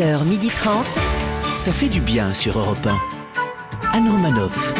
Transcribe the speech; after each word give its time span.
11h30. 0.00 0.84
Ça 1.56 1.72
fait 1.72 1.88
du 1.88 2.00
bien 2.02 2.34
sur 2.34 2.58
Europe 2.58 2.86
1. 2.86 3.96
Anne 3.96 4.10
Romanoff. 4.10 4.74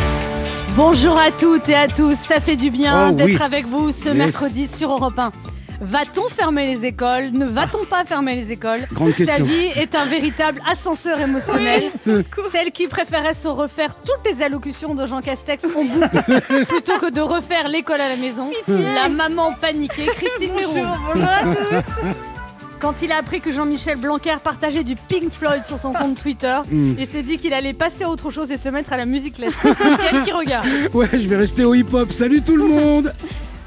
Bonjour 0.77 1.17
à 1.19 1.31
toutes 1.31 1.71
et 1.71 1.75
à 1.75 1.89
tous, 1.89 2.15
ça 2.17 2.39
fait 2.39 2.57
du 2.57 2.71
bien 2.71 3.09
Oh 3.09 3.13
d'être 3.13 3.27
oui. 3.27 3.39
avec 3.43 3.67
vous 3.67 3.93
ce 3.93 4.09
Yes. 4.09 4.15
mercredi 4.15 4.67
sur 4.67 4.91
Europe 4.93 5.19
1. 5.19 5.33
Va-t-on 5.81 6.29
fermer 6.29 6.67
les 6.75 6.85
écoles? 6.85 7.31
Ne 7.33 7.47
va-t-on 7.47 7.87
pas 7.87 8.05
fermer 8.05 8.35
les 8.35 8.53
écoles? 8.53 8.87
Grande 8.93 9.13
Sa 9.15 9.25
question. 9.25 9.45
vie 9.47 9.71
est 9.75 9.95
un 9.95 10.05
véritable 10.05 10.61
ascenseur 10.71 11.19
émotionnel. 11.19 11.85
Celle 12.53 12.71
qui 12.73 12.87
préférait 12.87 13.33
se 13.35 13.49
refaire 13.49 13.95
toutes 13.97 14.31
les 14.31 14.43
allocutions 14.43 14.95
de 14.95 15.07
Jean 15.07 15.23
Castex 15.23 15.65
en 15.65 15.85
boucle 15.85 16.43
plutôt 16.69 16.99
que 16.99 17.11
de 17.11 17.23
refaire 17.23 17.69
l'école 17.69 18.03
à 18.03 18.11
la 18.11 18.17
maison. 18.17 18.51
La 18.69 19.09
maman 19.09 19.55
paniquée, 19.59 20.09
Christine 20.15 20.53
Mérou. 20.55 20.87
Bonjour 21.15 21.29
à 21.31 21.43
tous. 21.43 21.93
Quand 22.81 23.01
il 23.03 23.11
a 23.11 23.17
appris 23.17 23.41
que 23.41 23.51
Jean-Michel 23.53 23.97
Blanquer 23.97 24.37
partageait 24.43 24.85
du 24.85 24.97
Pink 24.97 25.31
Floyd 25.31 25.65
sur 25.65 25.79
son 25.79 25.93
compte 25.93 26.19
Twitter, 26.19 26.59
Mm. 26.71 26.95
il 26.99 27.07
s'est 27.07 27.23
dit 27.23 27.39
qu'il 27.39 27.55
allait 27.55 27.73
passer 27.73 28.05
à 28.05 28.11
autre 28.11 28.31
chose 28.31 28.51
et 28.53 28.57
se 28.59 28.69
mettre 28.69 28.93
à 28.93 28.97
la 28.99 29.07
musique 29.07 29.37
classique. 29.37 29.65
Mickaël 29.65 30.25
qui 30.25 30.33
regarde. 30.33 30.67
Ouais, 30.93 31.09
je 31.13 31.27
vais 31.27 31.37
rester 31.37 31.65
au 31.65 31.75
hip-hop. 31.75 32.13
Salut 32.13 32.43
tout 32.43 32.57
le 32.57 32.65
monde 32.69 33.13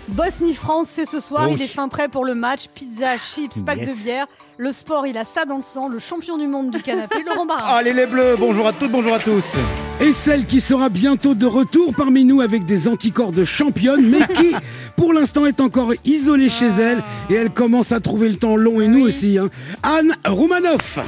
Bosnie-France, 0.09 0.88
c'est 0.90 1.05
ce 1.05 1.20
soir. 1.20 1.48
Oh, 1.49 1.54
il 1.55 1.62
est 1.62 1.68
fin 1.68 1.88
prêt 1.88 2.08
pour 2.08 2.26
le 2.26 2.34
match. 2.35 2.66
Pizza, 2.73 3.18
chips, 3.18 3.63
pack 3.66 3.77
Yes. 3.80 3.90
de 3.90 4.04
bière. 4.04 4.26
Le 4.62 4.73
sport, 4.73 5.08
il 5.08 5.18
a 5.18 5.23
ça 5.23 5.45
dans 5.45 5.55
le 5.55 5.62
sang. 5.62 5.88
Le 5.88 5.99
champion 5.99 6.38
du 6.38 6.45
monde 6.45 6.72
du 6.72 6.81
canapé, 6.81 7.23
Laurent 7.26 7.45
Barra. 7.45 7.66
Allez 7.77 7.94
les 7.94 8.05
bleus, 8.05 8.36
bonjour 8.38 8.68
à 8.68 8.73
toutes, 8.73 8.91
bonjour 8.91 9.13
à 9.13 9.20
tous. 9.20 9.55
Et 10.02 10.12
celle 10.12 10.45
qui 10.45 10.59
sera 10.59 10.90
bientôt 10.90 11.34
de 11.34 11.45
retour 11.45 11.94
parmi 11.95 12.26
nous 12.26 12.41
avec 12.41 12.66
des 12.66 12.90
anticorps 12.90 13.32
de 13.32 13.45
championne, 13.45 14.05
mais 14.05 14.20
qui, 14.35 14.54
pour 14.98 15.13
l'instant, 15.13 15.45
est 15.45 15.62
encore 15.62 15.94
isolée 16.04 16.49
chez 16.49 16.68
elle 16.68 17.02
et 17.30 17.35
elle 17.35 17.52
commence 17.52 17.94
à 17.94 18.02
trouver 18.02 18.27
le 18.27 18.35
temps 18.35 18.58
long 18.58 18.82
et 18.82 18.90
nous 18.90 19.04
Oui. 19.05 19.09
aussi. 19.09 19.38
hein. 19.38 19.49
Anne 19.82 20.12
Roumanoff 20.27 20.99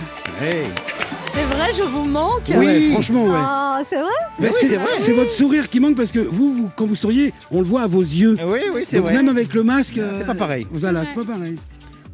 C'est 1.34 1.44
vrai, 1.44 1.72
je 1.78 1.84
vous 1.84 2.06
manque. 2.06 2.48
Ouais, 2.56 2.90
franchement, 2.92 3.26
ouais. 3.26 3.32
Ah, 3.36 3.82
c'est 3.86 4.00
vrai 4.00 4.12
Mais 4.40 4.48
oui, 4.48 4.54
c'est 4.62 4.68
c'est 4.68 4.78
vrai. 4.78 4.88
c'est 5.02 5.12
votre 5.12 5.32
sourire 5.32 5.70
qui 5.70 5.82
manque 5.82 5.98
parce 5.98 6.12
que 6.12 6.20
vous, 6.20 6.54
vous, 6.54 6.70
quand 6.78 6.86
vous 6.86 6.96
souriez, 6.96 7.34
on 7.52 7.60
le 7.60 7.66
voit 7.66 7.82
à 7.82 7.88
vos 7.88 8.00
yeux. 8.02 8.38
Oui, 8.48 8.60
oui, 8.74 8.84
c'est 8.86 8.98
Donc 8.98 9.08
vrai. 9.08 9.16
même 9.16 9.28
avec 9.28 9.54
le 9.54 9.64
masque, 9.64 9.98
euh, 9.98 10.14
C'est 10.18 10.26
pas 10.26 10.36
pareil. 10.36 10.66
Voilà, 10.72 11.04
c'est 11.06 11.16
pas 11.16 11.26
pareil. 11.34 11.58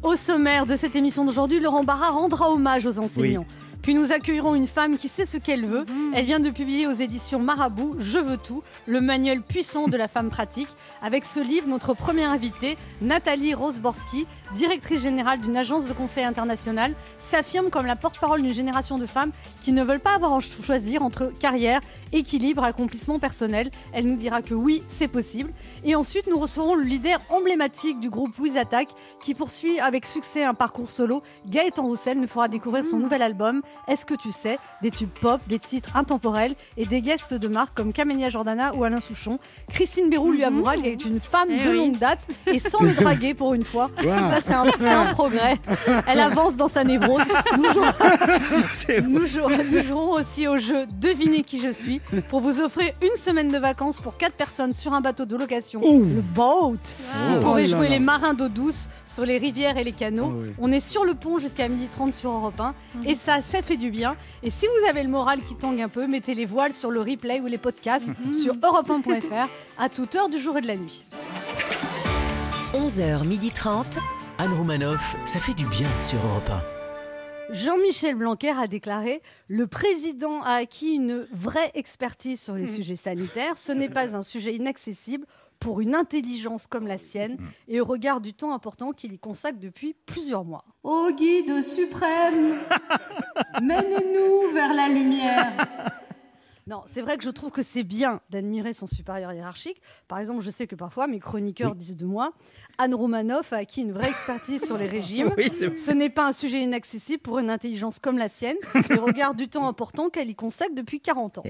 Au 0.02 0.14
sommaire 0.14 0.64
de 0.64 0.76
cette 0.76 0.94
émission 0.94 1.24
d'aujourd'hui, 1.24 1.58
Laurent 1.58 1.82
Barra 1.82 2.10
rendra 2.10 2.50
hommage 2.50 2.86
aux 2.86 3.00
enseignants. 3.00 3.44
Puis 3.82 3.94
nous 3.94 4.12
accueillerons 4.12 4.54
une 4.54 4.66
femme 4.66 4.98
qui 4.98 5.08
sait 5.08 5.24
ce 5.24 5.38
qu'elle 5.38 5.64
veut. 5.64 5.86
Elle 6.14 6.24
vient 6.24 6.40
de 6.40 6.50
publier 6.50 6.86
aux 6.86 6.92
éditions 6.92 7.38
Marabout 7.38 7.96
Je 7.98 8.18
veux 8.18 8.36
tout, 8.36 8.62
le 8.86 9.00
manuel 9.00 9.40
puissant 9.40 9.88
de 9.88 9.96
la 9.96 10.08
femme 10.08 10.30
pratique. 10.30 10.68
Avec 11.00 11.24
ce 11.24 11.40
livre, 11.40 11.66
notre 11.68 11.94
première 11.94 12.30
invitée, 12.30 12.76
Nathalie 13.00 13.54
Rosborski, 13.54 14.26
directrice 14.54 15.02
générale 15.02 15.40
d'une 15.40 15.56
agence 15.56 15.88
de 15.88 15.92
conseil 15.92 16.24
international, 16.24 16.94
s'affirme 17.18 17.70
comme 17.70 17.86
la 17.86 17.96
porte-parole 17.96 18.42
d'une 18.42 18.52
génération 18.52 18.98
de 18.98 19.06
femmes 19.06 19.30
qui 19.62 19.72
ne 19.72 19.82
veulent 19.82 20.00
pas 20.00 20.14
avoir 20.16 20.34
à 20.34 20.40
choisir 20.40 21.02
entre 21.02 21.32
carrière, 21.38 21.80
équilibre, 22.12 22.64
accomplissement 22.64 23.18
personnel. 23.18 23.70
Elle 23.92 24.06
nous 24.06 24.16
dira 24.16 24.42
que 24.42 24.54
oui, 24.54 24.82
c'est 24.86 25.08
possible. 25.08 25.50
Et 25.88 25.94
ensuite, 25.96 26.26
nous 26.26 26.38
recevrons 26.38 26.74
le 26.74 26.82
leader 26.82 27.18
emblématique 27.30 27.98
du 27.98 28.10
groupe 28.10 28.36
Louise 28.36 28.58
Attaque 28.58 28.90
qui 29.22 29.34
poursuit 29.34 29.80
avec 29.80 30.04
succès 30.04 30.44
un 30.44 30.52
parcours 30.52 30.90
solo. 30.90 31.22
Gaëtan 31.46 31.82
Roussel 31.82 32.20
nous 32.20 32.28
fera 32.28 32.46
découvrir 32.46 32.84
son 32.84 32.98
nouvel 32.98 33.22
album 33.22 33.62
Est-ce 33.88 34.04
que 34.04 34.12
tu 34.12 34.30
sais? 34.30 34.58
Des 34.82 34.90
tubes 34.90 35.08
pop, 35.08 35.40
des 35.46 35.58
titres 35.58 35.96
intemporels 35.96 36.54
et 36.76 36.84
des 36.84 37.00
guests 37.00 37.32
de 37.32 37.48
marque 37.48 37.74
comme 37.74 37.94
Camélia 37.94 38.28
Jordana 38.28 38.74
ou 38.74 38.84
Alain 38.84 39.00
Souchon. 39.00 39.38
Christine 39.70 40.10
Bérou 40.10 40.30
lui 40.30 40.44
avouera 40.44 40.76
qu'elle 40.76 40.92
est 40.92 41.04
une 41.06 41.20
femme 41.20 41.48
Eh 41.50 41.64
de 41.64 41.70
oui. 41.70 41.76
longue 41.78 41.96
date 41.96 42.20
et 42.46 42.58
sans 42.58 42.82
le 42.82 42.92
draguer 42.92 43.32
pour 43.32 43.54
une 43.54 43.64
fois. 43.64 43.90
Wow. 44.04 44.10
Ça, 44.28 44.40
c'est 44.42 44.52
un, 44.52 45.06
progrès. 45.14 45.56
Elle 46.06 46.20
avance 46.20 46.54
dans 46.54 46.68
sa 46.68 46.84
névrose. 46.84 47.24
Nous 47.56 47.72
jouerons, 47.72 47.92
C'est 48.72 49.00
vrai. 49.00 49.08
nous 49.08 49.26
jouerons, 49.26 49.64
nous 49.64 49.82
jouerons 49.82 50.12
aussi 50.12 50.46
au 50.48 50.58
jeu 50.58 50.84
Devinez 51.00 51.44
qui 51.44 51.58
je 51.62 51.72
suis 51.72 52.02
pour 52.28 52.42
vous 52.42 52.60
offrir 52.60 52.92
une 53.02 53.16
semaine 53.16 53.48
de 53.48 53.56
vacances 53.56 54.00
pour 54.00 54.18
4 54.18 54.34
personnes 54.34 54.74
sur 54.74 54.92
un 54.92 55.00
bateau 55.00 55.24
de 55.24 55.34
location, 55.34 55.77
Oh. 55.82 55.98
le 55.98 56.20
boat. 56.20 56.72
Vous 56.72 57.34
Oh 57.36 57.40
pourrez 57.40 57.66
là 57.66 57.76
jouer 57.76 57.88
là. 57.88 57.94
les 57.94 58.00
marins 58.00 58.34
d'eau 58.34 58.48
douce 58.48 58.88
sur 59.06 59.24
les 59.24 59.38
rivières 59.38 59.76
et 59.78 59.84
les 59.84 59.92
canaux. 59.92 60.32
Oh 60.36 60.40
oui. 60.42 60.50
On 60.58 60.72
est 60.72 60.80
sur 60.80 61.04
le 61.04 61.14
pont 61.14 61.38
jusqu'à 61.38 61.68
12h30 61.68 62.12
sur 62.12 62.30
Europe 62.30 62.58
1 62.60 62.74
et 63.06 63.14
ça, 63.14 63.42
ça 63.42 63.62
fait 63.62 63.76
du 63.76 63.90
bien. 63.90 64.16
Et 64.42 64.50
si 64.50 64.66
vous 64.66 64.88
avez 64.88 65.02
le 65.02 65.08
moral 65.08 65.42
qui 65.42 65.54
tangue 65.54 65.80
un 65.80 65.88
peu, 65.88 66.06
mettez 66.06 66.34
les 66.34 66.46
voiles 66.46 66.72
sur 66.72 66.90
le 66.90 67.00
replay 67.00 67.40
ou 67.40 67.46
les 67.46 67.58
podcasts 67.58 68.10
sur 68.34 68.54
europe1.fr 68.54 69.48
à 69.78 69.88
toute 69.88 70.14
heure 70.14 70.28
du 70.28 70.38
jour 70.38 70.56
et 70.58 70.60
de 70.60 70.66
la 70.66 70.76
nuit. 70.76 71.04
11h30. 72.74 73.98
Anne 74.38 74.52
Romanoff, 74.52 75.16
ça 75.24 75.40
fait 75.40 75.54
du 75.54 75.66
bien 75.66 75.88
sur 76.00 76.18
Europe 76.24 76.50
Jean-Michel 77.50 78.14
Blanquer 78.14 78.50
a 78.50 78.66
déclaré 78.66 79.22
Le 79.48 79.66
président 79.66 80.42
a 80.42 80.52
acquis 80.56 80.90
une 80.94 81.26
vraie 81.32 81.70
expertise 81.74 82.40
sur 82.40 82.54
les 82.54 82.66
sujets 82.66 82.94
sanitaires. 82.94 83.56
Ce 83.56 83.72
n'est 83.72 83.88
pas 83.88 84.14
un 84.14 84.20
sujet 84.22 84.54
inaccessible 84.54 85.24
pour 85.60 85.80
une 85.80 85.94
intelligence 85.94 86.66
comme 86.66 86.86
la 86.86 86.98
sienne 86.98 87.38
et 87.66 87.80
au 87.80 87.84
regard 87.84 88.20
du 88.20 88.34
temps 88.34 88.52
important 88.52 88.92
qu'il 88.92 89.12
y 89.12 89.18
consacre 89.18 89.58
depuis 89.58 89.94
plusieurs 90.06 90.44
mois. 90.44 90.64
Ô 90.82 91.10
guide 91.16 91.62
suprême, 91.62 92.58
mène-nous 93.62 94.52
vers 94.52 94.72
la 94.72 94.88
lumière. 94.88 95.52
Non, 96.68 96.82
c'est 96.86 97.00
vrai 97.00 97.16
que 97.16 97.24
je 97.24 97.30
trouve 97.30 97.50
que 97.50 97.62
c'est 97.62 97.82
bien 97.82 98.20
d'admirer 98.28 98.74
son 98.74 98.86
supérieur 98.86 99.32
hiérarchique. 99.32 99.80
Par 100.06 100.18
exemple, 100.18 100.42
je 100.42 100.50
sais 100.50 100.66
que 100.66 100.76
parfois 100.76 101.06
mes 101.06 101.18
chroniqueurs 101.18 101.74
disent 101.74 101.96
de 101.96 102.04
moi 102.04 102.32
Anne 102.76 102.94
Romanoff 102.94 103.54
a 103.54 103.56
acquis 103.56 103.80
une 103.80 103.92
vraie 103.92 104.10
expertise 104.10 104.64
sur 104.64 104.76
les 104.76 104.86
régimes. 104.86 105.32
Oui. 105.38 105.50
Ce 105.50 105.90
n'est 105.90 106.10
pas 106.10 106.28
un 106.28 106.32
sujet 106.32 106.60
inaccessible 106.62 107.22
pour 107.22 107.38
une 107.38 107.48
intelligence 107.48 107.98
comme 107.98 108.18
la 108.18 108.28
sienne, 108.28 108.56
et 108.90 108.98
au 108.98 109.06
regard 109.06 109.34
du 109.34 109.48
temps 109.48 109.66
important 109.66 110.10
qu'elle 110.10 110.28
y 110.28 110.34
consacre 110.34 110.74
depuis 110.74 111.00
40 111.00 111.38
ans. 111.38 111.42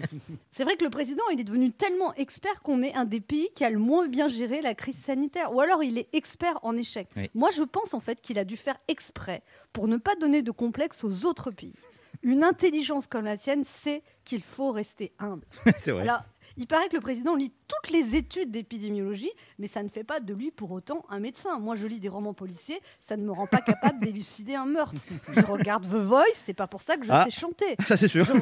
C'est 0.50 0.64
vrai 0.64 0.76
que 0.76 0.84
le 0.84 0.90
président, 0.90 1.22
il 1.32 1.40
est 1.40 1.44
devenu 1.44 1.70
tellement 1.70 2.14
expert 2.14 2.62
qu'on 2.62 2.82
est 2.82 2.94
un 2.94 3.04
des 3.04 3.20
pays 3.20 3.50
qui 3.54 3.64
a 3.64 3.70
le 3.70 3.78
moins 3.78 4.08
bien 4.08 4.28
géré 4.28 4.62
la 4.62 4.74
crise 4.74 4.96
sanitaire. 4.96 5.54
Ou 5.54 5.60
alors 5.60 5.84
il 5.84 5.98
est 5.98 6.08
expert 6.14 6.58
en 6.62 6.76
échec. 6.78 7.08
Oui. 7.14 7.30
Moi, 7.34 7.50
je 7.54 7.62
pense 7.62 7.92
en 7.92 8.00
fait 8.00 8.22
qu'il 8.22 8.38
a 8.38 8.44
dû 8.44 8.56
faire 8.56 8.78
exprès 8.88 9.42
pour 9.74 9.86
ne 9.86 9.98
pas 9.98 10.14
donner 10.16 10.40
de 10.40 10.50
complexe 10.50 11.04
aux 11.04 11.26
autres 11.26 11.50
pays. 11.50 11.74
Une 12.22 12.44
intelligence 12.44 13.06
comme 13.06 13.24
la 13.24 13.36
sienne 13.36 13.64
sait 13.64 14.02
qu'il 14.24 14.42
faut 14.42 14.70
rester 14.72 15.12
humble. 15.18 15.46
C'est 15.78 15.90
vrai. 15.92 16.02
Alors, 16.02 16.22
il 16.58 16.66
paraît 16.66 16.88
que 16.90 16.94
le 16.96 17.00
président 17.00 17.34
lit 17.34 17.50
toutes 17.66 17.90
les 17.90 18.14
études 18.14 18.50
d'épidémiologie, 18.50 19.30
mais 19.58 19.68
ça 19.68 19.82
ne 19.82 19.88
fait 19.88 20.04
pas 20.04 20.20
de 20.20 20.34
lui 20.34 20.50
pour 20.50 20.70
autant 20.70 21.02
un 21.08 21.18
médecin. 21.18 21.58
Moi, 21.58 21.76
je 21.76 21.86
lis 21.86 21.98
des 21.98 22.10
romans 22.10 22.34
policiers, 22.34 22.78
ça 23.00 23.16
ne 23.16 23.24
me 23.24 23.32
rend 23.32 23.46
pas 23.46 23.62
capable 23.62 24.00
d'élucider 24.00 24.54
un 24.54 24.66
meurtre. 24.66 25.00
Je 25.34 25.40
regarde 25.46 25.84
The 25.84 25.94
Voice, 25.94 26.24
c'est 26.34 26.52
pas 26.52 26.66
pour 26.66 26.82
ça 26.82 26.96
que 26.98 27.06
je 27.06 27.10
Ah. 27.10 27.24
sais 27.24 27.30
chanter. 27.30 27.64
Ça 27.86 27.96
c'est 27.96 28.06
sûr. 28.08 28.26
Je, 28.26 28.32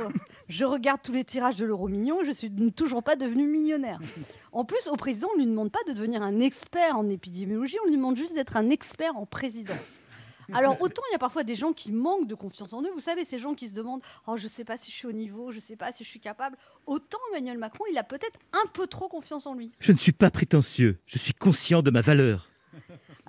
je 0.49 0.65
regarde 0.65 1.01
tous 1.03 1.13
les 1.13 1.23
tirages 1.23 1.55
de 1.57 1.65
l'euro 1.65 1.87
million, 1.87 2.25
je 2.25 2.33
suis 2.33 2.51
toujours 2.73 3.05
pas 3.05 3.15
devenu 3.15 3.47
millionnaire. 3.47 4.01
En 4.51 4.65
plus, 4.65 4.89
au 4.89 4.97
président, 4.97 5.29
on 5.35 5.39
ne 5.39 5.45
lui 5.45 5.51
demande 5.51 5.71
pas 5.71 5.79
de 5.87 5.93
devenir 5.93 6.21
un 6.23 6.41
expert 6.41 6.97
en 6.99 7.09
épidémiologie, 7.09 7.77
on 7.85 7.89
lui 7.89 7.97
demande 7.97 8.17
juste 8.17 8.35
d'être 8.35 8.57
un 8.57 8.71
expert 8.71 9.17
en 9.17 9.25
présidence. 9.25 9.77
Alors 10.55 10.81
autant 10.81 11.03
il 11.11 11.13
y 11.13 11.17
a 11.17 11.19
parfois 11.19 11.45
des 11.45 11.57
gens 11.57 11.73
qui 11.73 11.93
manquent 11.93 12.27
de 12.27 12.35
confiance 12.35 12.73
en 12.73 12.83
eux, 12.83 12.91
vous 12.93 13.01
savez, 13.01 13.25
ces 13.25 13.39
gens 13.39 13.55
qui 13.55 13.69
se 13.69 13.75
demandent 13.75 14.03
"Oh, 14.27 14.37
je 14.37 14.49
sais 14.49 14.65
pas 14.65 14.77
si 14.77 14.91
je 14.91 14.97
suis 14.97 15.07
au 15.07 15.13
niveau, 15.13 15.53
je 15.53 15.61
sais 15.61 15.77
pas 15.77 15.93
si 15.93 16.05
je 16.05 16.09
suis 16.09 16.21
capable." 16.21 16.57
Autant 16.87 17.19
Emmanuel 17.33 17.59
Macron, 17.59 17.85
il 17.91 17.99
a 17.99 18.05
peut-être 18.05 18.39
un 18.53 18.67
peu 18.73 18.87
trop 18.87 19.09
confiance 19.09 19.47
en 19.47 19.55
lui. 19.55 19.73
Je 19.81 19.93
ne 19.93 19.97
suis 19.97 20.13
pas 20.13 20.31
prétentieux, 20.31 20.99
je 21.07 21.19
suis 21.19 21.35
conscient 21.35 21.83
de 21.83 21.91
ma 21.91 22.01
valeur. 22.01 22.49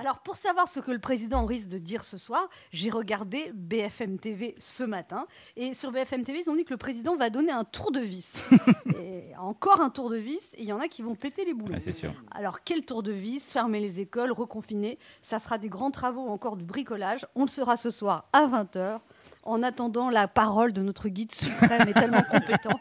Alors 0.01 0.17
pour 0.19 0.35
savoir 0.35 0.67
ce 0.67 0.79
que 0.79 0.89
le 0.89 0.97
président 0.97 1.45
risque 1.45 1.67
de 1.67 1.77
dire 1.77 2.03
ce 2.05 2.17
soir, 2.17 2.49
j'ai 2.73 2.89
regardé 2.89 3.51
BFM 3.53 4.17
TV 4.17 4.55
ce 4.57 4.83
matin 4.83 5.27
et 5.55 5.75
sur 5.75 5.91
BFM 5.91 6.23
TV, 6.23 6.39
ils 6.43 6.49
ont 6.49 6.55
dit 6.55 6.65
que 6.65 6.73
le 6.73 6.77
président 6.77 7.15
va 7.15 7.29
donner 7.29 7.51
un 7.51 7.63
tour 7.63 7.91
de 7.91 7.99
vis. 7.99 8.33
et 8.99 9.35
encore 9.37 9.79
un 9.79 9.91
tour 9.91 10.09
de 10.09 10.17
vis 10.17 10.53
et 10.55 10.61
il 10.63 10.65
y 10.65 10.73
en 10.73 10.79
a 10.79 10.87
qui 10.87 11.03
vont 11.03 11.13
péter 11.13 11.45
les 11.45 11.53
boulons. 11.53 11.75
Ah, 11.77 11.79
c'est 11.79 11.93
sûr. 11.93 12.13
Alors, 12.31 12.63
quel 12.63 12.83
tour 12.83 13.03
de 13.03 13.11
vis? 13.11 13.51
Fermer 13.51 13.79
les 13.79 13.99
écoles, 13.99 14.31
reconfiner 14.31 14.97
Ça 15.21 15.37
sera 15.37 15.59
des 15.59 15.69
grands 15.69 15.91
travaux, 15.91 16.27
encore 16.29 16.57
du 16.57 16.65
bricolage. 16.65 17.27
On 17.35 17.43
le 17.43 17.49
sera 17.49 17.77
ce 17.77 17.91
soir 17.91 18.27
à 18.33 18.47
20h. 18.47 18.99
En 19.43 19.61
attendant 19.61 20.09
la 20.09 20.27
parole 20.27 20.73
de 20.73 20.81
notre 20.81 21.09
guide 21.09 21.31
suprême 21.31 21.87
et 21.87 21.93
tellement 21.93 22.23
compétent. 22.31 22.79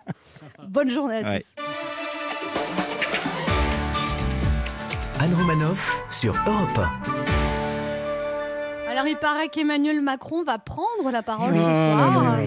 Bonne 0.69 0.90
journée 0.90 1.19
à 1.19 1.31
Ouais. 1.31 1.40
tous. 1.40 1.62
Anne 5.22 5.34
Romanoff 5.34 6.02
sur 6.08 6.34
Europe 6.46 6.81
Alors, 8.88 9.06
il 9.06 9.19
paraît 9.20 9.49
qu'Emmanuel 9.49 10.00
Macron 10.00 10.44
va 10.44 10.56
prendre 10.58 11.11
la 11.12 11.22
parole 11.22 11.52
ce 11.52 11.58
là 11.58 12.11
soir. 12.11 12.38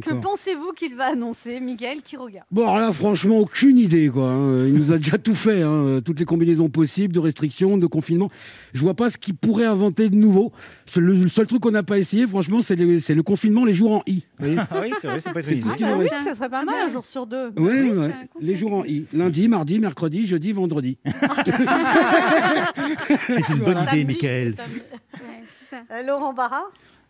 Que 0.00 0.14
pensez-vous 0.14 0.72
qu'il 0.72 0.94
va 0.94 1.12
annoncer 1.12 1.60
Miguel 1.60 2.02
qui 2.02 2.16
regarde 2.16 2.46
Bon, 2.50 2.62
alors 2.62 2.78
là, 2.78 2.92
franchement, 2.92 3.38
aucune 3.38 3.78
idée, 3.78 4.08
quoi. 4.08 4.30
hein. 4.30 4.66
Il 4.66 4.74
nous 4.74 4.92
a 4.92 4.98
déjà 4.98 5.18
tout 5.18 5.34
fait, 5.34 5.62
hein. 5.62 6.00
toutes 6.04 6.18
les 6.18 6.24
combinaisons 6.24 6.68
possibles 6.68 7.12
de 7.12 7.20
restrictions, 7.20 7.76
de 7.76 7.86
confinement. 7.86 8.30
Je 8.72 8.80
vois 8.80 8.94
pas 8.94 9.10
ce 9.10 9.18
qu'il 9.18 9.34
pourrait 9.34 9.66
inventer 9.66 10.08
de 10.08 10.16
nouveau. 10.16 10.52
Le, 10.96 11.28
seul 11.28 11.46
truc 11.46 11.60
qu'on 11.60 11.70
n'a 11.70 11.82
pas 11.82 11.98
essayé, 11.98 12.26
franchement, 12.26 12.62
c'est 12.62 12.76
le, 12.76 13.22
confinement, 13.22 13.64
les 13.64 13.74
jours 13.74 13.92
en 13.92 14.02
I. 14.06 14.24
Vous 14.38 14.46
voyez? 14.46 14.56
Ah 14.70 14.78
oui, 14.80 14.92
c'est 15.00 15.08
vrai, 15.08 15.20
c'est 15.20 15.32
pas 15.32 15.42
tout 15.42 15.48
ce 15.50 15.84
Ah 15.84 15.96
bah 15.96 15.96
oui, 15.98 16.06
ça 16.24 16.34
serait 16.34 16.48
pas 16.48 16.64
mal 16.64 16.74
un 16.86 16.90
jour 16.90 17.04
sur 17.04 17.26
deux. 17.26 17.50
Ouais, 17.58 17.62
ouais, 17.62 17.90
c'est 17.90 17.96
ouais. 17.98 18.12
Les 18.40 18.56
jours 18.56 18.72
en 18.74 18.84
I. 18.84 19.04
Lundi, 19.12 19.48
mardi, 19.48 19.78
mercredi, 19.78 20.26
jeudi, 20.26 20.52
vendredi. 20.52 20.96
C'est 23.26 23.48
une 23.50 23.58
bonne 23.58 23.78
idée, 23.92 24.04
Michael. 24.04 24.54
Ouais, 25.14 25.42
ça. 25.70 25.78
Euh, 25.92 26.02
Laurent 26.02 26.32
Barra? 26.32 26.62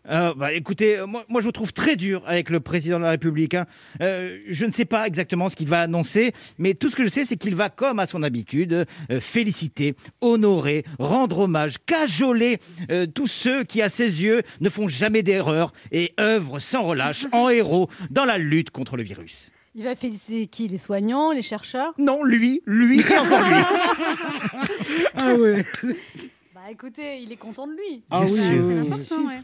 Euh, 0.09 0.33
bah, 0.35 0.51
écoutez, 0.51 0.97
euh, 0.97 1.07
moi, 1.07 1.23
moi, 1.29 1.39
je 1.41 1.45
vous 1.45 1.51
trouve 1.51 1.71
très 1.71 1.95
dur 1.95 2.23
avec 2.25 2.49
le 2.49 2.59
président 2.59 2.97
de 2.97 3.03
la 3.03 3.11
République. 3.11 3.53
hein. 3.53 3.65
Euh, 4.01 4.37
je 4.49 4.65
ne 4.65 4.71
sais 4.71 4.85
pas 4.85 5.07
exactement 5.07 5.47
ce 5.49 5.55
qu'il 5.55 5.69
va 5.69 5.81
annoncer, 5.81 6.33
mais 6.57 6.73
tout 6.73 6.89
ce 6.89 6.95
que 6.95 7.03
je 7.05 7.09
sais, 7.09 7.23
c'est 7.25 7.37
qu'il 7.37 7.55
va, 7.55 7.69
comme 7.69 7.99
à 7.99 8.05
son 8.05 8.21
habitude, 8.23 8.85
euh, 9.11 9.19
féliciter, 9.21 9.95
honorer, 10.21 10.83
rendre 10.99 11.39
hommage, 11.39 11.75
cajoler 11.85 12.59
euh, 12.91 13.05
tous 13.05 13.27
ceux 13.27 13.63
qui, 13.63 13.81
à 13.81 13.89
ses 13.89 14.21
yeux, 14.23 14.41
ne 14.59 14.69
font 14.69 14.87
jamais 14.89 15.23
d'erreur 15.23 15.71
et 15.91 16.13
œuvrent 16.19 16.59
sans 16.61 16.83
relâche 16.83 17.25
en 17.31 17.49
héros 17.49 17.89
dans 18.09 18.25
la 18.25 18.37
lutte 18.37 18.71
contre 18.71 18.97
le 18.97 19.03
virus. 19.03 19.49
Il 19.75 19.83
va 19.83 19.95
féliciter 19.95 20.45
qui 20.47 20.67
Les 20.67 20.77
soignants, 20.77 21.31
les 21.31 21.41
chercheurs? 21.41 21.93
Non, 21.97 22.23
lui, 22.23 22.61
lui 22.67 22.99
et 22.99 23.17
encore 23.17 23.41
lui. 23.41 23.55
Ah 25.17 25.33
ouais. 25.33 25.65
Bah 26.53 26.61
écoutez, 26.71 27.19
il 27.23 27.31
est 27.31 27.37
content 27.37 27.65
de 27.65 27.71
lui. 27.73 28.03
Ah 28.11 28.21
oui, 28.23 28.31
oui, 28.31 28.59
oui. 28.59 28.89
C'est 28.93 29.13
important, 29.15 29.27
ouais. 29.29 29.41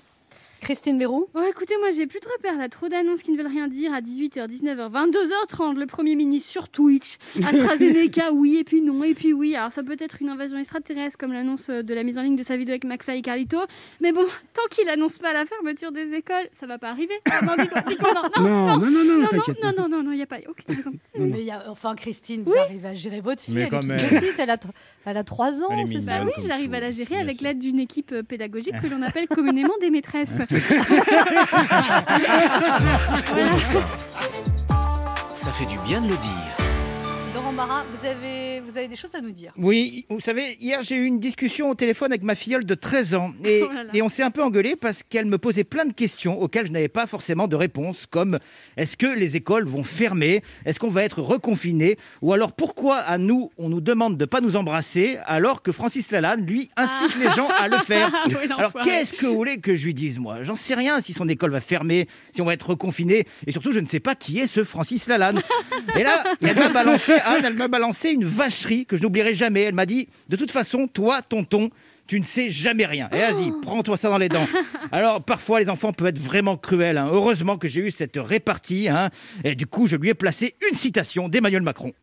Christine 0.61 0.97
Bérou 0.97 1.27
Bon, 1.33 1.41
écoutez, 1.49 1.75
moi 1.79 1.89
j'ai 1.89 2.05
plus 2.07 2.19
de 2.19 2.27
repères 2.27 2.57
là, 2.57 2.69
trop 2.69 2.87
d'annonces 2.89 3.21
qui 3.23 3.31
ne 3.31 3.37
veulent 3.37 3.47
rien 3.47 3.67
dire 3.67 3.93
à 3.93 4.01
18h, 4.01 4.47
19h, 4.47 4.91
22h30, 4.91 5.77
le 5.79 5.85
Premier 5.85 6.15
ministre 6.15 6.49
sur 6.49 6.69
Twitch, 6.69 7.17
AstraZeneca, 7.43 8.31
oui, 8.33 8.57
et 8.59 8.63
puis 8.63 8.81
non, 8.81 9.03
et 9.03 9.13
puis 9.13 9.33
oui. 9.33 9.55
Alors 9.55 9.71
ça 9.71 9.83
peut 9.83 9.95
être 9.99 10.21
une 10.21 10.29
invasion 10.29 10.57
extraterrestre 10.57 11.17
comme 11.17 11.33
l'annonce 11.33 11.69
de 11.69 11.93
la 11.93 12.03
mise 12.03 12.17
en 12.17 12.21
ligne 12.23 12.35
de 12.35 12.43
sa 12.43 12.57
vidéo 12.57 12.73
avec 12.73 12.83
McFly 12.83 13.19
et 13.19 13.21
Carlito, 13.21 13.57
mais 14.01 14.11
bon, 14.11 14.23
tant 14.53 14.61
qu'il 14.69 14.87
annonce 14.89 15.17
pas 15.17 15.33
la 15.33 15.45
fermeture 15.45 15.91
des 15.91 16.13
écoles, 16.13 16.47
ça 16.53 16.67
va 16.67 16.77
pas 16.77 16.89
arriver. 16.89 17.15
Ah, 17.29 17.41
non, 17.45 17.51
non, 17.57 17.65
non, 17.65 18.77
Non, 18.77 18.77
non, 18.77 18.89
non, 18.91 19.03
non, 19.05 19.21
non, 19.21 19.29
non, 19.63 19.71
non, 19.77 19.89
non, 19.89 20.03
non, 20.03 20.11
il 20.11 20.17
n'y 20.17 20.21
a 20.21 20.27
pas 20.27 20.37
aucune 20.47 20.75
raison. 20.75 20.91
Mais 21.17 21.39
il 21.39 21.45
y 21.45 21.51
a- 21.51 21.65
enfin, 21.69 21.95
Christine, 21.95 22.43
vous 22.45 22.55
arrivez 22.57 22.87
à 22.87 22.95
gérer 22.95 23.21
votre 23.21 23.41
fille. 23.41 23.55
Mais 23.55 23.61
elle 23.61 23.67
est 23.67 23.69
quand 23.69 23.79
toute 23.79 23.87
même. 23.89 23.99
petite, 23.99 24.39
elle 24.39 24.49
a, 24.49 24.57
elle 25.05 25.17
a 25.17 25.23
3 25.23 25.63
ans, 25.63 25.85
c'est 25.87 26.01
ça 26.01 26.19
Bah 26.19 26.25
oui, 26.25 26.31
je 26.41 26.47
l'arrive 26.47 26.73
à 26.73 26.79
la 26.79 26.91
gérer 26.91 27.17
avec 27.17 27.41
l'aide 27.41 27.59
d'une 27.59 27.79
équipe 27.79 28.11
euh, 28.11 28.23
pédagogique 28.23 28.75
que 28.81 28.87
l'on 28.87 29.01
appelle 29.01 29.27
communément 29.27 29.73
des 29.81 29.89
maîtresses. 29.89 30.39
Ça 35.35 35.51
fait 35.51 35.67
du 35.67 35.77
bien 35.79 36.01
de 36.01 36.07
le 36.07 36.17
dire. 36.17 36.68
Laurent 37.49 37.67
Barra, 37.67 37.83
vous 37.83 38.07
avez, 38.07 38.59
vous 38.59 38.77
avez 38.77 38.87
des 38.87 38.95
choses 38.95 39.09
à 39.15 39.21
nous 39.21 39.31
dire. 39.31 39.51
Oui, 39.57 40.05
vous 40.09 40.19
savez, 40.19 40.55
hier 40.59 40.83
j'ai 40.83 40.95
eu 40.97 41.05
une 41.05 41.19
discussion 41.19 41.71
au 41.71 41.73
téléphone 41.75 42.11
avec 42.11 42.21
ma 42.21 42.35
filleule 42.35 42.63
de 42.63 42.75
13 42.75 43.15
ans. 43.15 43.31
Et, 43.43 43.63
Oh 43.69 43.73
là 43.73 43.83
là. 43.85 43.89
et 43.93 44.01
on 44.03 44.09
s'est 44.09 44.21
un 44.21 44.29
peu 44.29 44.43
engueulé 44.43 44.75
parce 44.75 45.01
qu'elle 45.03 45.25
me 45.25 45.37
posait 45.39 45.63
plein 45.63 45.85
de 45.85 45.93
questions 45.93 46.39
auxquelles 46.41 46.67
je 46.67 46.71
n'avais 46.71 46.87
pas 46.89 47.07
forcément 47.07 47.47
de 47.47 47.55
réponse, 47.55 48.05
comme 48.05 48.37
est-ce 48.77 48.95
que 48.97 49.07
les 49.07 49.35
écoles 49.35 49.65
vont 49.65 49.83
fermer? 49.83 50.43
Est-ce 50.65 50.79
qu'on 50.79 50.89
va 50.89 51.03
être 51.03 51.21
reconfiné? 51.23 51.97
Ou 52.21 52.33
alors 52.33 52.51
pourquoi 52.51 52.97
à 52.97 53.17
nous, 53.17 53.51
on 53.57 53.69
nous 53.69 53.81
demande 53.81 54.17
de 54.17 54.23
ne 54.23 54.29
pas 54.29 54.41
nous 54.41 54.55
embrasser 54.55 55.17
alors 55.25 55.63
que 55.63 55.71
Francis 55.71 56.11
Lalanne, 56.11 56.45
lui, 56.45 56.69
incite 56.77 57.17
les 57.17 57.29
gens 57.31 57.47
à 57.47 57.67
le 57.67 57.77
faire? 57.79 58.11
Ah 58.21 58.27
oui, 58.27 58.51
alors 58.57 58.73
qu'est-ce 58.83 59.13
que 59.13 59.25
vous 59.25 59.35
voulez 59.35 59.59
que 59.59 59.73
je 59.75 59.85
lui 59.85 59.93
dise 59.93 60.19
moi? 60.19 60.43
J'en 60.43 60.55
sais 60.55 60.75
rien 60.75 60.99
si 61.01 61.13
son 61.13 61.27
école 61.29 61.51
va 61.51 61.61
fermer, 61.61 62.07
si 62.33 62.41
on 62.41 62.45
va 62.45 62.53
être 62.53 62.69
reconfiné, 62.69 63.25
et 63.47 63.51
surtout 63.51 63.71
je 63.71 63.79
ne 63.79 63.85
sais 63.85 63.99
pas 63.99 64.13
qui 64.15 64.39
est 64.39 64.47
ce 64.47 64.63
Francis 64.63 65.07
Lalanne. 65.07 65.41
Et 65.97 66.03
là, 66.03 66.23
elle 66.41 66.55
m'a 66.55 66.69
balancé, 66.69 67.13
Elle 67.43 67.55
m'a 67.55 67.67
balancé 67.67 68.09
une 68.11 68.25
vacherie 68.25 68.85
que 68.85 68.97
je 68.97 69.01
n'oublierai 69.01 69.35
jamais. 69.35 69.61
Elle 69.63 69.73
m'a 69.75 69.85
dit, 69.85 70.07
de 70.29 70.35
toute 70.35 70.51
façon, 70.51 70.87
toi, 70.87 71.21
tonton, 71.21 71.69
tu 72.07 72.19
ne 72.19 72.25
sais 72.25 72.49
jamais 72.51 72.85
rien. 72.85 73.07
Et 73.11 73.19
vas-y, 73.19 73.51
prends-toi 73.61 73.95
ça 73.97 74.09
dans 74.09 74.17
les 74.17 74.29
dents. 74.29 74.47
Alors, 74.91 75.23
parfois, 75.23 75.59
les 75.59 75.69
enfants 75.69 75.93
peuvent 75.93 76.07
être 76.07 76.19
vraiment 76.19 76.57
cruels. 76.57 76.97
hein. 76.97 77.07
Heureusement 77.11 77.57
que 77.57 77.67
j'ai 77.67 77.81
eu 77.81 77.91
cette 77.91 78.17
répartie. 78.17 78.89
hein. 78.89 79.09
Et 79.43 79.55
du 79.55 79.67
coup, 79.67 79.87
je 79.87 79.95
lui 79.95 80.09
ai 80.09 80.13
placé 80.15 80.55
une 80.69 80.75
citation 80.75 81.29
d'Emmanuel 81.29 81.61
Macron. 81.61 81.93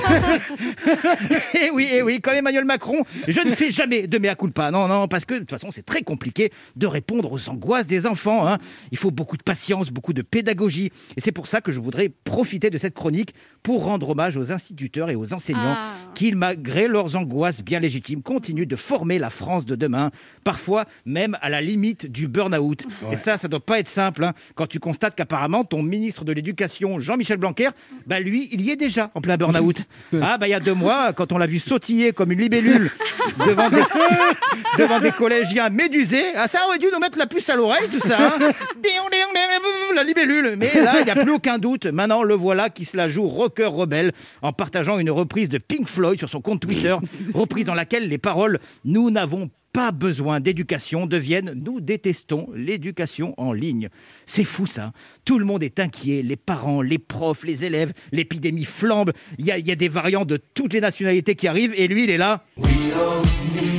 Eh 1.54 1.70
oui, 1.72 1.88
eh 1.92 2.02
oui, 2.02 2.20
comme 2.20 2.34
Emmanuel 2.34 2.64
Macron, 2.64 3.02
je 3.28 3.40
ne 3.40 3.50
fais 3.50 3.70
jamais 3.70 4.06
de 4.06 4.18
mea 4.18 4.34
culpa. 4.34 4.70
Non, 4.70 4.88
non, 4.88 5.08
parce 5.08 5.24
que 5.24 5.34
de 5.34 5.38
toute 5.40 5.50
façon, 5.50 5.68
c'est 5.70 5.84
très 5.84 6.02
compliqué 6.02 6.52
de 6.76 6.86
répondre 6.86 7.30
aux 7.32 7.48
angoisses 7.48 7.86
des 7.86 8.06
enfants. 8.06 8.46
hein. 8.48 8.58
Il 8.92 8.98
faut 8.98 9.10
beaucoup 9.10 9.36
de 9.36 9.42
patience, 9.42 9.90
beaucoup 9.90 10.12
de 10.12 10.22
pédagogie. 10.22 10.90
Et 11.16 11.20
c'est 11.20 11.32
pour 11.32 11.46
ça 11.46 11.60
que 11.60 11.72
je 11.72 11.80
voudrais 11.80 12.08
profiter 12.24 12.70
de 12.70 12.78
cette 12.78 12.94
chronique 12.94 13.34
pour 13.62 13.84
rendre 13.84 14.10
hommage 14.10 14.36
aux 14.36 14.52
instituteurs 14.52 15.10
et 15.10 15.16
aux 15.16 15.32
enseignants 15.34 15.60
Ah. 15.76 15.92
qui, 16.14 16.32
malgré 16.32 16.88
leurs 16.88 17.16
angoisses 17.16 17.62
bien 17.62 17.80
légitimes, 17.80 18.22
continuent 18.22 18.66
de 18.66 18.76
former 18.76 19.18
la 19.18 19.30
France 19.30 19.66
de 19.66 19.74
demain, 19.76 20.10
parfois 20.44 20.84
même 21.04 21.36
à 21.42 21.50
la 21.50 21.60
limite 21.60 22.06
du 22.10 22.28
burn-out. 22.28 22.84
Et 23.12 23.16
ça, 23.16 23.36
ça 23.36 23.48
doit 23.48 23.60
pas 23.64 23.78
être 23.78 23.88
simple 23.88 24.24
hein, 24.24 24.32
quand 24.54 24.66
tu 24.66 24.78
constates 24.78 25.14
qu'apparemment 25.14 25.64
ton 25.64 25.82
ministre 25.82 26.24
de 26.24 26.32
l'Éducation, 26.32 27.00
Jean-Michel 27.00 27.36
Blanquer, 27.38 27.68
bah 28.06 28.20
lui, 28.20 28.48
il 28.52 28.60
y 28.62 28.70
est 28.70 28.76
déjà 28.76 29.10
en 29.14 29.20
plein 29.20 29.36
burn-out. 29.36 29.84
Ah 30.20 30.38
bah 30.38 30.48
il 30.48 30.50
y 30.50 30.54
a 30.54 30.60
deux 30.60 30.74
mois, 30.74 31.12
quand 31.12 31.32
on 31.32 31.38
l'a 31.38 31.46
vu 31.46 31.58
sautiller 31.58 32.12
comme 32.12 32.32
une 32.32 32.40
libellule 32.40 32.90
devant 33.46 33.70
des, 33.70 33.82
devant 34.78 35.00
des 35.00 35.12
collégiens 35.12 35.68
médusés, 35.68 36.24
ah 36.36 36.48
ça 36.48 36.60
aurait 36.66 36.78
dû 36.78 36.86
nous 36.92 36.98
mettre 36.98 37.18
la 37.18 37.26
puce 37.26 37.48
à 37.50 37.56
l'oreille, 37.56 37.88
tout 37.88 38.00
ça. 38.00 38.18
hein. 38.34 38.52
la 39.94 40.04
libellule. 40.04 40.54
Mais 40.56 40.72
là, 40.74 41.00
il 41.00 41.04
n'y 41.04 41.10
a 41.10 41.16
plus 41.16 41.32
aucun 41.32 41.58
doute. 41.58 41.86
Maintenant, 41.86 42.22
le 42.22 42.34
voilà 42.34 42.70
qui 42.70 42.84
se 42.84 42.96
la 42.96 43.08
joue 43.08 43.26
rocker 43.26 43.66
rebelle 43.66 44.12
en 44.42 44.52
partageant 44.52 44.98
une 44.98 45.10
reprise 45.10 45.48
de 45.48 45.58
Pink 45.58 45.88
Floyd 45.88 46.18
sur 46.18 46.28
son 46.28 46.40
compte 46.40 46.60
Twitter, 46.60 46.96
reprise 47.34 47.66
dans 47.66 47.74
laquelle 47.74 48.08
les 48.08 48.18
paroles 48.18 48.58
«Nous 48.84 49.10
n'avons 49.10 49.50
pas 49.72 49.92
besoin 49.92 50.40
d'éducation 50.40 51.06
deviennent 51.06 51.52
nous 51.54 51.80
détestons 51.80 52.48
l'éducation 52.54 53.34
en 53.36 53.52
ligne. 53.52 53.88
C'est 54.26 54.44
fou 54.44 54.66
ça. 54.66 54.92
Tout 55.24 55.38
le 55.38 55.44
monde 55.44 55.62
est 55.62 55.78
inquiet, 55.80 56.22
les 56.22 56.36
parents, 56.36 56.82
les 56.82 56.98
profs, 56.98 57.44
les 57.44 57.64
élèves, 57.64 57.92
l'épidémie 58.12 58.64
flambe. 58.64 59.12
Il 59.38 59.46
y, 59.46 59.52
a- 59.52 59.58
il 59.58 59.66
y 59.68 59.72
a 59.72 59.76
des 59.76 59.88
variants 59.88 60.24
de 60.24 60.36
toutes 60.54 60.72
les 60.72 60.80
nationalités 60.80 61.34
qui 61.36 61.46
arrivent 61.48 61.74
et 61.76 61.86
lui 61.88 62.04
il 62.04 62.10
est 62.10 62.18
là. 62.18 62.44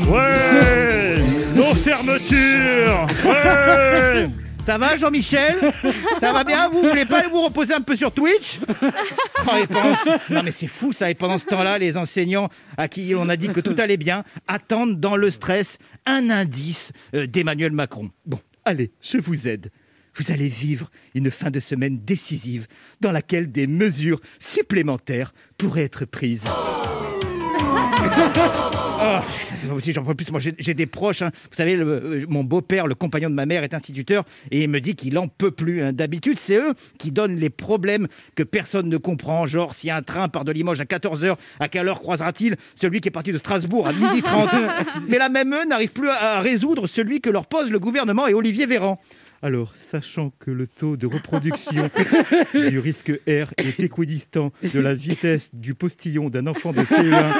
Ouais 0.07 1.17
Nos 1.55 1.73
fermetures 1.75 3.07
Ouais 3.25 4.29
Ça 4.61 4.77
va 4.77 4.95
Jean-Michel? 4.95 5.73
Ça 6.19 6.31
va 6.31 6.43
bien? 6.43 6.69
Vous 6.69 6.83
voulez 6.83 7.05
pas 7.05 7.19
aller 7.19 7.29
vous 7.29 7.41
reposer 7.41 7.73
un 7.73 7.81
peu 7.81 7.95
sur 7.95 8.11
Twitch? 8.11 8.59
Oh, 9.43 9.57
et 9.59 9.65
pendant 9.65 9.95
Non 10.29 10.43
mais 10.43 10.51
c'est 10.51 10.67
fou 10.67 10.93
ça. 10.93 11.09
Et 11.09 11.15
pendant 11.15 11.39
ce 11.39 11.45
temps-là, 11.45 11.79
les 11.79 11.97
enseignants 11.97 12.47
à 12.77 12.87
qui 12.87 13.15
on 13.15 13.27
a 13.27 13.35
dit 13.35 13.49
que 13.49 13.59
tout 13.59 13.73
allait 13.79 13.97
bien 13.97 14.23
attendent 14.47 14.99
dans 14.99 15.15
le 15.15 15.31
stress 15.31 15.79
un 16.05 16.29
indice 16.29 16.91
euh, 17.15 17.25
d'Emmanuel 17.25 17.71
Macron. 17.71 18.11
Bon, 18.27 18.39
allez, 18.65 18.91
je 19.01 19.17
vous 19.17 19.47
aide. 19.47 19.71
Vous 20.15 20.31
allez 20.31 20.47
vivre 20.47 20.91
une 21.15 21.31
fin 21.31 21.49
de 21.49 21.59
semaine 21.59 22.01
décisive 22.05 22.67
dans 22.99 23.11
laquelle 23.11 23.51
des 23.51 23.65
mesures 23.65 24.19
supplémentaires 24.39 25.33
pourraient 25.57 25.85
être 25.85 26.05
prises. 26.05 26.45
Oh, 29.03 29.17
ça, 29.25 29.55
c'est 29.81 29.93
j'en 29.93 30.03
peux 30.03 30.13
plus. 30.13 30.29
Moi, 30.31 30.39
j'ai 30.39 30.73
des 30.73 30.85
proches. 30.85 31.21
hein. 31.23 31.31
Vous 31.33 31.55
savez, 31.55 31.75
le- 31.75 31.85
euh, 31.87 32.25
mon 32.29 32.43
beau-père, 32.43 32.85
le 32.87 32.93
compagnon 32.95 33.29
de 33.29 33.35
ma 33.35 33.45
mère, 33.45 33.63
est 33.63 33.73
instituteur 33.73 34.23
et 34.51 34.61
il 34.63 34.69
me 34.69 34.79
dit 34.79 34.95
qu'il 34.95 35.17
en 35.17 35.27
peut 35.27 35.49
plus. 35.51 35.81
hein. 35.81 35.91
D'habitude, 35.93 36.37
c'est 36.37 36.55
eux 36.57 36.73
qui 36.99 37.11
donnent 37.11 37.35
les 37.35 37.49
problèmes 37.49 38.07
que 38.35 38.43
personne 38.43 38.89
ne 38.89 38.97
comprend. 38.97 39.45
Genre, 39.47 39.73
si 39.73 39.89
un 39.89 40.01
train 40.03 40.29
part 40.29 40.45
de 40.45 40.51
Limoges 40.51 40.81
à 40.81 40.85
14h, 40.85 41.35
à 41.59 41.67
quelle 41.67 41.87
heure 41.87 41.99
croisera-t-il 41.99 42.57
celui 42.75 43.01
qui 43.01 43.07
est 43.07 43.11
parti 43.11 43.31
de 43.31 43.37
Strasbourg 43.37 43.87
à 43.87 43.91
12h30 43.93 44.49
Mais 45.07 45.17
là, 45.17 45.29
même 45.29 45.53
eux 45.53 45.65
n'arrivent 45.67 45.93
plus 45.93 46.09
à, 46.09 46.37
à 46.37 46.41
résoudre 46.41 46.85
celui 46.87 47.21
que 47.21 47.29
leur 47.29 47.47
pose 47.47 47.71
le 47.71 47.79
gouvernement 47.79 48.27
et 48.27 48.33
Olivier 48.35 48.65
Véran. 48.67 48.99
Alors, 49.43 49.73
sachant 49.89 50.31
que 50.39 50.51
le 50.51 50.67
taux 50.67 50.97
de 50.97 51.07
reproduction 51.07 51.89
du 52.53 52.77
risque 52.77 53.11
R 53.27 53.51
est 53.57 53.79
équidistant 53.79 54.51
de 54.61 54.79
la 54.79 54.93
vitesse 54.93 55.49
du 55.53 55.73
postillon 55.73 56.29
d'un 56.29 56.45
enfant 56.45 56.71
de 56.73 56.81
CE1 56.81 57.33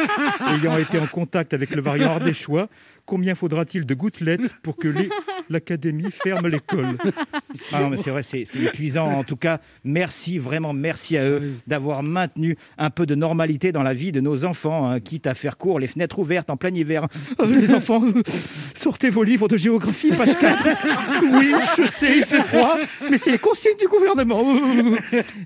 ayant 0.56 0.78
été 0.78 0.98
en 0.98 1.06
contact 1.06 1.54
avec 1.54 1.76
le 1.76 1.82
variant 1.84 2.10
ardéchois, 2.10 2.70
combien 3.06 3.36
faudra-t-il 3.36 3.86
de 3.86 3.94
gouttelettes 3.94 4.54
pour 4.64 4.76
que 4.76 4.88
les- 4.88 5.10
l'académie 5.50 6.12
ferme 6.12 6.48
l'école 6.48 6.98
Ah 7.72 7.82
non, 7.82 7.90
mais 7.90 7.98
c'est 7.98 8.10
vrai, 8.12 8.24
c'est 8.24 8.44
c'est 8.46 8.60
épuisant. 8.62 9.08
En 9.12 9.24
tout 9.24 9.36
cas, 9.36 9.60
merci, 9.84 10.38
vraiment 10.38 10.74
merci 10.74 11.18
à 11.18 11.26
eux 11.28 11.54
d'avoir 11.68 12.04
maintenu 12.04 12.56
un 12.78 12.90
peu 12.90 13.06
de 13.06 13.16
normalité 13.16 13.72
dans 13.72 13.84
la 13.84 13.94
vie 13.94 14.12
de 14.12 14.22
nos 14.22 14.46
enfants, 14.46 14.90
hein, 14.90 15.00
quitte 15.00 15.28
à 15.28 15.34
faire 15.34 15.58
court 15.58 15.80
les 15.80 15.88
fenêtres 15.88 16.20
ouvertes 16.20 16.50
en 16.50 16.58
plein 16.58 16.74
hiver. 16.74 17.08
Euh, 17.40 17.46
les 17.54 17.74
enfants, 17.74 18.02
euh, 18.04 18.22
sortez 18.76 19.10
vos 19.10 19.24
livres 19.24 19.48
de 19.48 19.58
géographie, 19.58 20.12
page 20.12 20.38
4. 20.40 20.64
Oui, 21.34 21.54
je 21.78 21.88
sais, 21.90 22.18
il 22.20 22.24
fait 22.26 22.42
froid, 22.44 22.78
mais 23.10 23.18
c'est 23.18 23.32
les 23.32 23.38
consignes 23.40 23.78
du 23.80 23.88
gouvernement. 23.88 24.44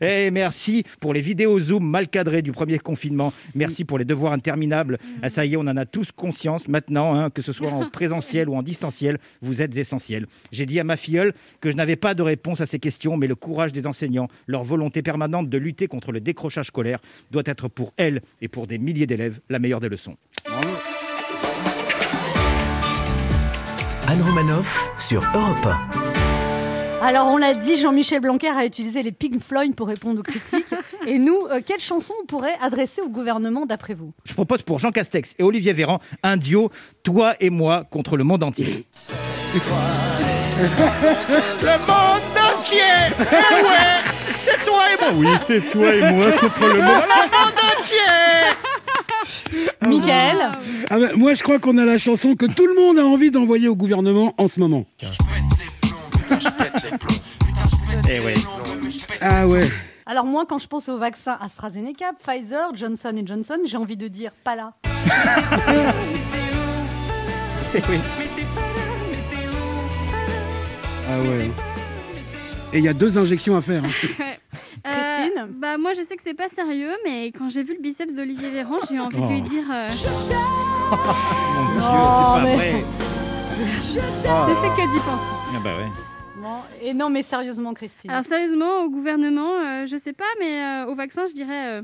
Et 0.01 0.29
merci 0.31 0.83
pour 0.99 1.13
les 1.13 1.21
vidéos 1.21 1.59
Zoom 1.59 1.83
mal 1.89 2.07
cadrées 2.07 2.41
du 2.41 2.51
premier 2.51 2.79
confinement. 2.79 3.33
Merci 3.55 3.85
pour 3.85 3.97
les 3.97 4.05
devoirs 4.05 4.33
interminables. 4.33 4.97
Ah, 5.21 5.29
ça 5.29 5.45
y 5.45 5.53
est, 5.53 5.57
on 5.57 5.61
en 5.61 5.77
a 5.77 5.85
tous 5.85 6.11
conscience 6.11 6.67
maintenant, 6.67 7.15
hein, 7.15 7.29
que 7.29 7.41
ce 7.45 7.53
soit 7.53 7.69
en 7.69 7.89
présentiel 7.89 8.49
ou 8.49 8.55
en 8.55 8.61
distanciel, 8.61 9.19
vous 9.41 9.61
êtes 9.61 9.77
essentiels. 9.77 10.27
J'ai 10.51 10.65
dit 10.65 10.79
à 10.79 10.83
ma 10.83 10.97
filleule 10.97 11.33
que 11.61 11.69
je 11.69 11.75
n'avais 11.75 11.95
pas 11.95 12.13
de 12.13 12.21
réponse 12.21 12.61
à 12.61 12.65
ces 12.65 12.79
questions, 12.79 13.17
mais 13.17 13.27
le 13.27 13.35
courage 13.35 13.71
des 13.71 13.87
enseignants, 13.87 14.27
leur 14.47 14.63
volonté 14.63 15.01
permanente 15.01 15.49
de 15.49 15.57
lutter 15.57 15.87
contre 15.87 16.11
le 16.11 16.19
décrochage 16.19 16.67
scolaire 16.67 16.99
doit 17.31 17.43
être 17.45 17.67
pour 17.67 17.93
elle 17.97 18.21
et 18.41 18.47
pour 18.47 18.67
des 18.67 18.77
milliers 18.77 19.07
d'élèves 19.07 19.39
la 19.49 19.59
meilleure 19.59 19.79
des 19.79 19.89
leçons. 19.89 20.17
Anne 24.07 24.21
Romanoff 24.21 24.91
sur 24.97 25.23
Europe 25.33 25.67
Alors, 27.05 27.27
on 27.27 27.37
l'a 27.37 27.53
dit, 27.53 27.79
Jean-Michel 27.79 28.19
Blanquer 28.19 28.49
a 28.49 28.65
utilisé 28.65 29.03
les 29.03 29.11
Pink 29.11 29.39
Floyd 29.39 29.75
pour 29.75 29.87
répondre 29.87 30.21
aux 30.21 30.23
critiques. 30.23 30.65
Et 31.07 31.19
nous, 31.19 31.37
euh, 31.51 31.61
quelle 31.63 31.79
chanson 31.79 32.15
on 32.23 32.25
pourrait 32.25 32.55
adresser 32.63 32.99
au 33.01 33.09
gouvernement 33.09 33.67
d'après 33.67 33.93
vous? 33.93 34.11
Je 34.23 34.33
propose 34.33 34.63
pour 34.63 34.79
Jean 34.79 34.89
Castex 34.89 35.35
et 35.37 35.43
Olivier 35.43 35.73
Véran 35.73 35.99
un 36.23 36.35
duo, 36.35 36.71
toi 37.03 37.35
et 37.39 37.51
moi 37.51 37.83
contre 37.91 38.17
le 38.17 38.23
monde 38.23 38.41
entier. 38.41 38.87
Le 40.57 41.77
monde 41.79 42.21
entier 42.57 42.79
Eh 43.19 43.21
ouais 43.21 44.01
C'est 44.31 44.65
toi 44.65 44.83
et 44.91 44.97
moi 44.99 45.11
Oui, 45.13 45.27
c'est 45.45 45.61
toi 45.69 45.93
et 45.93 46.11
moi 46.11 46.31
contre 46.31 46.61
le 46.61 46.81
monde. 46.81 47.03
Le 47.03 47.27
monde 47.37 47.59
entier 47.77 48.15
Michael? 49.87 50.51
Ah 50.89 50.97
bah, 50.97 51.07
moi, 51.15 51.33
je 51.35 51.43
crois 51.43 51.59
qu'on 51.59 51.77
a 51.77 51.85
la 51.85 51.97
chanson 51.97 52.35
que 52.35 52.45
tout 52.45 52.65
le 52.65 52.73
monde 52.73 52.97
a 52.97 53.05
envie 53.05 53.31
d'envoyer 53.31 53.67
au 53.67 53.75
gouvernement 53.75 54.33
en 54.37 54.47
ce 54.47 54.59
moment. 54.59 54.85
Eh 58.09 58.19
ouais. 58.19 58.33
Ah 59.21 59.47
ouais. 59.47 59.67
Alors 60.05 60.25
moi, 60.25 60.45
quand 60.47 60.59
je 60.59 60.67
pense 60.67 60.87
au 60.89 60.97
vaccin 60.97 61.37
AstraZeneca, 61.41 62.11
Pfizer, 62.19 62.69
Johnson 62.75 63.21
Johnson, 63.25 63.57
j'ai 63.65 63.77
envie 63.77 63.97
de 63.97 64.07
dire 64.07 64.31
pas 64.43 64.55
là. 64.55 64.73
Eh 67.77 67.81
oui. 67.89 67.99
Ah 71.09 71.19
ouais. 71.19 71.51
Et 72.71 72.77
il 72.77 72.83
y 72.85 72.87
a 72.87 72.93
deux 72.93 73.17
injections 73.17 73.57
à 73.57 73.61
faire. 73.61 73.83
hein. 73.83 73.89
Euh, 74.87 74.91
Christine 74.91 75.47
Bah 75.59 75.79
moi 75.79 75.93
je 75.97 76.01
sais 76.07 76.15
que 76.15 76.21
c'est 76.23 76.35
pas 76.35 76.47
sérieux, 76.47 76.91
mais 77.03 77.31
quand 77.35 77.49
j'ai 77.49 77.63
vu 77.63 77.73
le 77.73 77.81
biceps 77.81 78.13
d'Olivier 78.13 78.51
Véran, 78.51 78.75
j'ai 78.87 78.95
eu 78.95 78.99
envie 78.99 79.17
de 79.19 79.27
lui 79.27 79.41
dire. 79.41 79.63
euh, 79.73 79.89
Mon 80.91 81.65
Dieu, 81.73 81.81
Oh, 81.81 81.81
c'est 81.81 82.37
pas 82.37 82.39
mais 82.43 82.55
vrai. 82.55 82.83
J'ai 83.81 83.99
fait 83.99 84.69
que 84.75 84.91
d'y 84.91 84.99
penser. 84.99 85.31
Ah 85.55 85.59
bah 85.63 85.71
ouais. 85.77 85.89
Et 86.81 86.93
non, 86.93 87.09
mais 87.09 87.23
sérieusement, 87.23 87.73
Christine. 87.73 88.11
Alors 88.11 88.23
sérieusement, 88.25 88.83
au 88.83 88.89
gouvernement, 88.89 89.53
euh, 89.59 89.85
je 89.87 89.97
sais 89.97 90.13
pas, 90.13 90.23
mais 90.39 90.61
euh, 90.63 90.85
au 90.87 90.95
vaccin, 90.95 91.25
je 91.27 91.33
dirais. 91.33 91.67
euh, 91.67 91.81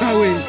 Ah 0.00 0.16
ouais. 0.18 0.32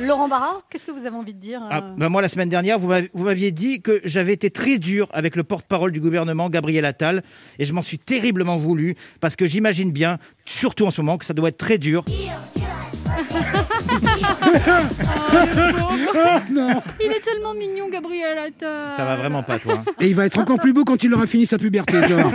Laurent 0.00 0.26
Barra, 0.26 0.62
qu'est-ce 0.68 0.84
que 0.84 0.90
vous 0.90 1.06
avez 1.06 1.14
envie 1.16 1.34
de 1.34 1.38
dire 1.38 1.60
Ah, 1.70 1.78
euh, 1.78 1.80
bah 1.96 2.08
moi, 2.08 2.22
la 2.22 2.28
semaine 2.28 2.48
dernière, 2.48 2.78
vous 2.80 2.88
m'aviez 3.14 3.52
dit 3.52 3.82
que 3.82 4.00
j'avais 4.04 4.32
été 4.32 4.50
très 4.50 4.78
dur 4.78 5.06
avec 5.12 5.36
le 5.36 5.44
porte-parole 5.44 5.92
du 5.92 6.00
gouvernement, 6.00 6.50
Gabriel 6.50 6.84
Attal, 6.84 7.22
et 7.60 7.64
je 7.64 7.72
m'en 7.72 7.82
suis 7.82 7.98
terriblement 7.98 8.56
voulu, 8.56 8.96
parce 9.20 9.36
que 9.36 9.46
j'imagine 9.46 9.92
bien, 9.92 10.18
surtout 10.44 10.86
en 10.86 10.90
ce 10.90 11.00
moment, 11.00 11.18
que 11.18 11.24
ça 11.24 11.34
doit 11.34 11.50
être 11.50 11.58
très 11.58 11.78
dur. 11.78 12.04
Il 17.00 17.10
est 17.12 17.20
tellement 17.20 17.54
mignon, 17.54 17.88
Gabriel 17.90 18.38
Attal. 18.38 18.92
Ça 18.96 19.04
va 19.04 19.16
vraiment 19.16 19.42
pas, 19.42 19.58
toi. 19.58 19.74
hein. 19.78 19.84
Et 20.00 20.08
il 20.08 20.14
va 20.14 20.26
être 20.26 20.38
encore 20.38 20.58
plus 20.58 20.72
beau 20.72 20.84
quand 20.84 21.02
il 21.02 21.12
aura 21.14 21.26
fini 21.26 21.46
sa 21.46 21.58
puberté. 21.58 21.98
tu 22.06 22.12
vois. 22.14 22.32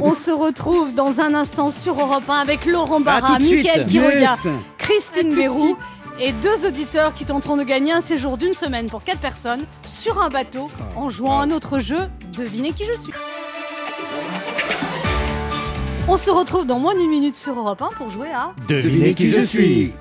On 0.00 0.14
se 0.14 0.30
retrouve 0.30 0.94
dans 0.94 1.20
un 1.20 1.34
instant 1.34 1.70
sur 1.70 1.98
Europe 2.00 2.28
1 2.28 2.34
avec 2.40 2.66
Laurent 2.66 3.00
Barra, 3.00 3.36
tout 3.36 3.38
de 3.38 3.44
suite. 3.44 3.58
Mickaël 3.58 3.86
Quiroga, 3.86 4.14
Yes. 4.20 4.38
Christine 4.78 5.30
de 5.30 5.34
Mérou 5.36 5.76
et 6.20 6.32
deux 6.32 6.66
auditeurs 6.66 7.14
qui 7.14 7.24
tenteront 7.24 7.56
de 7.56 7.62
gagner 7.64 7.92
un 7.92 8.00
séjour 8.00 8.36
d'une 8.38 8.54
semaine 8.54 8.86
pour 8.86 9.02
quatre 9.02 9.20
personnes 9.20 9.64
sur 9.86 10.20
un 10.22 10.28
bateau 10.30 10.70
en 10.96 11.10
jouant 11.10 11.40
à 11.40 11.44
un 11.44 11.50
autre 11.50 11.78
jeu. 11.80 11.98
Devinez 12.36 12.72
qui 12.72 12.84
je 12.84 13.00
suis. 13.00 13.12
On 16.06 16.18
se 16.18 16.30
retrouve 16.30 16.66
dans 16.66 16.78
moins 16.78 16.94
d'une 16.94 17.08
minute 17.08 17.34
sur 17.34 17.58
Europe 17.58 17.80
1 17.80 17.88
pour 17.96 18.10
jouer 18.10 18.28
à 18.28 18.52
Devinez 18.68 19.14
qui 19.14 19.30
je 19.30 19.40
suis. 19.40 19.92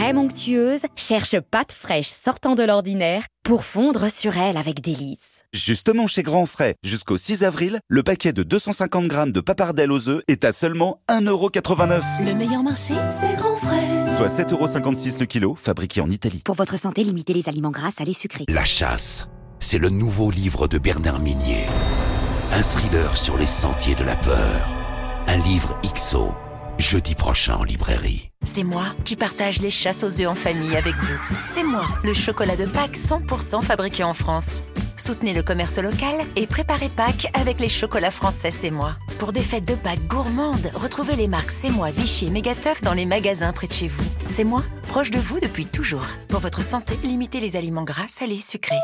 Crème 0.00 0.16
onctueuse 0.16 0.86
cherche 0.96 1.38
pâte 1.50 1.72
fraîche 1.72 2.08
sortant 2.08 2.54
de 2.54 2.62
l'ordinaire 2.62 3.24
pour 3.44 3.64
fondre 3.64 4.10
sur 4.10 4.38
elle 4.38 4.56
avec 4.56 4.80
délice. 4.80 5.42
Justement 5.52 6.06
chez 6.06 6.22
Grand 6.22 6.46
Frais, 6.46 6.76
jusqu'au 6.82 7.18
6 7.18 7.44
avril, 7.44 7.80
le 7.86 8.02
paquet 8.02 8.32
de 8.32 8.42
250 8.42 9.06
grammes 9.08 9.32
de 9.32 9.42
papardelle 9.42 9.92
aux 9.92 10.08
œufs 10.08 10.22
est 10.26 10.46
à 10.46 10.52
seulement 10.52 11.02
1,89€, 11.10 12.00
Le 12.24 12.32
meilleur 12.34 12.62
marché, 12.62 12.94
c'est 13.10 13.36
grand 13.36 13.56
frais. 13.56 14.14
soit 14.16 14.28
7,56€ 14.28 15.20
le 15.20 15.26
kilo, 15.26 15.54
fabriqué 15.54 16.00
en 16.00 16.08
Italie. 16.08 16.40
Pour 16.46 16.54
votre 16.54 16.78
santé, 16.78 17.04
limitez 17.04 17.34
les 17.34 17.50
aliments 17.50 17.70
gras, 17.70 17.90
salés, 17.90 18.14
sucrés. 18.14 18.46
La 18.48 18.64
chasse, 18.64 19.28
c'est 19.58 19.76
le 19.76 19.90
nouveau 19.90 20.30
livre 20.30 20.66
de 20.66 20.78
Bernard 20.78 21.20
Minier. 21.20 21.66
Un 22.52 22.62
thriller 22.62 23.18
sur 23.18 23.36
les 23.36 23.44
sentiers 23.44 23.96
de 23.96 24.04
la 24.04 24.16
peur. 24.16 24.66
Un 25.26 25.36
livre 25.36 25.78
XO, 25.94 26.32
jeudi 26.80 27.14
prochain 27.14 27.56
en 27.56 27.64
librairie. 27.64 28.30
C'est 28.42 28.64
moi 28.64 28.84
qui 29.04 29.16
partage 29.16 29.60
les 29.60 29.70
chasses 29.70 30.02
aux 30.02 30.20
œufs 30.20 30.28
en 30.28 30.34
famille 30.34 30.76
avec 30.76 30.94
vous. 30.94 31.18
C'est 31.46 31.62
moi, 31.62 31.84
le 32.04 32.14
chocolat 32.14 32.56
de 32.56 32.66
Pâques 32.66 32.96
100% 32.96 33.62
fabriqué 33.62 34.02
en 34.02 34.14
France. 34.14 34.62
Soutenez 34.96 35.32
le 35.32 35.42
commerce 35.42 35.78
local 35.78 36.14
et 36.36 36.46
préparez 36.46 36.88
Pâques 36.88 37.28
avec 37.34 37.58
les 37.58 37.68
chocolats 37.68 38.10
français 38.10 38.50
C'est 38.50 38.70
moi. 38.70 38.96
Pour 39.18 39.32
des 39.32 39.42
fêtes 39.42 39.66
de 39.66 39.74
Pâques 39.74 40.06
gourmandes, 40.06 40.70
retrouvez 40.74 41.16
les 41.16 41.28
marques 41.28 41.50
C'est 41.50 41.70
moi, 41.70 41.90
Vichy 41.90 42.26
et 42.26 42.30
Mégateuf 42.30 42.82
dans 42.82 42.94
les 42.94 43.06
magasins 43.06 43.52
près 43.52 43.66
de 43.66 43.72
chez 43.72 43.88
vous. 43.88 44.04
C'est 44.26 44.44
moi, 44.44 44.62
proche 44.88 45.10
de 45.10 45.18
vous 45.18 45.40
depuis 45.40 45.66
toujours. 45.66 46.06
Pour 46.28 46.40
votre 46.40 46.62
santé, 46.62 46.98
limitez 47.02 47.40
les 47.40 47.56
aliments 47.56 47.84
gras, 47.84 48.08
salés, 48.08 48.36
sucrés. 48.36 48.76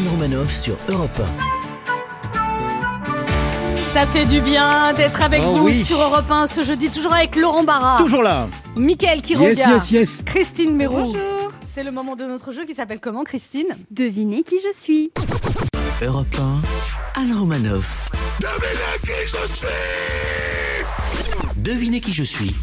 Anne 0.00 0.08
Romanoff 0.08 0.50
sur 0.56 0.76
Europe 0.88 1.20
Ça 3.92 4.06
fait 4.06 4.24
du 4.24 4.40
bien 4.40 4.94
d'être 4.94 5.20
avec 5.20 5.42
Oh 5.44 5.56
vous 5.56 5.64
oui. 5.66 5.74
sur 5.74 6.00
Europe 6.00 6.30
1 6.30 6.46
ce 6.46 6.64
jeudi, 6.64 6.88
toujours 6.88 7.12
avec 7.12 7.36
Laurent 7.36 7.64
Barra, 7.64 7.98
Toujours 7.98 8.22
là. 8.22 8.48
Mickaël 8.76 9.20
Quiroga, 9.20 9.50
Yes, 9.50 9.66
yes, 9.68 9.90
yes. 9.90 10.08
Christine 10.24 10.74
Mérou. 10.74 10.96
Bonjour. 11.12 11.52
C'est 11.70 11.84
le 11.84 11.90
moment 11.90 12.16
de 12.16 12.24
notre 12.24 12.50
jeu 12.52 12.64
qui 12.64 12.72
s'appelle 12.74 12.98
comment, 12.98 13.24
Christine? 13.24 13.76
Devinez 13.90 14.42
qui 14.42 14.56
je 14.64 14.72
suis. 14.74 15.12
1. 16.00 16.06
Europe 16.06 16.34
1, 17.16 17.20
Anne 17.20 17.38
Romanoff. 17.38 18.08
Devinez 21.58 22.00
qui 22.00 22.12
je 22.14 22.22
suis. 22.22 22.54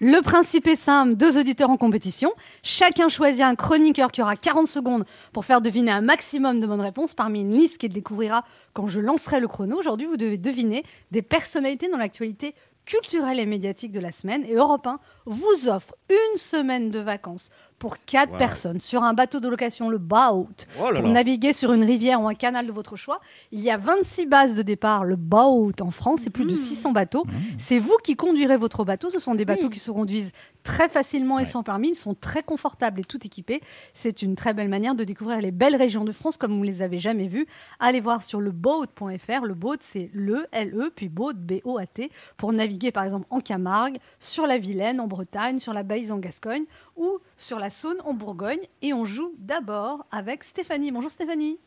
Le 0.00 0.20
principe 0.20 0.66
est 0.66 0.76
simple, 0.76 1.14
deux 1.14 1.38
auditeurs 1.38 1.70
en 1.70 1.78
compétition. 1.78 2.30
Chacun 2.62 3.08
choisit 3.08 3.40
un 3.40 3.54
chroniqueur 3.54 4.12
qui 4.12 4.20
aura 4.20 4.36
40 4.36 4.66
secondes 4.66 5.06
pour 5.32 5.46
faire 5.46 5.62
deviner 5.62 5.90
un 5.90 6.02
maximum 6.02 6.60
de 6.60 6.66
bonnes 6.66 6.82
réponses 6.82 7.14
parmi 7.14 7.40
une 7.40 7.54
liste 7.54 7.78
qu'il 7.78 7.94
découvrira 7.94 8.44
quand 8.74 8.88
je 8.88 9.00
lancerai 9.00 9.40
le 9.40 9.48
chrono. 9.48 9.78
Aujourd'hui, 9.78 10.06
vous 10.06 10.18
devez 10.18 10.36
deviner 10.36 10.84
des 11.12 11.22
personnalités 11.22 11.88
dans 11.88 11.96
l'actualité 11.96 12.54
culturelle 12.84 13.40
et 13.40 13.46
médiatique 13.46 13.90
de 13.90 14.00
la 14.00 14.12
semaine. 14.12 14.44
Et 14.44 14.52
Europe 14.52 14.86
1 14.86 15.00
vous 15.24 15.68
offre 15.68 15.94
une 16.10 16.36
semaine 16.36 16.90
de 16.90 16.98
vacances 16.98 17.48
pour 17.78 17.98
quatre 18.04 18.32
Wow. 18.32 18.38
personnes 18.38 18.80
sur 18.80 19.02
un 19.04 19.12
bateau 19.12 19.38
de 19.40 19.48
location, 19.48 19.88
le 19.88 19.98
Boat, 19.98 20.46
Oh 20.80 20.90
là 20.90 21.00
pour 21.00 21.08
là. 21.08 21.12
naviguer 21.14 21.52
sur 21.52 21.72
une 21.72 21.84
rivière 21.84 22.22
ou 22.22 22.28
un 22.28 22.34
canal 22.34 22.66
de 22.66 22.72
votre 22.72 22.96
choix. 22.96 23.20
Il 23.52 23.60
y 23.60 23.70
a 23.70 23.76
26 23.76 24.26
bases 24.26 24.54
de 24.54 24.62
départ, 24.62 25.04
le 25.04 25.16
Boat 25.16 25.72
en 25.80 25.90
France, 25.90 26.26
et 26.26 26.30
plus 26.30 26.44
de 26.46 26.54
600 26.54 26.92
bateaux. 26.92 27.24
C'est 27.58 27.78
vous 27.78 27.96
qui 28.02 28.16
conduirez 28.16 28.56
votre 28.56 28.84
bateau. 28.84 29.10
Ce 29.10 29.18
sont 29.18 29.34
des 29.34 29.44
bateaux 29.44 29.64
Oui. 29.68 29.74
qui 29.74 29.78
se 29.78 29.90
conduisent 29.90 30.32
très 30.62 30.88
facilement 30.88 31.38
et 31.38 31.44
sans 31.44 31.62
permis. 31.62 31.90
Ils 31.90 31.94
sont 31.96 32.14
très 32.14 32.42
confortables 32.42 33.00
et 33.00 33.04
tout 33.04 33.24
équipés. 33.24 33.60
C'est 33.94 34.22
une 34.22 34.34
très 34.34 34.52
belle 34.54 34.68
manière 34.68 34.94
de 34.94 35.04
découvrir 35.04 35.40
les 35.40 35.52
belles 35.52 35.76
régions 35.76 36.04
de 36.04 36.12
France 36.12 36.36
comme 36.36 36.52
vous 36.52 36.60
ne 36.64 36.66
les 36.66 36.82
avez 36.82 36.98
jamais 36.98 37.28
vues. 37.28 37.46
Allez 37.78 38.00
voir 38.00 38.22
sur 38.22 38.40
le 38.40 38.50
boat.fr. 38.50 39.44
Le 39.44 39.54
boat, 39.54 39.76
c'est 39.80 40.10
le 40.12 40.46
L-E, 40.52 40.90
puis 40.94 41.08
boat, 41.08 41.34
B-O-A-T, 41.34 42.10
pour 42.36 42.52
naviguer 42.52 42.90
par 42.90 43.04
exemple 43.04 43.26
en 43.30 43.40
Camargue, 43.40 43.98
sur 44.18 44.46
la 44.46 44.58
Vilaine, 44.58 45.00
en 45.00 45.06
Bretagne, 45.06 45.58
sur 45.58 45.72
la 45.72 45.82
Baïse 45.82 46.10
en 46.10 46.18
Gascogne 46.18 46.64
ou 46.96 47.18
sur 47.36 47.58
la 47.58 47.70
Saône 47.70 47.98
en 48.04 48.14
Bourgogne. 48.14 48.60
Et 48.82 48.92
on 48.92 49.04
joue 49.04 49.32
d'abord 49.38 50.04
avec 50.10 50.44
Stéphanie. 50.44 50.90
Bonjour 50.92 51.10
Stéphanie. 51.10 51.58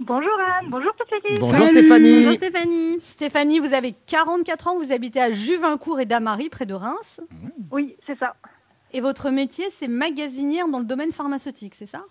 Bonjour 0.00 0.32
Anne, 0.40 0.70
bonjour 0.70 0.92
toute 0.96 1.10
l'équipe. 1.10 1.38
Bonjour 1.40 1.58
Salut. 1.66 1.78
Stéphanie. 1.78 2.14
Bonjour 2.24 2.34
Stéphanie. 2.34 2.96
Stéphanie, 3.00 3.58
vous 3.60 3.74
avez 3.74 3.92
44 4.06 4.68
ans, 4.68 4.76
vous 4.78 4.92
habitez 4.92 5.20
à 5.20 5.30
Juvincourt 5.30 6.00
et 6.00 6.06
Damary, 6.06 6.48
près 6.48 6.64
de 6.66 6.72
Reims. 6.74 7.20
Oui, 7.70 7.94
c'est 8.06 8.18
ça. 8.18 8.34
Et 8.92 9.00
votre 9.00 9.28
métier, 9.30 9.66
c'est 9.70 9.88
magasinière 9.88 10.68
dans 10.68 10.78
le 10.78 10.84
domaine 10.86 11.10
pharmaceutique, 11.12 11.74
c'est 11.74 11.86
ça? 11.86 12.02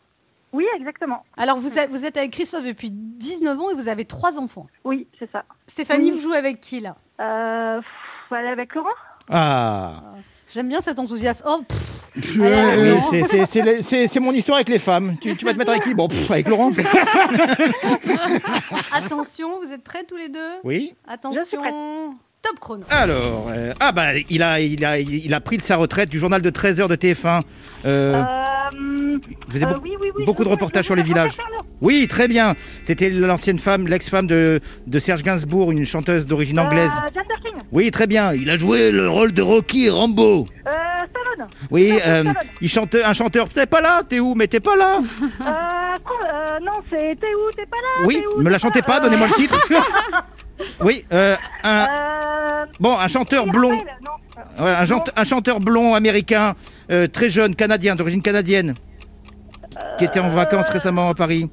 Oui, 0.51 0.65
exactement. 0.75 1.25
Alors, 1.35 1.57
vous, 1.57 1.79
êtes- 1.79 1.89
vous 1.89 2.05
êtes 2.05 2.15
avec 2.15 2.29
Christophe 2.31 2.63
depuis 2.63 2.91
19 2.91 3.59
ans 3.59 3.71
et 3.71 3.73
vous 3.73 3.87
avez 3.87 4.05
trois 4.05 4.37
enfants. 4.37 4.67
Oui, 4.83 5.07
c'est 5.17 5.31
ça. 5.31 5.43
Stéphanie, 5.65 6.11
Oui. 6.11 6.17
vous 6.17 6.19
jouez 6.21 6.37
avec 6.37 6.61
qui, 6.61 6.79
là? 6.79 6.95
Euh, 7.19 7.77
pff, 7.81 8.31
aller 8.37 8.49
avec 8.49 8.75
Laurent? 8.75 8.89
Ah. 9.29 10.03
J'aime 10.53 10.69
bien 10.69 10.81
cet 10.81 10.99
enthousiasme. 10.99 11.43
Oh, 11.49 11.63
pff, 11.67 12.02
C'est- 12.21 14.19
mon 14.19 14.31
histoire 14.31 14.57
avec 14.57 14.69
les 14.69 14.79
femmes. 14.79 15.15
Tu, 15.21 15.35
tu 15.35 15.45
vas 15.45 15.53
te 15.53 15.57
mettre 15.57 15.71
avec 15.71 15.83
qui? 15.83 15.93
Bon, 15.93 16.07
pff, 16.07 16.29
avec 16.31 16.47
Laurent. 16.47 16.71
attention, 18.91 19.59
vous 19.61 19.71
êtes 19.71 19.83
prêts 19.83 20.03
tous 20.07 20.17
les 20.17 20.29
deux? 20.29 20.39
Oui. 20.63 20.93
Attention, 21.07 21.61
top 22.41 22.59
chrono. 22.59 22.83
Alors, 22.89 23.49
euh, 23.53 23.73
ah 23.79 23.91
bah, 23.91 24.13
il 24.29 24.43
a, 24.43 24.59
il, 24.59 24.83
a, 24.85 24.99
il 24.99 25.33
a 25.33 25.39
pris 25.41 25.59
sa 25.59 25.75
retraite 25.77 26.09
du 26.09 26.19
journal 26.19 26.41
de 26.41 26.49
13h 26.49 26.87
de 26.87 26.95
TF1. 26.95 27.41
Euh, 27.85 28.19
Euh, 28.75 29.19
vous 29.45 29.51
faisait 29.51 29.65
euh, 29.65 29.69
beaucoup, 29.69 29.81
oui, 29.83 29.91
oui, 30.01 30.09
oui. 30.17 30.25
beaucoup 30.25 30.43
de 30.43 30.49
reportages 30.49 30.85
sur 30.85 30.95
les 30.95 31.03
villages. 31.03 31.37
Oui, 31.83 32.07
très 32.07 32.27
bien. 32.27 32.55
C'était 32.83 33.09
l'ancienne 33.09 33.59
femme, 33.59 33.87
l'ex-femme 33.87 34.25
de, 34.25 34.61
de 34.87 34.99
Serge 34.99 35.21
Gainsbourg, 35.21 35.71
une 35.71 35.85
chanteuse 35.85 36.25
d'origine 36.25 36.59
anglaise. 36.59 36.89
Euh, 36.95 37.07
Jane 37.13 37.23
Birkin. 37.27 37.57
Oui, 37.71 37.91
très 37.91 38.07
bien. 38.07 38.33
Il 38.33 38.49
a 38.49 38.57
joué 38.57 38.89
le 38.89 39.09
rôle 39.09 39.33
de 39.33 39.41
Rocky 39.41 39.87
et 39.87 39.89
Rambo. 39.89 40.45
Euh, 40.65 40.71
Stallone. 40.71 41.49
Oui, 41.71 41.93
euh, 42.07 42.23
il 42.61 42.69
chante 42.69 42.95
un 42.95 43.11
chanteur. 43.13 43.49
T'es 43.49 43.65
pas 43.65 43.81
là 43.81 44.01
T'es 44.07 44.19
où? 44.19 44.33
Mais 44.33 44.47
t'es 44.47 44.61
pas 44.61 44.75
là 44.77 44.99
Euh, 45.01 45.45
euh, 45.45 46.59
non, 46.61 46.71
c'est 46.89 47.19
T'es 47.19 47.33
où 47.35 47.51
T'es 47.55 47.65
pas 47.65 47.77
là 47.77 48.05
Oui, 48.07 48.23
où 48.35 48.41
me 48.41 48.49
la 48.49 48.57
chantez 48.57 48.81
pas, 48.81 48.97
Euh, 48.97 49.01
donnez-moi 49.01 49.27
le 49.27 49.33
titre. 49.33 49.59
Oui, 50.79 51.03
euh, 51.11 51.35
un, 51.63 51.85
Euh, 51.85 52.65
bon, 52.79 52.97
un 52.97 53.07
chanteur 53.07 53.45
blond. 53.47 53.71
Ouais, 54.59 54.69
un, 54.69 54.85
chante- 54.85 55.09
un 55.15 55.23
chanteur 55.25 55.59
blond 55.59 55.95
américain, 55.95 56.55
euh, 56.91 57.07
très 57.07 57.29
jeune, 57.29 57.55
canadien, 57.55 57.95
d'origine 57.95 58.21
canadienne, 58.21 58.73
qui 59.97 60.05
était 60.05 60.19
en 60.21 60.29
vacances 60.29 60.69
récemment 60.69 61.09
à 61.09 61.13
Paris. 61.13 61.49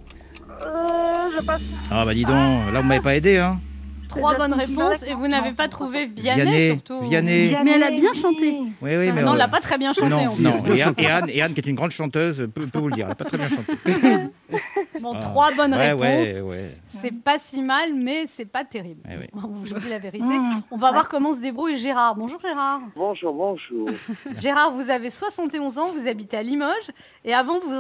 Je 1.41 1.47
passe. 1.47 1.61
Ah 1.91 2.05
bah 2.05 2.15
dis 2.15 2.25
donc, 2.25 2.73
là 2.73 2.81
vous 2.81 2.87
m'avez 2.87 3.01
pas 3.01 3.17
aidé, 3.17 3.39
hein. 3.39 3.61
Trois 4.09 4.35
bonnes 4.35 4.55
réponses 4.55 5.05
et 5.09 5.15
vous 5.15 5.29
n'avez 5.29 5.53
pas 5.53 5.69
trouvé 5.69 6.07
Vianney, 6.07 6.43
Vianney, 6.43 6.67
surtout. 6.73 7.01
Vianney. 7.09 7.57
Mais 7.65 7.71
elle 7.77 7.83
a 7.85 7.91
bien 7.93 8.13
chanté. 8.13 8.51
Oui, 8.83 8.97
oui, 8.97 9.13
mais 9.15 9.23
Non, 9.23 9.29
euh, 9.29 9.33
elle 9.35 9.39
l'a 9.39 9.47
pas 9.49 9.61
très 9.61 9.79
bien 9.79 9.93
chanté. 9.93 10.09
non, 10.11 10.27
en 10.27 10.35
plus. 10.35 10.43
non. 10.43 10.55
Et, 10.99 11.07
Anne, 11.07 11.27
et 11.33 11.41
Anne- 11.43 11.55
qui 11.55 11.61
est 11.61 11.67
une 11.69 11.77
grande 11.77 11.93
chanteuse, 11.93 12.49
peut, 12.53 12.67
peut 12.67 12.79
vous 12.81 12.89
le 12.89 12.95
dire, 12.95 13.07
elle 13.07 13.13
a 13.13 13.15
pas 13.15 13.25
très 13.25 13.39
bien 13.39 13.49
chanté. 13.49 13.73
Bon, 15.00 15.12
Ah. 15.14 15.19
trois 15.21 15.50
bonnes 15.52 15.73
ouais, 15.75 15.92
réponses. 15.92 16.28
ouais, 16.28 16.40
ouais. 16.42 16.76
C'est 16.87 17.12
pas 17.14 17.38
si 17.38 17.62
mal, 17.62 17.95
mais 17.95 18.26
c'est 18.26 18.45
pas 18.45 18.64
terrible. 18.64 19.00
Ouais, 19.09 19.16
ouais. 19.16 19.30
Je 19.64 19.75
vous 19.75 19.80
dis 19.80 19.88
la 19.88 19.99
vérité. 19.99 20.25
Mmh. 20.25 20.62
On 20.71 20.76
va 20.76 20.92
voir 20.92 21.09
comment 21.09 21.33
se 21.35 21.38
débrouille 21.40 21.76
Gérard. 21.76 22.14
Bonjour 22.16 22.38
Gérard. 22.40 22.80
Bonjour, 22.97 23.33
bonjour. 23.33 23.88
Gérard, 24.37 24.73
vous 24.73 24.90
avez 24.90 25.09
71 25.11 25.78
ans, 25.78 25.87
vous 25.92 26.07
habitez 26.07 26.37
à 26.37 26.42
Limoges 26.42 26.90
et 27.25 27.33
avant 27.33 27.61
vous 27.61 27.71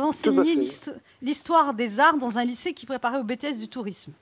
l'histo- 0.42 0.92
l'histoire 1.20 1.74
des 1.74 2.00
arts 2.00 2.16
dans 2.18 2.38
un 2.38 2.44
lycée 2.44 2.72
qui 2.72 2.86
préparait 2.86 3.18
au 3.18 3.24
BTS 3.24 3.58
du 3.58 3.68
tourisme. 3.68 4.12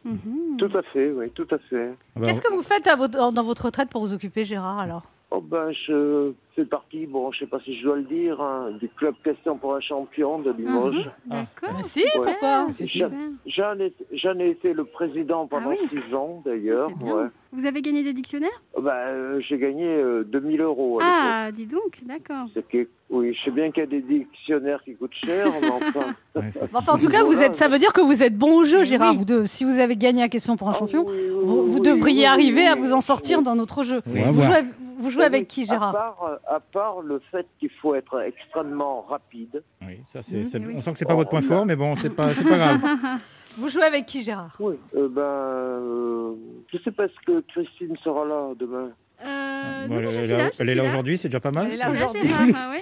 Tout 0.58 0.70
à 0.76 0.82
fait, 0.92 1.10
oui, 1.12 1.30
tout 1.30 1.46
à 1.52 1.58
fait. 1.58 1.90
Ah 2.16 2.20
bah, 2.20 2.26
Qu'est-ce 2.26 2.40
que 2.40 2.52
vous 2.52 2.62
faites 2.62 2.86
à 2.88 2.96
votre- 2.96 3.32
dans 3.32 3.42
votre 3.44 3.66
retraite 3.66 3.88
pour 3.90 4.00
vous 4.02 4.14
occuper 4.14 4.44
Gérard 4.44 4.78
alors? 4.80 5.02
Oh 5.30 5.42
ben, 5.42 5.70
je 5.86 6.32
fais 6.56 6.64
partie, 6.64 7.04
bon, 7.04 7.30
je 7.32 7.40
sais 7.40 7.46
pas 7.46 7.60
si 7.62 7.78
je 7.78 7.84
dois 7.84 7.96
le 7.96 8.02
dire, 8.04 8.40
hein, 8.40 8.70
du 8.80 8.88
club 8.88 9.14
Question 9.22 9.58
pour 9.58 9.74
un 9.74 9.80
champion 9.80 10.38
de 10.38 10.50
Limoges. 10.52 11.10
D'accord. 11.26 11.74
Bah 11.76 11.82
si, 11.82 12.00
Ouais. 12.00 12.08
pourquoi 12.14 12.66
si, 12.72 12.86
si. 12.86 13.02
J'en- 13.46 13.78
ai, 13.78 13.92
ai 14.40 14.48
été 14.50 14.72
le 14.72 14.84
président 14.84 15.46
pendant 15.46 15.70
Ah 15.72 15.74
oui. 15.82 15.88
six 15.90 16.14
ans, 16.14 16.42
d'ailleurs. 16.46 16.88
Ouais. 17.02 17.26
Vous 17.52 17.66
avez 17.66 17.82
gagné 17.82 18.02
des 18.02 18.14
dictionnaires? 18.14 18.62
Oh 18.74 18.80
Ben, 18.80 18.90
euh, 18.90 19.40
j'ai 19.46 19.58
gagné 19.58 19.84
euh, 19.86 20.24
2000 20.24 20.62
euros 20.62 20.98
à. 21.02 21.04
Ah, 21.48 21.52
dis 21.52 21.66
donc, 21.66 21.98
d'accord. 22.06 22.46
C'est 22.54 22.66
que- 22.66 22.88
oui, 23.10 23.34
je 23.38 23.44
sais 23.44 23.50
bien 23.50 23.70
qu'il 23.70 23.82
y 23.82 23.86
a 23.86 23.90
des 23.90 24.00
dictionnaires 24.00 24.82
qui 24.82 24.94
coûtent 24.94 25.12
cher, 25.24 25.46
mais 25.60 25.68
enfin. 25.68 26.14
Ouais, 26.36 26.50
en 26.88 26.96
tout 26.98 27.10
cas, 27.10 27.22
vous 27.22 27.42
êtes, 27.42 27.54
ça 27.54 27.68
veut 27.68 27.78
dire 27.78 27.92
que 27.92 28.00
vous 28.00 28.22
êtes 28.22 28.36
bon 28.36 28.60
au 28.60 28.64
jeu, 28.64 28.82
Gérard. 28.84 29.12
oui. 29.12 29.18
Vous 29.18 29.24
deux, 29.26 29.44
si 29.44 29.64
vous 29.64 29.78
avez 29.78 29.96
gagné 29.96 30.22
la 30.22 30.28
question 30.30 30.56
pour 30.56 30.70
un 30.70 30.72
champion, 30.72 31.04
Ah 31.06 31.10
oui, 31.10 31.16
oui, 31.20 31.40
vous, 31.44 31.60
oui, 31.60 31.68
vous 31.68 31.74
oui, 31.76 31.80
devriez 31.82 32.20
oui, 32.20 32.26
arriver 32.26 32.62
oui, 32.62 32.66
à 32.66 32.74
vous 32.76 32.94
en 32.94 33.02
sortir 33.02 33.42
dans 33.42 33.54
notre 33.56 33.84
jeu. 33.84 34.00
Vous 34.06 34.40
jouez, 34.42 34.64
vous 34.98 35.10
jouez 35.10 35.24
avec 35.24 35.46
qui, 35.48 35.62
À 35.62 35.66
Gérard 35.66 35.92
part, 35.92 36.22
euh, 36.24 36.36
à 36.56 36.60
part 36.60 37.00
le 37.00 37.20
fait 37.30 37.46
qu'il 37.58 37.70
faut 37.80 37.94
être 37.94 38.20
extrêmement 38.20 39.02
rapide. 39.02 39.62
oui, 39.82 40.00
ça, 40.06 40.22
c'est, 40.22 40.44
c'est- 40.44 40.58
oui. 40.58 40.74
on 40.76 40.82
sent 40.82 40.92
que 40.92 40.98
c'est 40.98 41.04
pas 41.06 41.14
votre 41.14 41.30
point 41.30 41.42
fort, 41.42 41.64
mais 41.64 41.76
bon, 41.76 41.96
c'est 41.96 42.14
pas, 42.14 42.34
c'est 42.34 42.44
pas 42.44 42.56
grave. 42.58 42.80
Vous 43.58 43.68
jouez 43.68 43.82
avec 43.84 44.06
qui, 44.06 44.22
Gérard 44.22 44.54
Oui. 44.60 44.76
Euh, 44.94 45.08
ben, 45.08 45.20
euh, 45.22 46.34
je 46.72 46.78
sais 46.78 46.92
pas 46.92 47.08
ce 47.08 47.26
que 47.26 47.40
Christine 47.52 47.96
sera 48.04 48.24
là 48.24 48.54
demain. 48.58 48.90
Euh, 49.24 49.86
Bon, 49.88 49.94
non, 49.94 50.00
elle, 50.00 50.10
je 50.10 50.20
suis 50.20 50.24
est 50.24 50.26
là, 50.28 50.36
là, 50.36 50.50
je 50.54 50.62
elle 50.62 50.68
est 50.68 50.72
suis 50.72 50.74
là 50.76 50.82
là. 50.84 50.88
aujourd'hui, 50.90 51.18
c'est 51.18 51.28
déjà 51.28 51.40
pas 51.40 51.50
mal. 51.50 51.66
Elle 51.66 51.74
est 51.74 51.76
là 51.78 51.90
aujourd'hui. 51.90 52.22
Gérard, 52.28 52.72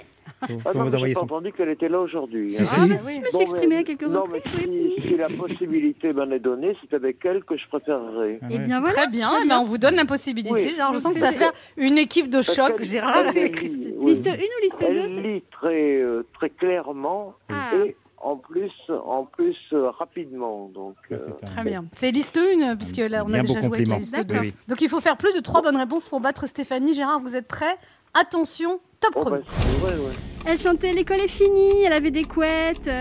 ah 0.43 0.47
Ah 0.65 0.73
vous 0.73 1.13
son. 1.15 1.21
entendu 1.21 1.53
qu'elle 1.53 1.71
était 1.71 1.89
là 1.89 2.01
aujourd'hui. 2.01 2.51
Si, 2.53 2.63
hein. 2.63 2.65
si. 2.67 2.75
Ah, 2.81 2.87
bah, 2.87 2.99
si, 2.99 3.15
je 3.15 3.21
me 3.21 3.25
suis 3.25 3.33
Bon, 3.33 3.41
exprimée 3.41 3.67
mais- 3.69 3.77
à 3.79 3.85
quelques 3.85 4.03
Non, 4.03 4.25
mais 4.31 4.43
oui. 4.59 4.95
si, 5.01 5.09
si 5.09 5.17
la 5.17 5.29
possibilité 5.29 6.13
m'en 6.13 6.31
est 6.31 6.39
donnée, 6.39 6.77
c'est 6.81 6.95
avec 6.95 7.25
elle 7.25 7.43
que 7.45 7.57
je 7.57 7.67
préférerais. 7.69 8.39
Ah 8.43 8.47
Eh 8.51 8.59
bien 8.59 8.81
voilà. 8.81 8.95
Très 8.95 9.09
bien, 9.09 9.29
très 9.31 9.43
eh 9.45 9.49
ben, 9.49 9.59
on 9.61 9.65
vous 9.65 9.79
donne 9.79 9.95
la 9.97 10.05
possibilité. 10.05 10.53
Oui. 10.53 10.75
Je 10.93 10.99
sens 10.99 11.15
que 11.15 11.21
ça 11.21 11.31
va 11.31 11.39
faire 11.39 11.53
une 11.77 11.99
équipe 11.99 12.29
de 12.29 12.43
choc, 12.43 12.83
Gérard 12.83 13.25
elle 13.35 13.45
et 13.45 13.51
Christine. 13.51 13.95
oui. 13.99 14.11
Liste 14.13 14.27
1 14.27 14.31
ou 14.33 14.63
liste 14.63 14.81
2 14.81 14.87
Elle 14.87 15.23
lit 15.23 15.43
très, 15.51 16.01
euh, 16.01 16.27
très 16.35 16.51
clairement 16.51 17.35
Ah. 17.49 17.71
et 17.77 17.97
en 18.19 18.37
plus, 18.37 18.73
en 18.89 19.25
plus 19.25 19.57
euh, 19.73 19.91
rapidement. 19.91 20.71
Donc, 20.75 20.97
euh, 21.13 21.19
Très 21.45 21.63
bien. 21.65 21.85
C'est 21.93 22.11
liste 22.11 22.37
1, 22.39 22.77
puisque 22.77 22.97
là, 22.97 23.25
on 23.25 23.29
a 23.29 23.41
Bien 23.41 23.43
déjà 23.43 23.61
joué 23.61 23.77
avec 23.77 23.87
la 23.89 23.99
liste 23.99 24.13
D'accord. 24.13 24.27
2. 24.37 24.41
Oui, 24.41 24.47
oui. 24.49 24.55
Donc 24.69 24.81
il 24.81 24.89
faut 24.89 25.01
faire 25.01 25.17
plus 25.17 25.33
de 25.33 25.41
trois 25.41 25.63
bonnes 25.63 25.77
réponses 25.77 26.09
pour 26.09 26.21
battre 26.21 26.47
Stéphanie. 26.47 26.95
Gérard, 26.95 27.21
vous 27.21 27.37
êtes 27.37 27.47
prêts 27.49 27.77
Attention, 28.19 28.81
top 29.01 29.13
oh, 29.17 29.21
chrono. 29.21 29.37
bah, 29.37 29.43
c'est 29.49 29.79
vrai, 29.79 29.93
ouais. 29.93 30.13
Elle 30.49 30.59
chantait 30.59 30.93
L'école 30.93 31.21
est 31.23 31.29
finie, 31.29 31.83
elle 31.85 31.93
avait 31.93 32.13
des 32.13 32.23
couettes. 32.23 32.87
euh, 32.87 33.01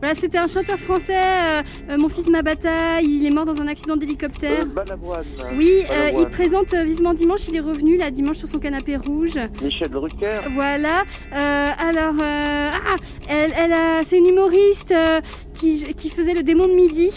voilà, 0.00 0.14
c'était 0.16 0.38
un 0.38 0.48
chanteur 0.48 0.76
français. 0.76 1.16
euh, 1.24 1.62
euh, 1.90 1.96
mon 1.98 2.08
fils 2.08 2.28
ma 2.28 2.42
bataille, 2.42 3.04
il 3.06 3.24
est 3.24 3.30
mort 3.30 3.44
dans 3.44 3.62
un 3.62 3.68
accident 3.68 3.96
d'hélicoptère. 3.96 4.62
euh, 4.64 4.66
Balavoine, 4.66 5.24
Oui, 5.56 5.84
euh, 5.88 6.10
il 6.18 6.26
présente 6.30 6.74
euh, 6.74 6.82
Vivement 6.82 7.14
Dimanche, 7.14 7.42
il 7.48 7.54
est 7.54 7.60
revenu 7.60 7.96
là 7.96 8.10
dimanche 8.10 8.38
sur 8.38 8.48
son 8.48 8.58
canapé 8.58 8.96
rouge. 8.96 9.38
Michel 9.62 9.88
Drucker, 9.88 10.40
Voilà. 10.50 11.02
Euh, 11.32 11.66
alors, 11.78 12.14
euh, 12.20 12.70
ah, 12.74 12.96
elle, 13.28 13.52
elle 13.56 13.72
a, 13.72 14.02
c'est 14.02 14.18
une 14.18 14.28
humoriste 14.30 14.90
euh, 14.90 15.20
qui, 15.54 15.84
qui 15.94 16.10
faisait 16.10 16.34
le 16.34 16.42
démon 16.42 16.64
de 16.64 16.74
midi. 16.74 17.10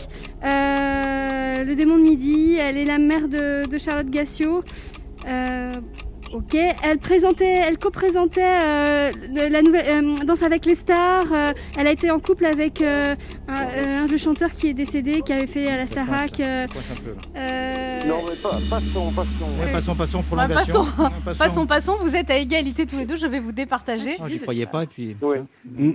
Euh, 0.45 1.63
le 1.63 1.73
démon 1.73 1.97
de 1.97 2.03
midi. 2.03 2.57
Elle 2.61 2.77
est 2.77 2.85
la 2.85 2.99
mère 2.99 3.27
de, 3.27 3.67
de 3.67 3.77
Charlotte 3.79 4.09
Gassio. 4.11 4.63
Ok. 6.33 6.55
Elle 6.83 6.97
présentait, 6.99 7.55
elle 7.61 7.77
co-présentait 7.77 8.41
euh, 8.63 9.11
la 9.49 9.61
nouvelle 9.61 10.05
euh, 10.05 10.25
Danse 10.25 10.43
avec 10.43 10.65
les 10.65 10.75
stars. 10.75 11.23
Euh, 11.31 11.49
elle 11.77 11.87
a 11.87 11.91
été 11.91 12.09
en 12.11 12.19
couple 12.19 12.45
avec 12.45 12.81
euh, 12.81 13.15
un, 13.47 13.61
euh, 13.61 14.05
un 14.11 14.17
chanteur 14.17 14.51
qui 14.53 14.69
est 14.69 14.73
décédé, 14.73 15.21
qui 15.25 15.33
avait 15.33 15.47
fait 15.47 15.69
à 15.69 15.77
la 15.77 15.85
Starac. 15.85 16.39
euh, 16.39 16.65
euh, 17.35 17.99
non 18.05 18.21
mais 18.29 18.35
pas, 18.37 18.51
passons, 18.69 19.11
passons. 19.11 19.29
Ouais, 19.59 19.71
passons, 19.71 19.95
passons, 19.95 20.21
prolongation. 20.23 20.83
passons. 20.85 21.01
Ouais, 21.01 21.33
Passons, 21.37 21.65
passons, 21.65 21.97
vous 22.01 22.15
êtes 22.15 22.29
à 22.29 22.37
égalité 22.37 22.85
tous 22.85 22.97
les 22.97 23.05
deux, 23.05 23.17
je 23.17 23.25
vais 23.25 23.39
vous 23.39 23.51
départager. 23.51 24.17
Oh, 24.21 24.27
J'y 24.27 24.39
croyais 24.39 24.65
pas, 24.65 24.83
et 24.83 24.87
puis. 24.87 25.15
Oui. 25.21 25.37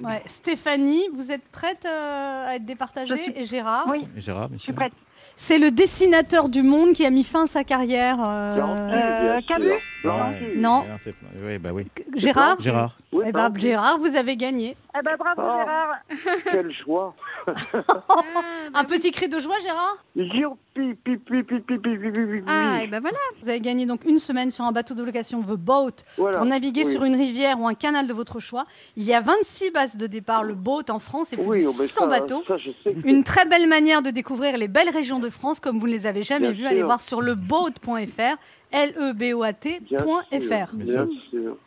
Ouais. 0.04 0.22
Stéphanie, 0.26 1.02
vous 1.14 1.30
êtes 1.30 1.44
prête 1.50 1.84
euh, 1.86 2.46
à 2.48 2.56
être 2.56 2.64
départagée? 2.64 3.14
Je 3.16 3.22
suis- 3.22 3.32
Et 3.42 3.44
Gérard? 3.44 3.86
Oui, 3.90 4.06
Et 4.16 4.20
Gérard, 4.20 4.48
je 4.52 4.58
suis 4.58 4.72
prête. 4.72 4.92
C'est 5.38 5.58
le 5.58 5.70
dessinateur 5.70 6.48
du 6.48 6.62
monde 6.62 6.92
qui 6.94 7.04
a 7.04 7.10
mis 7.10 7.22
fin 7.24 7.44
à 7.44 7.46
sa 7.46 7.62
carrière. 7.62 8.16
euh, 8.26 8.50
Euh, 8.54 9.40
Camus. 9.46 10.54
Non. 10.56 10.82
Oui, 11.42 11.58
bah 11.58 11.70
oui. 11.74 11.84
Gérard 12.16 12.58
Gérard. 12.60 12.96
Oui, 13.12 13.24
Eh 13.28 13.32
ben. 13.32 13.52
Gérard, 13.54 13.98
vous 13.98 14.16
avez 14.16 14.36
gagné. 14.36 14.76
Eh 14.98 15.02
ben 15.04 15.14
bravo 15.18 15.42
Ah. 15.42 15.98
Gérard. 16.14 16.36
Quelle 16.50 16.72
joie. 16.72 17.14
Un 18.74 18.84
petit 18.84 19.10
cri 19.10 19.28
de 19.28 19.38
joie, 19.38 19.58
Gérard 19.62 20.04
Youpi, 20.16 20.96
Ah, 22.46 22.82
et 22.82 22.86
ben 22.86 23.00
voilà. 23.00 23.16
Vous 23.40 23.48
avez 23.48 23.60
gagné 23.60 23.86
donc 23.86 24.04
une 24.04 24.18
semaine 24.18 24.50
sur 24.50 24.64
un 24.64 24.72
bateau 24.72 24.94
de 24.94 25.02
location 25.02 25.42
The 25.42 25.56
Boat 25.56 25.92
Voilà, 26.18 26.38
pour 26.38 26.46
naviguer 26.46 26.84
sur 26.84 27.04
une 27.04 27.16
rivière 27.16 27.60
ou 27.60 27.66
un 27.66 27.74
canal 27.74 28.06
de 28.06 28.12
votre 28.12 28.40
choix. 28.40 28.66
Il 28.96 29.04
y 29.04 29.14
a 29.14 29.20
26 29.20 29.70
bases 29.70 29.96
de 29.96 30.06
départ, 30.06 30.44
le 30.44 30.54
boat 30.54 30.84
en 30.90 30.98
France, 30.98 31.32
et 31.32 31.36
plus 31.36 31.44
de 31.44 31.66
oh, 31.66 31.74
mais 31.78 31.86
600 31.86 32.08
bateaux. 32.08 32.42
Une 33.04 33.24
très 33.24 33.46
belle 33.46 33.68
manière 33.68 34.02
de 34.02 34.10
découvrir 34.10 34.56
les 34.58 34.68
belles 34.68 34.90
régions 34.90 35.20
de 35.20 35.30
France 35.30 35.60
comme 35.60 35.78
vous 35.78 35.86
ne 35.86 35.92
les 35.92 36.06
avez 36.06 36.22
jamais 36.22 36.52
vues. 36.52 36.66
Allez 36.66 36.82
voir 36.82 37.00
sur 37.00 37.22
leboat.fr. 37.22 38.36
L-E-B-O-A-T.fr. 38.72 40.74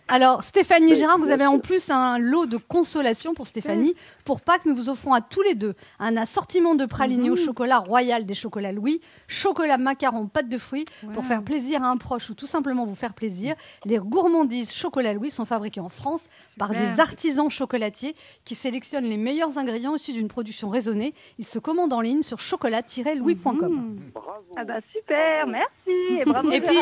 Alors, 0.08 0.44
Stéphanie 0.44 0.96
Gérard, 0.96 1.20
vous 1.20 1.30
avez 1.30 1.46
en 1.46 1.60
plus 1.60 1.90
un 1.90 2.18
lot 2.18 2.46
de 2.46 2.58
consolation 2.58 3.34
pour 3.34 3.48
Stéphanie. 3.48 3.94
Pour 4.26 4.42
Pâques, 4.42 4.66
nous 4.66 4.76
vous 4.76 4.90
offrons 4.90 5.14
à 5.14 5.22
tous 5.22 5.42
les 5.42 5.56
deux 5.56 5.76
un 6.00 6.18
assortiment 6.18 6.76
de 6.76 6.86
pralinés 6.86 7.30
au 7.30 7.36
chocolat 7.36 7.78
royal 7.78 8.26
des 8.26 8.34
chocolats 8.34 8.72
Louis, 8.72 9.02
chocolat 9.28 9.78
macaron, 9.78 10.28
pâte 10.28 10.50
de 10.50 10.58
fruits, 10.58 10.86
pour 11.14 11.26
faire 11.26 11.44
plaisir 11.44 11.84
à 11.84 11.88
un 11.88 11.98
proche 11.98 12.30
ou 12.30 12.34
tout 12.34 12.48
simplement 12.48 12.86
vous 12.86 12.96
faire 12.96 13.14
plaisir. 13.14 13.56
Les 13.86 13.98
gourmandises 13.98 14.74
chocolat 14.74 15.14
Louis 15.14 15.30
sont 15.30 15.46
fabriquées 15.46 15.82
en 15.82 15.90
France 15.90 16.26
par 16.58 16.72
des 16.72 17.00
artisans 17.00 17.50
chocolatiers 17.50 18.16
qui 18.46 18.56
sélectionnent 18.56 19.06
les 19.06 19.18
meilleurs 19.18 19.58
ingrédients 19.58 19.96
issus 19.96 20.14
d'une 20.14 20.28
production 20.28 20.70
raisonnée. 20.70 21.14
Ils 21.38 21.46
se 21.46 21.60
commandent 21.60 21.94
en 21.94 22.02
ligne 22.02 22.24
sur 22.24 22.40
chocolat-louis.com. 22.40 24.00
Bravo. 24.14 24.30
Ah 24.58 24.66
bah 24.66 24.80
super, 24.92 25.48
merci 25.48 26.20
et 26.20 26.26
bravo 26.26 26.52
Et 26.52 26.62
puis. 26.62 26.78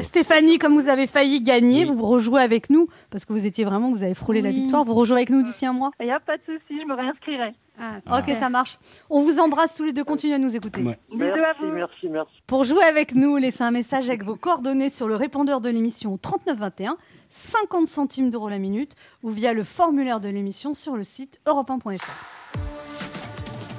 Stéphanie, 0.00 0.58
comme 0.58 0.74
vous 0.74 0.88
avez 0.88 1.06
failli 1.06 1.40
gagner, 1.42 1.84
vous 1.84 2.06
rejouez 2.06 2.42
avec 2.42 2.70
nous 2.70 2.88
parce 3.10 3.24
que 3.24 3.32
vous 3.32 3.46
étiez 3.46 3.64
vraiment, 3.64 3.90
vous 3.90 4.02
avez 4.02 4.14
frôlé 4.14 4.40
la 4.42 4.50
victoire. 4.50 4.84
Vous 4.84 4.94
rejouez 4.94 5.16
avec 5.16 5.30
nous 5.30 5.42
d'ici 5.42 5.66
un 5.66 5.72
mois. 5.72 5.90
Il 6.00 6.06
n'y 6.06 6.12
a 6.12 6.20
pas 6.20 6.36
de 6.36 6.42
souci, 6.44 6.80
je 6.80 6.86
me 6.86 6.94
réinscrirai. 6.94 7.54
Ah, 7.80 8.18
Ok, 8.18 8.34
ça 8.34 8.48
marche. 8.48 8.78
On 9.08 9.22
vous 9.22 9.38
embrasse 9.38 9.74
tous 9.74 9.84
les 9.84 9.92
deux. 9.92 10.02
Continuez 10.02 10.34
à 10.34 10.38
nous 10.38 10.56
écouter. 10.56 10.82
Ouais. 10.82 10.98
Merci, 11.14 11.62
merci, 11.72 12.08
merci. 12.10 12.32
Pour 12.46 12.64
jouer 12.64 12.82
avec 12.84 13.14
nous, 13.14 13.36
laissez 13.36 13.62
un 13.62 13.70
message 13.70 14.08
avec 14.08 14.24
vos 14.24 14.34
coordonnées 14.34 14.88
sur 14.88 15.06
le 15.06 15.14
répondeur 15.14 15.60
de 15.60 15.68
l'émission 15.70 16.12
au 16.14 16.16
3921, 16.16 16.96
50 17.28 17.86
centimes 17.86 18.30
d'euros 18.30 18.48
la 18.48 18.58
minute, 18.58 18.94
ou 19.22 19.30
via 19.30 19.52
le 19.52 19.62
formulaire 19.62 20.18
de 20.18 20.28
l'émission 20.28 20.74
sur 20.74 20.96
le 20.96 21.04
site 21.04 21.40
europe1.fr. 21.46 22.77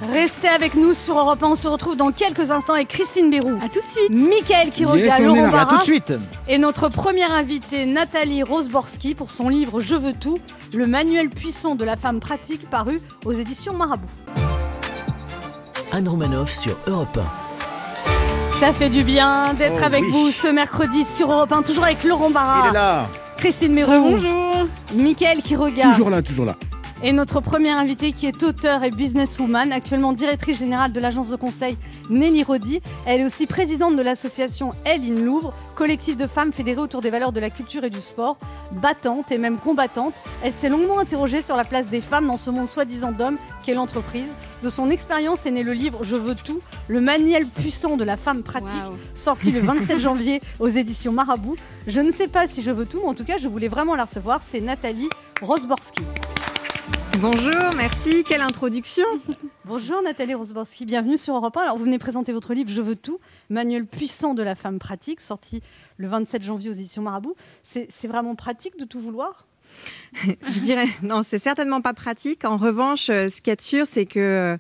Restez 0.02 0.48
avec 0.48 0.76
nous 0.76 0.94
sur 0.94 1.20
Europe 1.20 1.44
1. 1.44 1.48
On 1.48 1.56
se 1.56 1.68
retrouve 1.68 1.98
dans 1.98 2.12
quelques 2.12 2.52
instants 2.52 2.74
avec 2.74 2.88
Christine 2.88 3.30
Bérou, 3.30 3.60
À 3.62 3.68
tout 3.68 3.82
de 3.82 3.88
suite. 3.88 4.10
Mickaël 4.12 4.70
Quiroga, 4.70 4.98
Yes, 4.98 5.20
est 5.20 5.24
Laurent 5.24 5.36
là. 5.42 5.48
À 5.48 5.50
tout 5.66 5.72
Barra 5.72 5.78
de 5.80 5.84
suite. 5.84 6.14
et 6.48 6.58
notre 6.58 6.88
première 6.88 7.34
invitée 7.34 7.86
Nathalie 7.86 8.42
Rosborski 8.44 9.14
pour 9.14 9.30
son 9.30 9.50
livre 9.50 9.82
Je 9.82 9.96
veux 9.96 10.14
tout, 10.14 10.40
le 10.74 10.88
manuel 10.88 11.30
puissant 11.30 11.76
de 11.76 11.84
la 11.84 11.98
femme 11.98 12.22
pratique 12.22 12.70
paru 12.70 13.00
aux 13.26 13.34
éditions 13.34 13.74
Marabout. 13.74 14.08
Anne 15.92 16.08
Romanoff 16.08 16.52
sur 16.52 16.78
Europe 16.88 17.18
1. 17.18 18.60
Ça 18.60 18.72
fait 18.74 18.90
du 18.90 19.04
bien 19.04 19.54
d'être 19.54 19.80
Oh 19.82 19.86
avec 19.86 20.04
oui. 20.04 20.12
vous 20.12 20.32
ce 20.32 20.48
mercredi 20.48 21.04
sur 21.04 21.30
Europe 21.32 21.52
1, 21.52 21.62
toujours 21.64 21.84
avec 21.84 22.04
Laurent 22.06 22.28
Il 22.28 22.32
est 22.32 22.34
Barra, 22.36 22.72
là. 22.72 23.08
Christine 23.36 23.74
Mérou, 23.74 24.12
Bonjour. 24.12 24.68
Mickaël 24.94 25.42
qui 25.42 25.56
regarde. 25.58 25.92
Toujours 25.92 26.10
là, 26.10 26.22
toujours 26.22 26.46
là. 26.46 26.56
Et 27.02 27.14
notre 27.14 27.40
première 27.40 27.78
invitée 27.78 28.12
qui 28.12 28.26
est 28.26 28.44
auteur 28.44 28.84
et 28.84 28.92
businesswoman, 28.92 29.72
actuellement 29.72 30.12
directrice 30.12 30.60
générale 30.60 30.92
de 30.92 31.00
l'agence 31.00 31.30
de 31.30 31.38
conseil 31.38 31.78
Nelly 32.10 32.44
Rodi. 32.44 32.82
Elle 33.06 33.22
est 33.22 33.26
aussi 33.26 33.48
présidente 33.48 33.96
de 33.96 34.02
l'association 34.02 34.74
Elle 34.84 35.06
in 35.06 35.24
Louvre, 35.24 35.54
collectif 35.76 36.18
de 36.18 36.28
femmes 36.28 36.52
fédérées 36.52 36.82
autour 36.82 37.00
des 37.00 37.10
valeurs 37.10 37.32
de 37.32 37.40
la 37.40 37.50
culture 37.50 37.86
et 37.86 37.90
du 37.90 38.02
sport, 38.02 38.38
battante 38.74 39.32
et 39.32 39.38
même 39.38 39.60
combattante. 39.60 40.14
Elle 40.44 40.52
s'est 40.52 40.68
longuement 40.68 41.00
interrogée 41.00 41.42
sur 41.42 41.56
la 41.56 41.64
place 41.64 41.86
des 41.86 42.02
femmes 42.02 42.28
dans 42.28 42.36
ce 42.36 42.50
monde 42.50 42.68
soi-disant 42.68 43.14
d'hommes 43.14 43.38
qu'est 43.64 43.76
l'entreprise. 43.76 44.36
De 44.62 44.70
son 44.70 44.90
expérience 44.90 45.46
est 45.46 45.52
né 45.52 45.64
le 45.64 45.72
livre 45.72 46.04
Je 46.04 46.18
veux 46.18 46.36
tout, 46.36 46.60
le 46.90 47.00
manuel 47.00 47.46
puissant 47.46 47.96
de 47.96 48.04
la 48.04 48.18
femme 48.18 48.44
pratique, 48.44 48.76
sorti 49.16 49.54
le 49.54 49.60
27 49.62 50.00
janvier 50.00 50.42
aux 50.60 50.68
éditions 50.68 51.14
Marabout. 51.14 51.56
Je 51.88 52.02
ne 52.02 52.12
sais 52.12 52.28
pas 52.28 52.46
si 52.46 52.62
je 52.62 52.72
veux 52.72 52.86
tout, 52.86 53.00
mais 53.02 53.08
en 53.08 53.14
tout 53.14 53.24
cas, 53.24 53.38
je 53.38 53.48
voulais 53.48 53.70
vraiment 53.70 53.96
la 53.96 54.04
recevoir. 54.04 54.42
C'est 54.44 54.60
Nathalie 54.60 55.08
Rosborski. 55.42 56.02
Bonjour, 57.20 57.70
merci, 57.76 58.24
quelle 58.24 58.42
introduction 58.42 59.06
Bonjour 59.66 60.02
Nathalie 60.02 60.34
Rosborski, 60.34 60.86
bienvenue 60.86 61.18
sur 61.18 61.36
Europe 61.36 61.58
1. 61.58 61.62
Alors 61.62 61.78
vous 61.78 61.84
venez 61.84 62.00
présenter 62.00 62.32
votre 62.32 62.54
livre 62.54 62.70
Je 62.70 62.82
veux 62.82 62.96
tout, 62.96 63.20
manuel 63.50 63.86
puissant 63.86 64.34
de 64.34 64.44
la 64.44 64.56
femme 64.56 64.80
pratique, 64.80 65.20
sorti 65.20 65.62
le 65.98 66.08
27 66.08 66.44
janvier 66.44 66.70
aux 66.70 66.74
éditions 66.74 67.02
Marabout. 67.02 67.36
C'est 67.64 68.08
vraiment 68.08 68.36
pratique 68.36 68.78
de 68.80 68.86
tout 68.86 69.00
vouloir? 69.00 69.48
Je 70.44 70.60
dirais, 70.60 70.88
non, 71.04 71.24
c'est 71.24 71.38
certainement 71.38 71.82
pas 71.82 71.94
pratique. 71.94 72.46
En 72.46 72.58
revanche, 72.58 73.10
euh, 73.10 73.30
ce 73.30 73.42
qui 73.42 73.50
est 73.50 73.62
sûr, 73.62 73.86
c'est 73.86 74.06
que 74.06 74.20
euh, 74.20 74.58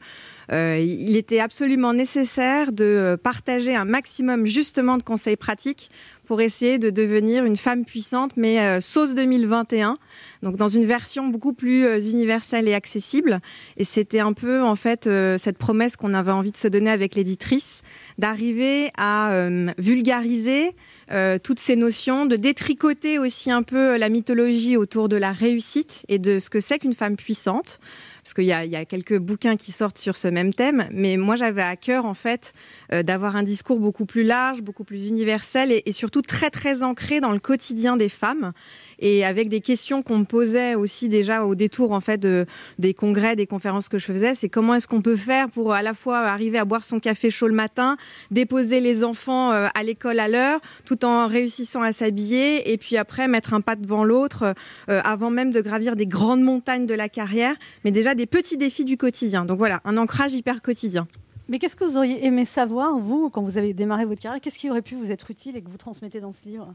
il 0.51 1.15
était 1.15 1.39
absolument 1.39 1.93
nécessaire 1.93 2.71
de 2.71 3.17
partager 3.21 3.75
un 3.75 3.85
maximum 3.85 4.45
justement 4.45 4.97
de 4.97 5.03
conseils 5.03 5.35
pratiques 5.35 5.91
pour 6.29 6.41
essayer 6.41 6.77
de 6.77 6.91
devenir 6.91 7.43
une 7.43 7.57
femme 7.57 7.85
puissante, 7.85 8.33
mais 8.37 8.59
euh, 8.59 8.81
sauce 8.81 9.15
2021, 9.15 9.95
donc 10.43 10.57
dans 10.57 10.67
une 10.67 10.85
version 10.85 11.25
beaucoup 11.25 11.53
plus 11.53 11.87
euh, 11.87 11.99
universelle 11.99 12.67
et 12.67 12.75
accessible. 12.75 13.39
Et 13.77 13.83
c'était 13.83 14.19
un 14.19 14.33
peu 14.33 14.61
en 14.61 14.75
fait 14.75 15.07
euh, 15.07 15.39
cette 15.39 15.57
promesse 15.57 15.95
qu'on 15.95 16.13
avait 16.13 16.31
envie 16.31 16.51
de 16.51 16.57
se 16.57 16.67
donner 16.67 16.91
avec 16.91 17.15
l'éditrice, 17.15 17.81
d'arriver 18.19 18.91
à 18.95 19.49
vulgariser 19.79 20.75
toutes 21.41 21.59
ces 21.59 21.75
notions, 21.75 22.27
de 22.27 22.35
détricoter 22.35 23.17
aussi 23.17 23.49
un 23.49 23.63
peu 23.63 23.97
la 23.97 24.09
mythologie 24.09 24.77
autour 24.77 25.09
de 25.09 25.17
la 25.17 25.31
réussite 25.31 26.03
et 26.07 26.19
de 26.19 26.37
ce 26.37 26.51
que 26.51 26.59
c'est 26.59 26.77
qu'une 26.77 26.93
femme 26.93 27.15
puissante 27.15 27.79
parce 28.23 28.33
qu'il 28.33 28.45
y, 28.45 28.53
a 28.53 28.85
quelques 28.85 29.17
bouquins 29.17 29.55
qui 29.55 29.71
sortent 29.71 29.97
sur 29.97 30.17
ce 30.17 30.27
même 30.27 30.53
thème, 30.53 30.87
mais 30.91 31.17
moi 31.17 31.35
j'avais 31.35 31.61
à 31.61 31.75
cœur 31.75 32.05
en 32.05 32.13
fait 32.13 32.53
euh, 32.93 33.03
d'avoir 33.03 33.35
un 33.35 33.43
discours 33.43 33.79
beaucoup 33.79 34.05
plus 34.05 34.23
large, 34.23 34.61
beaucoup 34.61 34.83
plus 34.83 35.07
universel 35.07 35.71
et, 35.71 35.83
et 35.85 35.91
surtout 35.91 36.21
très 36.21 36.49
très 36.49 36.83
ancré 36.83 37.19
dans 37.19 37.31
le 37.31 37.39
quotidien 37.39 37.97
des 37.97 38.09
femmes 38.09 38.53
et 38.99 39.25
avec 39.25 39.49
des 39.49 39.61
questions 39.61 40.01
qu'on 40.01 40.19
me 40.19 40.25
posait 40.25 40.75
aussi 40.75 41.09
déjà 41.09 41.45
au 41.45 41.55
détour 41.55 41.91
en 41.91 41.99
fait 41.99 42.17
de, 42.17 42.45
des 42.77 42.93
congrès, 42.93 43.35
des 43.35 43.47
conférences 43.47 43.89
que 43.89 43.97
je 43.97 44.05
faisais, 44.05 44.35
c'est 44.35 44.49
comment 44.49 44.75
est-ce 44.75 44.87
qu'on 44.87 45.01
peut 45.01 45.15
faire 45.15 45.49
pour 45.49 45.73
à 45.73 45.81
la 45.81 45.93
fois 45.93 46.19
arriver 46.19 46.57
à 46.57 46.65
boire 46.65 46.83
son 46.83 46.99
café 46.99 47.29
chaud 47.29 47.47
le 47.47 47.53
matin, 47.53 47.97
déposer 48.31 48.79
les 48.79 49.03
enfants 49.03 49.51
euh, 49.51 49.67
à 49.73 49.83
l'école 49.83 50.19
à 50.19 50.27
l'heure, 50.27 50.59
tout 50.85 51.05
en 51.05 51.27
réussissant 51.27 51.81
à 51.81 51.91
s'habiller 51.91 52.71
et 52.71 52.77
puis 52.77 52.97
après 52.97 53.27
mettre 53.27 53.53
un 53.53 53.61
pas 53.61 53.75
devant 53.75 54.03
l'autre 54.03 54.53
euh, 54.89 55.01
avant 55.03 55.29
même 55.29 55.51
de 55.51 55.61
gravir 55.61 55.95
des 55.95 56.05
grandes 56.05 56.41
montagnes 56.41 56.85
de 56.85 56.93
la 56.93 57.09
carrière, 57.09 57.55
mais 57.83 57.91
déjà 57.91 58.15
des 58.15 58.25
petits 58.25 58.57
défis 58.57 58.85
du 58.85 58.97
quotidien. 58.97 59.45
Donc 59.45 59.57
voilà, 59.57 59.81
un 59.85 59.97
ancrage 59.97 60.33
hyper 60.33 60.61
quotidien. 60.61 61.07
Mais 61.49 61.57
qu'est-ce 61.57 61.75
que 61.75 61.83
vous 61.83 61.97
auriez 61.97 62.23
aimé 62.25 62.45
savoir, 62.45 62.99
vous, 62.99 63.31
quand 63.31 63.41
vous 63.41 63.57
avez 63.57 63.73
démarré 63.73 64.05
votre 64.05 64.21
carrière? 64.21 64.39
Qu'est-ce 64.39 64.59
qui 64.59 64.69
aurait 64.69 64.83
pu 64.83 64.93
vous 64.93 65.09
être 65.09 65.31
utile 65.31 65.57
et 65.57 65.61
que 65.61 65.69
vous 65.69 65.77
transmettez 65.77 66.19
dans 66.19 66.31
ce 66.31 66.45
livre? 66.47 66.73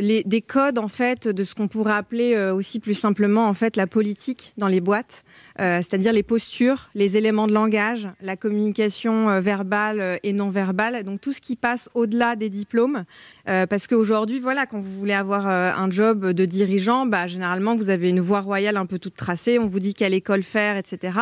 Des 0.00 0.42
codes 0.42 0.78
en 0.78 0.88
fait 0.88 1.28
de 1.28 1.44
ce 1.44 1.54
qu'on 1.54 1.68
pourrait 1.68 1.92
appeler 1.92 2.34
euh, 2.34 2.52
aussi 2.52 2.80
plus 2.80 2.94
simplement 2.94 3.46
en 3.46 3.54
fait 3.54 3.76
la 3.76 3.86
politique 3.86 4.52
dans 4.56 4.66
les 4.66 4.80
boîtes, 4.80 5.24
euh, 5.60 5.78
c'est-à-dire 5.78 6.12
les 6.12 6.24
postures, 6.24 6.88
les 6.94 7.16
éléments 7.16 7.46
de 7.46 7.52
langage, 7.52 8.08
la 8.20 8.36
communication 8.36 9.30
euh, 9.30 9.40
verbale 9.40 10.18
et 10.22 10.32
non 10.32 10.50
verbale, 10.50 11.04
donc 11.04 11.20
tout 11.20 11.32
ce 11.32 11.40
qui 11.40 11.54
passe 11.54 11.88
au-delà 11.94 12.34
des 12.34 12.48
diplômes, 12.48 13.04
parce 13.44 13.86
qu'aujourd'hui 13.86 14.40
voilà 14.40 14.66
quand 14.66 14.78
vous 14.78 14.98
voulez 14.98 15.12
avoir 15.12 15.46
un 15.46 15.90
job 15.90 16.30
de 16.32 16.44
dirigeant, 16.44 17.06
bah, 17.06 17.26
généralement 17.26 17.76
vous 17.76 17.90
avez 17.90 18.08
une 18.08 18.20
voie 18.20 18.40
royale 18.40 18.76
un 18.76 18.86
peu 18.86 18.98
toute 18.98 19.14
tracée, 19.14 19.58
on 19.58 19.66
vous 19.66 19.80
dit 19.80 19.94
quelle 19.94 20.14
école 20.14 20.42
faire, 20.42 20.76
etc. 20.76 21.18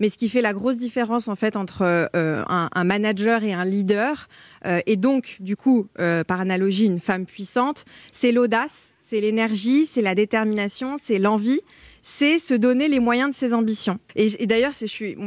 Mais 0.00 0.08
ce 0.08 0.16
qui 0.16 0.28
fait 0.28 0.40
la 0.40 0.52
grosse 0.52 0.76
différence 0.76 1.28
en 1.28 1.36
fait 1.36 1.56
entre 1.56 1.82
euh, 2.14 2.44
un, 2.48 2.84
manager 2.84 3.44
et 3.44 3.52
un 3.52 3.64
leader, 3.64 4.28
euh, 4.64 4.80
et 4.86 4.96
donc 4.96 5.36
du 5.40 5.56
coup 5.56 5.86
euh, 5.98 6.24
par 6.24 6.40
analogie 6.40 6.86
une 6.86 6.98
femme 6.98 7.26
puissante, 7.26 7.84
c'est 8.12 8.32
l'audace, 8.32 8.94
c'est 9.00 9.20
l'énergie, 9.20 9.86
c'est 9.86 10.02
la 10.02 10.14
détermination, 10.14 10.96
c'est 10.98 11.18
l'envie 11.18 11.60
c'est 12.08 12.38
se 12.38 12.54
donner 12.54 12.86
les 12.86 13.00
moyens 13.00 13.30
de 13.30 13.34
ses 13.34 13.52
ambitions. 13.52 13.98
Et, 14.14 14.46
d'ailleurs, 14.46 14.70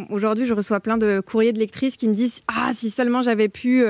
aujourd'hui, 0.09 0.45
je 0.45 0.53
reçois 0.53 0.79
plein 0.79 0.97
de 0.97 1.19
courriers 1.19 1.51
de 1.51 1.59
lectrices 1.59 1.97
qui 1.97 2.07
me 2.07 2.13
disent 2.13 2.41
ah 2.47 2.71
si 2.73 2.89
seulement 2.89 3.21
j'avais 3.21 3.49
pu 3.49 3.83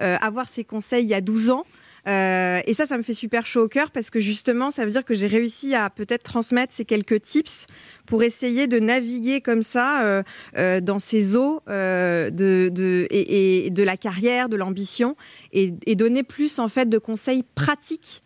avoir 0.00 0.48
ces 0.48 0.64
conseils 0.64 1.04
il 1.04 1.08
y 1.08 1.14
a 1.14 1.20
12 1.20 1.50
ans. 1.50 1.64
Euh, 2.08 2.60
et 2.66 2.74
ça, 2.74 2.86
ça 2.86 2.96
me 2.96 3.02
fait 3.02 3.12
super 3.12 3.46
chaud 3.46 3.62
au 3.62 3.68
cœur 3.68 3.90
parce 3.90 4.10
que 4.10 4.18
justement, 4.18 4.70
ça 4.70 4.84
veut 4.84 4.90
dire 4.90 5.04
que 5.04 5.14
j'ai 5.14 5.26
réussi 5.26 5.74
à 5.74 5.90
peut-être 5.90 6.22
transmettre 6.22 6.72
ces 6.72 6.84
quelques 6.84 7.22
tips 7.22 7.66
pour 8.06 8.22
essayer 8.22 8.66
de 8.66 8.78
naviguer 8.78 9.40
comme 9.40 9.62
ça 9.62 10.02
euh, 10.02 10.22
euh, 10.56 10.80
dans 10.80 10.98
ces 10.98 11.36
eaux 11.36 11.60
de, 11.68 13.06
et, 13.10 13.70
de 13.70 13.82
la 13.82 13.96
carrière, 13.96 14.48
de 14.48 14.56
l'ambition 14.56 15.16
et, 15.52 15.72
et, 15.86 15.94
donner 15.94 16.22
plus 16.22 16.58
en 16.58 16.68
fait 16.68 16.88
de 16.88 16.98
conseils 16.98 17.44
pratiques 17.54 18.22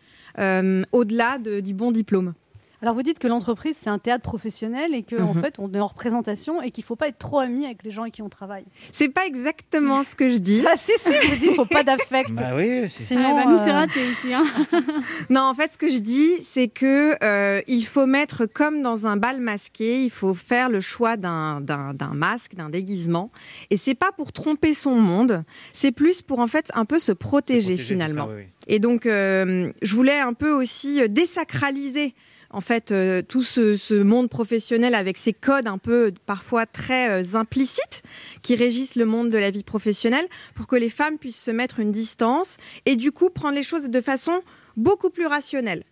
au-delà 0.91 1.39
du 1.39 1.73
bon 1.73 1.91
diplôme. 1.91 2.33
Alors 2.81 2.93
vous 2.93 3.01
dites 3.01 3.17
que 3.17 3.27
l'entreprise 3.27 3.75
c'est 3.75 3.89
un 3.89 3.97
théâtre 3.97 4.21
professionnel 4.21 4.93
et 4.93 5.01
qu'en 5.01 5.29
en 5.29 5.33
mhm. 5.33 5.41
fait 5.41 5.55
on 5.57 5.73
est 5.73 5.79
en 5.79 5.87
représentation 5.87 6.61
et 6.61 6.69
qu'il 6.69 6.83
faut 6.83 6.95
pas 6.95 7.07
être 7.07 7.17
trop 7.17 7.39
ami 7.39 7.65
avec 7.65 7.83
les 7.83 7.89
gens 7.89 8.03
avec 8.03 8.13
qui 8.13 8.21
on 8.21 8.29
travaille. 8.29 8.65
C'est 8.91 9.09
pas 9.09 9.25
exactement 9.25 10.03
ce 10.03 10.15
que 10.15 10.29
je 10.29 10.37
dis. 10.37 10.63
ah 10.67 10.77
si 10.77 10.91
si, 10.97 11.09
vous 11.09 11.35
dites 11.37 11.55
faut 11.55 11.65
pas 11.65 11.83
d'affect. 11.83 12.31
bah 12.31 12.51
oui. 12.55 12.87
Sinon 12.89 13.35
ah, 13.35 13.43
bah, 13.43 13.51
nous 13.51 13.57
c'est 13.57 13.71
euh, 13.71 13.73
raté 13.73 13.99
ici. 14.11 14.33
Hein. 14.33 14.45
non 15.31 15.41
en 15.41 15.55
fait 15.55 15.73
ce 15.73 15.77
que 15.79 15.89
je 15.89 15.97
dis 15.97 16.33
c'est 16.43 16.67
que 16.67 17.15
euh, 17.23 17.61
il 17.67 17.81
faut 17.83 18.05
mettre 18.05 18.45
comme 18.45 18.83
dans 18.83 19.07
un 19.07 19.17
bal 19.17 19.41
masqué, 19.41 20.03
il 20.03 20.11
faut 20.11 20.35
faire 20.35 20.69
le 20.69 20.79
choix 20.79 21.17
d'un 21.17 21.59
masque, 22.13 22.53
d'un 22.53 22.69
déguisement 22.69 23.31
et 23.71 23.77
c'est 23.77 23.95
pas 23.95 24.11
pour 24.11 24.31
tromper 24.31 24.75
son 24.75 24.95
monde, 24.95 25.43
c'est 25.73 25.91
plus 25.91 26.21
pour 26.21 26.39
en 26.39 26.47
fait 26.47 26.69
un 26.75 26.85
peu 26.85 26.99
se 26.99 27.11
protéger, 27.11 27.75
finalement. 27.75 28.29
Et 28.67 28.79
donc 28.79 29.07
euh, 29.07 29.71
je 29.81 29.95
voulais 29.95 30.19
un 30.19 30.33
peu 30.33 30.51
aussi 30.51 31.07
désacraliser 31.09 32.13
en 32.49 32.61
fait 32.61 32.91
euh, 32.91 33.21
tout 33.21 33.43
ce, 33.43 34.01
monde 34.01 34.29
professionnel 34.29 34.95
avec 34.95 35.17
ses 35.17 35.33
codes 35.33 35.67
un 35.67 35.77
peu 35.77 36.13
parfois 36.25 36.65
très 36.65 37.09
euh, 37.09 37.35
implicites 37.37 38.01
qui 38.41 38.55
régissent 38.55 38.95
le 38.95 39.05
monde 39.05 39.29
de 39.29 39.37
la 39.37 39.51
vie 39.51 39.63
professionnelle 39.63 40.27
pour 40.55 40.67
que 40.67 40.75
les 40.75 40.89
femmes 40.89 41.17
puissent 41.17 41.41
se 41.41 41.51
mettre 41.51 41.79
une 41.79 41.91
distance 41.91 42.57
et 42.85 42.95
du 42.95 43.11
coup 43.11 43.29
prendre 43.29 43.55
les 43.55 43.63
choses 43.63 43.89
de 43.89 44.01
façon 44.01 44.41
beaucoup 44.75 45.09
plus 45.09 45.25
rationnelle. 45.25 45.83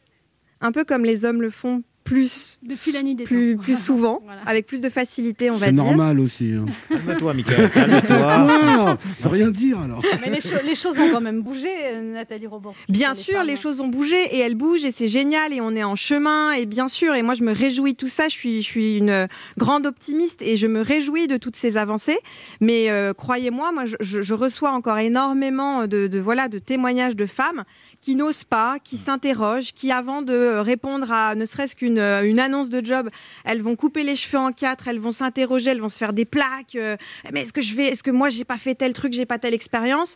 Un 0.61 0.71
peu 0.71 0.83
comme 0.83 1.05
les 1.05 1.25
hommes 1.25 1.41
le 1.41 1.49
font 1.49 1.83
plus, 2.05 2.59
Depuis 2.61 2.91
la 2.91 3.01
nuit 3.01 3.15
des 3.15 3.23
plus, 3.23 3.57
plus 3.57 3.77
souvent, 3.77 4.21
avec 4.45 4.67
plus 4.67 4.79
de 4.79 4.89
facilité, 4.89 5.49
on 5.49 5.55
va 5.55 5.71
dire. 5.71 5.83
C'est 5.83 5.89
normal 5.89 6.19
aussi. 6.19 6.53
Hein. 6.53 6.65
Calme-toi, 6.87 7.33
Michael. 7.33 7.69
Calme-toi. 7.71 8.97
faut 9.21 9.29
rien 9.29 9.49
dire 9.49 9.79
alors. 9.79 10.03
Mais 10.21 10.29
les, 10.29 10.75
choses 10.75 10.99
ont 10.99 11.09
quand 11.11 11.19
même 11.19 11.41
bougé, 11.41 11.67
Nathalie 12.03 12.45
Roborski. 12.45 12.91
Bien 12.91 13.15
sûr, 13.15 13.43
les, 13.43 13.55
choses 13.55 13.81
ont 13.81 13.87
bougé 13.87 14.17
et 14.35 14.39
elles 14.39 14.53
bougent 14.53 14.85
et 14.85 14.91
c'est 14.91 15.07
génial 15.07 15.51
et 15.51 15.61
on 15.61 15.71
est 15.71 15.83
en 15.83 15.95
chemin 15.95 16.51
et 16.51 16.67
bien 16.67 16.87
sûr 16.87 17.15
et 17.15 17.23
moi 17.23 17.33
je 17.33 17.43
me 17.43 17.51
réjouis 17.51 17.93
de 17.93 17.97
tout 17.97 18.07
ça. 18.07 18.27
Je 18.27 18.33
suis, 18.33 18.61
je 18.61 18.67
suis 18.67 18.97
une 18.97 19.27
grande 19.57 19.87
optimiste 19.87 20.43
et 20.43 20.57
je 20.57 20.67
me 20.67 20.81
réjouis 20.81 21.27
de 21.27 21.37
toutes 21.37 21.55
ces 21.55 21.75
avancées. 21.75 22.19
Mais 22.61 22.91
euh, 22.91 23.13
croyez-moi, 23.13 23.71
moi, 23.71 23.85
je, 23.85 23.95
je, 23.99 24.33
reçois 24.35 24.71
encore 24.71 24.99
énormément 24.99 25.87
de, 25.87 26.05
de 26.05 26.19
voilà 26.19 26.49
de 26.49 26.59
témoignages 26.59 27.15
de 27.15 27.25
femmes 27.25 27.63
qui 28.05 28.15
n'osent 28.15 28.43
pas, 28.43 28.77
qui 28.77 28.97
s'interrogent, 28.97 29.73
qui 29.73 29.91
avant 29.91 30.21
de 30.21 30.59
répondre 30.59 31.11
à 31.11 31.33
ne 31.33 31.43
serait-ce 31.43 31.75
qu'une 31.75 31.97
euh, 31.97 32.21
une 32.21 32.39
annonce 32.39 32.69
de 32.69 32.85
job, 32.85 33.09
elles 33.45 33.63
vont 33.63 33.75
couper 33.75 34.03
les 34.03 34.15
cheveux 34.15 34.37
en 34.37 34.51
quatre, 34.51 34.87
elles 34.87 34.99
vont 34.99 35.09
s'interroger, 35.09 35.71
elles 35.71 35.81
vont 35.81 35.89
se 35.89 35.97
faire 35.97 36.13
des 36.13 36.25
plaques. 36.25 36.75
Euh, 36.75 36.97
mais 37.33 37.41
est-ce 37.41 37.51
que 37.51 37.61
je 37.61 37.73
vais, 37.73 37.87
est-ce 37.87 38.03
que 38.03 38.11
moi 38.11 38.29
j'ai 38.29 38.43
pas 38.43 38.57
fait 38.57 38.75
tel 38.75 38.93
truc, 38.93 39.11
j'ai 39.13 39.25
pas 39.25 39.39
telle 39.39 39.55
expérience? 39.55 40.13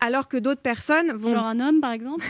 Alors 0.00 0.28
que 0.28 0.38
d'autres 0.38 0.62
personnes 0.62 1.12
vont... 1.12 1.34
Genre 1.34 1.44
un 1.44 1.60
homme, 1.60 1.80
par 1.82 1.92
exemple? 1.92 2.24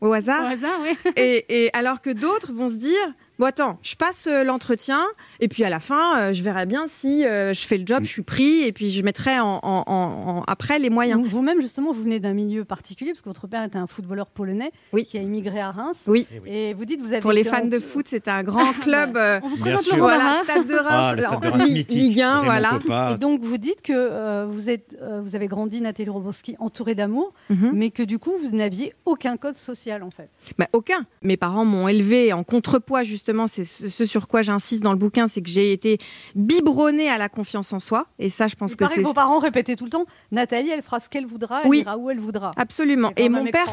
Au 0.00 0.12
hasard 0.12 0.42
Au 0.42 0.52
hasard, 0.52 0.80
oui. 0.82 1.12
et, 1.14 1.66
et 1.66 1.70
alors 1.72 2.00
que 2.00 2.10
d'autres 2.10 2.52
vont 2.52 2.68
se 2.68 2.74
dire, 2.74 3.14
Bon, 3.38 3.46
attends, 3.46 3.78
je 3.82 3.94
passe 3.94 4.26
euh, 4.26 4.42
l'entretien 4.42 5.00
et 5.38 5.46
puis 5.46 5.62
à 5.62 5.70
la 5.70 5.78
fin, 5.78 6.18
euh, 6.18 6.32
je 6.32 6.42
verrai 6.42 6.66
bien 6.66 6.86
si 6.88 7.24
euh, 7.24 7.52
je 7.52 7.60
fais 7.66 7.76
le 7.76 7.86
job, 7.86 8.00
je 8.02 8.08
suis 8.08 8.22
pris 8.22 8.62
et 8.64 8.72
puis 8.72 8.90
je 8.90 9.02
mettrai 9.04 9.38
en, 9.38 9.60
en- 9.62 9.84
en- 9.86 10.38
en- 10.38 10.42
après 10.48 10.80
les 10.80 10.90
moyens. 10.90 11.20
Donc, 11.22 11.30
Vous-même, 11.30 11.60
justement, 11.60 11.92
vous 11.92 12.02
venez 12.02 12.18
d'un 12.18 12.32
milieu 12.32 12.64
particulier 12.64 13.12
parce 13.12 13.22
que 13.22 13.28
votre 13.28 13.46
père 13.46 13.62
était 13.62 13.78
un 13.78 13.86
footballeur 13.86 14.26
polonais 14.30 14.72
qui 15.06 15.18
a 15.18 15.22
immigré 15.22 15.60
à 15.60 15.70
Reims. 15.70 15.98
Oui. 16.08 16.26
Et 16.46 16.74
vous 16.74 16.84
dites, 16.84 17.00
vous 17.00 17.12
avez 17.12 17.20
Pour 17.20 17.30
les 17.32 17.42
été 17.42 17.50
fans 17.50 17.62
en- 17.62 17.68
de 17.68 17.78
foot, 17.78 18.06
c'est 18.08 18.26
un 18.26 18.42
grand 18.42 18.72
club. 18.72 19.16
euh, 19.16 19.38
On 19.44 19.48
vous 19.50 19.54
Bien 19.56 19.76
présente 19.76 19.82
sûr. 19.82 19.96
Laurent 19.98 20.08
Voilà, 20.08 20.24
Barra. 20.24 20.42
Stade 20.44 20.66
de 20.66 20.74
Reims, 20.74 20.86
Ah, 20.88 21.14
le 21.16 21.22
Stade 21.22 21.40
de 21.40 21.48
Reims 21.48 21.64
Li- 21.64 21.72
mythique, 21.74 21.90
Ligue 21.90 22.20
1, 22.20 22.30
Raymond 22.40 22.44
voilà. 22.44 22.68
Coppa. 22.70 23.10
Et 23.14 23.18
donc, 23.18 23.44
vous 23.44 23.58
dites 23.58 23.82
que 23.82 23.92
euh, 23.94 24.46
vous, 24.48 24.68
êtes, 24.68 24.96
euh, 25.00 25.20
vous 25.22 25.36
avez 25.36 25.46
grandi, 25.46 25.80
Nathalie 25.80 26.10
Roboski, 26.10 26.56
entourée 26.58 26.96
d'amour, 26.96 27.32
Mhm. 27.50 27.70
mais 27.72 27.90
que 27.90 28.02
du 28.02 28.18
coup, 28.18 28.32
vous 28.42 28.50
n'aviez 28.56 28.92
aucun 29.04 29.36
code 29.36 29.56
social, 29.58 30.02
en 30.02 30.10
fait. 30.10 30.28
Bah, 30.58 30.66
aucun. 30.72 31.06
Mes 31.22 31.36
parents 31.36 31.64
m'ont 31.64 31.86
élevé 31.86 32.32
en 32.32 32.42
contrepoids, 32.42 33.04
justement. 33.28 33.46
C'est 33.46 33.64
ce, 33.64 34.04
sur 34.04 34.28
quoi 34.28 34.42
j'insiste 34.42 34.82
dans 34.82 34.92
le 34.92 34.98
bouquin, 34.98 35.26
c'est 35.26 35.42
que 35.42 35.48
j'ai 35.50 35.72
été 35.72 35.98
biberonnée 36.34 37.08
à 37.08 37.18
la 37.18 37.28
confiance 37.28 37.72
en 37.72 37.78
soi. 37.78 38.06
Et 38.18 38.30
ça, 38.30 38.46
je 38.46 38.54
pense 38.54 38.72
Il 38.72 38.76
que 38.76 38.86
c'est. 38.86 39.02
vos 39.02 39.12
parents 39.12 39.38
répétaient 39.38 39.76
tout 39.76 39.84
le 39.84 39.90
temps 39.90 40.06
Nathalie, 40.32 40.70
elle 40.70 40.82
fera 40.82 41.00
ce 41.00 41.08
qu'elle 41.08 41.26
voudra, 41.26 41.60
elle 41.64 41.70
Oui. 41.70 41.80
ira 41.80 41.96
où 41.98 42.10
elle 42.10 42.18
voudra. 42.18 42.52
Absolument. 42.56 43.12
Et 43.16 43.28
mon 43.28 43.44
père, 43.44 43.66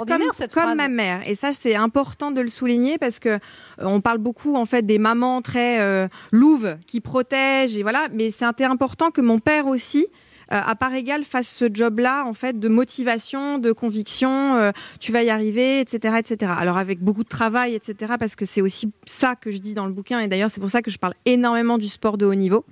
comme, 0.52 0.76
ma 0.76 0.88
mère. 0.90 1.22
Et 1.28 1.36
ça, 1.36 1.54
c'est 1.54 1.76
important 1.76 2.32
de 2.32 2.42
le 2.42 2.48
souligner 2.48 2.98
parce 2.98 3.20
que 3.20 3.30
euh, 3.30 3.38
on 3.80 4.02
parle 4.02 4.18
beaucoup 4.18 4.56
en 4.56 4.66
fait 4.66 4.86
des 4.86 4.98
mamans 4.98 5.42
très 5.42 5.80
euh, 5.80 6.08
louves 6.32 6.76
qui 6.88 7.00
protègent 7.02 7.78
et 7.78 7.84
voilà. 7.84 8.08
Mais 8.14 8.32
c'était 8.32 8.66
important 8.66 9.12
que 9.12 9.22
mon 9.22 9.40
père 9.40 9.68
aussi. 9.68 10.08
Euh, 10.52 10.62
à 10.64 10.76
part 10.76 10.94
égale 10.94 11.24
fasse 11.24 11.50
ce 11.50 11.66
job-là 11.72 12.26
en 12.26 12.34
fait 12.34 12.60
de 12.60 12.68
motivation, 12.68 13.58
de 13.58 13.72
conviction, 13.72 14.56
euh, 14.56 14.72
tu 15.00 15.12
vas 15.12 15.24
y 15.24 15.30
arriver, 15.30 15.80
etc., 15.80 16.16
etc. 16.20 16.52
Alors 16.58 16.78
avec 16.78 17.00
beaucoup 17.00 17.24
de 17.24 17.30
travail, 17.30 17.76
etc. 17.76 18.14
Parce 18.20 18.36
que 18.36 18.46
c'est 18.46 18.62
aussi 18.62 18.92
ça 19.06 19.36
que 19.36 19.52
je 19.52 19.58
dis 19.58 19.74
dans 19.74 19.86
le 19.86 19.94
bouquin 19.94 20.20
et 20.20 20.28
d'ailleurs 20.28 20.52
c'est 20.52 20.62
pour 20.62 20.72
ça 20.72 20.82
que 20.82 20.92
je 20.92 20.98
parle 20.98 21.16
énormément 21.26 21.78
du 21.78 21.88
sport 21.88 22.18
de 22.18 22.26
haut 22.26 22.36
niveau 22.36 22.66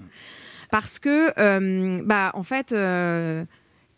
parce 0.72 0.98
que 1.00 1.32
euh, 1.40 2.02
bah 2.04 2.32
en 2.34 2.44
fait 2.44 2.74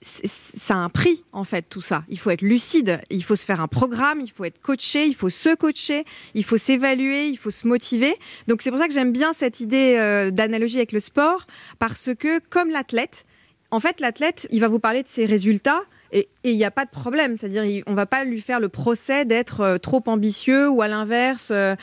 ça 0.05 0.75
a 0.75 0.77
un 0.77 0.89
prix 0.89 1.23
en 1.31 1.43
fait 1.43 1.63
tout 1.63 1.81
ça. 1.81 2.03
Il 2.09 2.19
faut 2.19 2.29
être 2.29 2.41
lucide, 2.41 3.01
il 3.09 3.23
faut 3.23 3.35
se 3.35 3.45
faire 3.45 3.59
un 3.59 3.67
programme, 3.67 4.21
il 4.21 4.31
faut 4.31 4.43
être 4.43 4.61
coaché, 4.61 5.05
il 5.05 5.15
faut 5.15 5.29
se 5.29 5.55
coacher, 5.55 6.05
il 6.35 6.43
faut 6.43 6.57
s'évaluer, 6.57 7.27
il 7.27 7.37
faut 7.37 7.51
se 7.51 7.67
motiver. 7.67 8.15
Donc 8.47 8.61
c'est 8.61 8.69
pour 8.69 8.79
ça 8.79 8.87
que 8.87 8.93
j'aime 8.93 9.11
bien 9.11 9.33
cette 9.33 9.59
idée 9.59 9.95
euh, 9.97 10.31
d'analogie 10.31 10.77
avec 10.77 10.91
le 10.91 10.99
sport 10.99 11.47
parce 11.79 12.11
que 12.17 12.39
comme 12.49 12.69
l'athlète, 12.69 13.25
en 13.71 13.79
fait 13.79 13.99
l'athlète, 13.99 14.47
il 14.51 14.59
va 14.61 14.67
vous 14.67 14.79
parler 14.79 15.03
de 15.03 15.07
ses 15.07 15.25
résultats. 15.25 15.81
Et 16.11 16.29
il 16.43 16.55
n'y 16.55 16.63
a 16.63 16.71
pas 16.71 16.85
de 16.85 16.91
problème, 16.91 17.35
c'est-à-dire 17.35 17.83
on 17.87 17.93
va 17.93 18.05
pas 18.05 18.23
lui 18.23 18.39
faire 18.39 18.61
le 18.61 18.69
procès 18.69 19.25
d'être 19.25 19.61
euh, 19.61 19.77
trop 19.79 20.01
ambitieux 20.05 20.69
ou 20.69 20.81
à 20.81 20.87
l'inverse. 20.87 21.49
euh, 21.51 21.75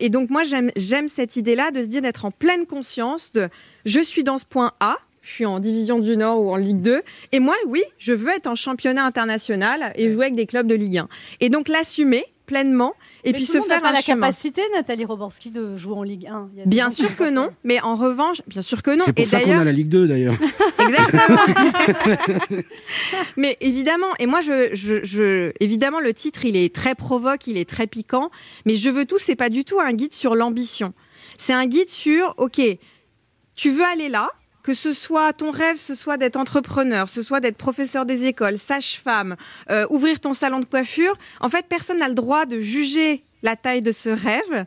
et 0.00 0.08
donc 0.08 0.30
moi 0.30 0.42
j'aime 0.42 0.70
j'aime 0.76 1.06
cette 1.06 1.36
idée-là 1.36 1.70
de 1.70 1.82
se 1.82 1.86
dire 1.86 2.00
d'être 2.00 2.24
en 2.24 2.30
pleine 2.32 2.66
conscience 2.66 3.30
de 3.32 3.48
je 3.84 4.00
suis 4.00 4.24
dans 4.24 4.38
ce 4.38 4.46
point 4.46 4.72
A, 4.80 4.96
je 5.26 5.30
suis 5.30 5.46
en 5.46 5.58
division 5.58 5.98
du 5.98 6.16
Nord 6.16 6.40
ou 6.40 6.50
en 6.50 6.56
Ligue 6.56 6.80
2. 6.80 7.02
Et 7.32 7.40
moi, 7.40 7.54
oui, 7.66 7.82
je 7.98 8.12
veux 8.12 8.30
être 8.30 8.46
en 8.46 8.54
championnat 8.54 9.04
international 9.04 9.92
et 9.96 10.10
jouer 10.10 10.26
avec 10.26 10.36
des 10.36 10.46
clubs 10.46 10.66
de 10.66 10.74
Ligue 10.74 10.98
1. 10.98 11.08
Et 11.40 11.48
donc 11.48 11.68
l'assumer 11.68 12.24
pleinement 12.46 12.94
et 13.26 13.32
Mais 13.32 13.38
puis 13.38 13.46
tout 13.46 13.52
se 13.52 13.58
monde 13.58 13.66
faire 13.66 13.82
pas 13.82 13.88
un 13.88 13.92
la 13.92 14.00
chemin. 14.00 14.20
capacité, 14.20 14.62
Nathalie 14.74 15.04
Roborski, 15.04 15.50
de 15.50 15.76
jouer 15.76 15.94
en 15.94 16.02
Ligue 16.04 16.26
1. 16.28 16.48
Il 16.52 16.58
y 16.58 16.62
a 16.62 16.64
des 16.64 16.70
Bien 16.70 16.90
sûr 16.90 17.14
que 17.16 17.28
non, 17.28 17.50
mais 17.64 17.80
en 17.82 17.96
revanche, 17.96 18.40
bien 18.46 18.62
sûr 18.62 18.82
que 18.82 18.92
non. 18.92 19.02
C'est 19.04 19.12
pour 19.12 19.22
et 19.24 19.26
ça 19.26 19.40
qu'on 19.40 19.58
a 19.58 19.64
la 19.64 19.72
Ligue 19.72 19.88
2 19.88 20.06
d'ailleurs. 20.06 20.36
mais 23.36 23.56
évidemment, 23.60 24.06
et 24.18 24.26
moi, 24.26 24.40
je, 24.40 24.70
je, 24.74 25.02
je- 25.04 25.52
évidemment, 25.60 26.00
le 26.00 26.14
titre, 26.14 26.44
il 26.44 26.56
est 26.56 26.74
très 26.74 26.94
provoque, 26.94 27.46
il 27.46 27.56
est 27.56 27.68
très 27.68 27.86
piquant, 27.86 28.30
mais 28.64 28.74
je 28.76 28.90
veux 28.90 29.04
tout, 29.04 29.18
c'est 29.18 29.36
pas 29.36 29.48
du 29.48 29.64
tout 29.64 29.80
un 29.80 29.92
guide 29.92 30.12
sur 30.12 30.34
l'ambition. 30.34 30.92
C'est 31.38 31.52
un 31.52 31.66
guide 31.66 31.88
sur, 31.88 32.34
ok, 32.38 32.60
tu 33.54 33.70
veux 33.70 33.84
aller 33.84 34.08
là, 34.08 34.30
que 34.66 34.74
ce 34.74 34.92
soit 34.92 35.32
ton 35.32 35.52
rêve, 35.52 35.76
ce 35.78 35.94
soit 35.94 36.16
d'être 36.16 36.34
entrepreneur, 36.34 37.08
ce 37.08 37.22
soit 37.22 37.38
d'être 37.38 37.56
professeur 37.56 38.04
des 38.04 38.24
écoles, 38.24 38.58
sage-femme, 38.58 39.36
euh, 39.70 39.86
ouvrir 39.90 40.18
ton 40.18 40.32
salon 40.32 40.58
de 40.58 40.64
coiffure. 40.64 41.16
En 41.40 41.48
fait, 41.48 41.66
personne 41.68 41.98
n'a 41.98 42.08
le 42.08 42.14
droit 42.14 42.46
de 42.46 42.58
juger 42.58 43.22
la 43.44 43.54
taille 43.54 43.80
de 43.80 43.92
ce 43.92 44.10
rêve. 44.10 44.66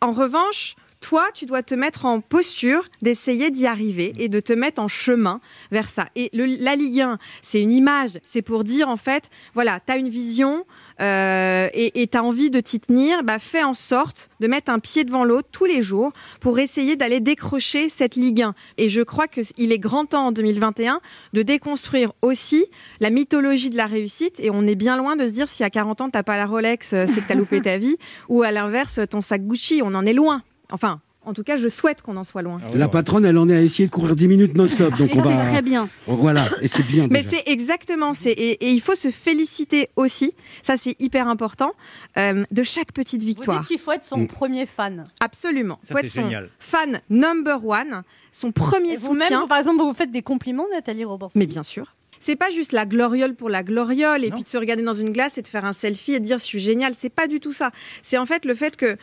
En 0.00 0.12
revanche, 0.12 0.76
toi, 1.00 1.28
tu 1.32 1.46
dois 1.46 1.62
te 1.62 1.74
mettre 1.74 2.04
en 2.06 2.20
posture 2.20 2.84
d'essayer 3.02 3.50
d'y 3.50 3.66
arriver 3.66 4.12
et 4.18 4.28
de 4.28 4.40
te 4.40 4.52
mettre 4.52 4.80
en 4.82 4.88
chemin 4.88 5.40
vers 5.70 5.88
ça. 5.90 6.06
Et 6.16 6.28
le- 6.32 6.62
la 6.62 6.74
Ligue 6.76 7.00
1, 7.00 7.18
c'est 7.42 7.62
une 7.62 7.72
image, 7.72 8.18
c'est 8.24 8.42
pour 8.42 8.64
dire 8.64 8.88
en 8.88 8.96
fait, 8.96 9.30
voilà, 9.54 9.78
tu 9.80 9.92
as 9.92 9.96
une 9.96 10.08
vision 10.08 10.64
euh, 11.00 11.68
et 11.74 12.06
tu 12.10 12.18
as 12.18 12.24
envie 12.24 12.50
de 12.50 12.60
t'y 12.60 12.80
tenir, 12.80 13.22
bah, 13.22 13.38
fais 13.38 13.62
en 13.62 13.74
sorte 13.74 14.28
de 14.40 14.48
mettre 14.48 14.70
un 14.72 14.80
pied 14.80 15.04
devant 15.04 15.24
l'autre 15.24 15.48
tous 15.52 15.64
les 15.66 15.82
jours 15.82 16.12
pour 16.40 16.58
essayer 16.58 16.96
d'aller 16.96 17.20
décrocher 17.20 17.88
cette 17.88 18.16
Ligue 18.16 18.42
1. 18.42 18.54
Et 18.78 18.88
je 18.88 19.02
crois 19.02 19.28
qu'il 19.28 19.70
est 19.72 19.78
grand 19.78 20.06
temps 20.06 20.26
en 20.26 20.32
2021 20.32 21.00
de 21.32 21.42
déconstruire 21.42 22.12
aussi 22.22 22.66
la 23.00 23.10
mythologie 23.10 23.70
de 23.70 23.76
la 23.76 23.86
réussite. 23.86 24.40
Et 24.40 24.50
on 24.50 24.66
est 24.66 24.74
bien 24.74 24.96
loin 24.96 25.14
de 25.16 25.26
se 25.26 25.30
dire 25.32 25.48
si 25.48 25.62
à 25.62 25.70
40 25.70 26.00
ans, 26.00 26.10
tu 26.10 26.22
pas 26.22 26.36
la 26.36 26.46
Rolex, 26.46 26.92
euh, 26.92 27.04
c'est 27.06 27.20
que 27.20 27.26
tu 27.26 27.32
as 27.32 27.36
loupé 27.36 27.60
ta 27.62 27.78
vie, 27.78 27.96
ou 28.28 28.42
à 28.42 28.50
l'inverse, 28.50 28.98
ton 29.08 29.20
sac 29.20 29.46
Gucci, 29.46 29.80
on 29.84 29.94
en 29.94 30.04
est 30.04 30.12
loin. 30.12 30.42
Enfin, 30.70 31.00
en 31.24 31.34
tout 31.34 31.42
cas, 31.42 31.56
je 31.56 31.68
souhaite 31.68 32.00
qu'on 32.00 32.16
en 32.16 32.24
soit 32.24 32.40
loin. 32.42 32.58
La 32.74 32.88
patronne, 32.88 33.24
elle 33.26 33.36
en 33.36 33.48
est 33.50 33.56
à 33.56 33.60
essayer 33.60 33.86
de 33.86 33.90
courir 33.92 34.16
10 34.16 34.28
minutes 34.28 34.54
non-stop. 34.56 34.96
Donc 34.96 35.14
Et 35.14 35.18
on 35.18 35.22
va... 35.22 35.42
c'est 35.44 35.50
très 35.50 35.62
bien. 35.62 35.88
Voilà, 36.06 36.46
et 36.62 36.68
c'est 36.68 36.82
bien. 36.86 37.06
Mais 37.10 37.22
c'est 37.22 37.42
exactement, 37.46 38.12
et, 38.24 38.30
et 38.30 38.70
il 38.70 38.80
faut 38.80 38.94
se 38.94 39.10
féliciter 39.10 39.88
aussi, 39.96 40.32
ça 40.62 40.76
c'est 40.76 40.96
hyper 41.00 41.28
important, 41.28 41.72
euh, 42.16 42.44
de 42.50 42.62
chaque 42.62 42.92
petite 42.92 43.20
Vous 43.20 43.26
victoire. 43.28 43.60
dites 43.60 43.68
qu'il 43.68 43.78
faut 43.78 43.92
être 43.92 44.04
son 44.04 44.18
Mm. 44.20 44.26
premier 44.28 44.64
fan. 44.66 45.04
Absolument. 45.20 45.78
Ça, 45.82 45.94
faut 45.94 46.00
c'est 46.00 46.06
être 46.06 46.12
son 46.12 46.22
génial. 46.22 46.48
fan 46.58 47.00
number 47.10 47.64
one, 47.66 48.02
son 48.32 48.52
premier 48.52 48.92
Et 48.92 48.96
vous-même, 48.96 49.22
soutien. 49.22 49.40
vous, 49.42 49.46
par 49.48 49.58
exemple, 49.58 49.78
vous 49.80 49.88
vous 49.88 49.94
faites 49.94 50.10
des 50.12 50.22
compliments, 50.22 50.64
Nathalie 50.72 51.04
Roborski 51.04 51.38
Mais 51.38 51.46
bien 51.46 51.62
sûr. 51.62 51.94
C'est 52.20 52.34
pas 52.36 52.50
juste 52.50 52.72
la 52.72 52.84
gloriole 52.84 53.34
pour 53.36 53.48
la 53.48 53.62
gloriole 53.62 54.24
et 54.24 54.30
puis 54.32 54.42
de 54.42 54.48
se 54.48 54.58
regarder 54.58 54.82
dans 54.82 54.92
une 54.92 55.10
glace 55.10 55.38
et 55.38 55.42
de 55.42 55.46
faire 55.46 55.64
un 55.64 55.72
selfie 55.72 56.14
et 56.14 56.20
de 56.20 56.24
dire 56.24 56.38
je 56.38 56.44
suis 56.44 56.58
génial. 56.58 56.92
C'est 56.96 57.10
pas 57.10 57.28
du 57.28 57.38
tout 57.38 57.52
ça. 57.52 57.70
C'est 58.02 58.18
en 58.18 58.26
fait 58.26 58.44
le 58.44 58.54
fait 58.54 58.76
que 58.76 58.96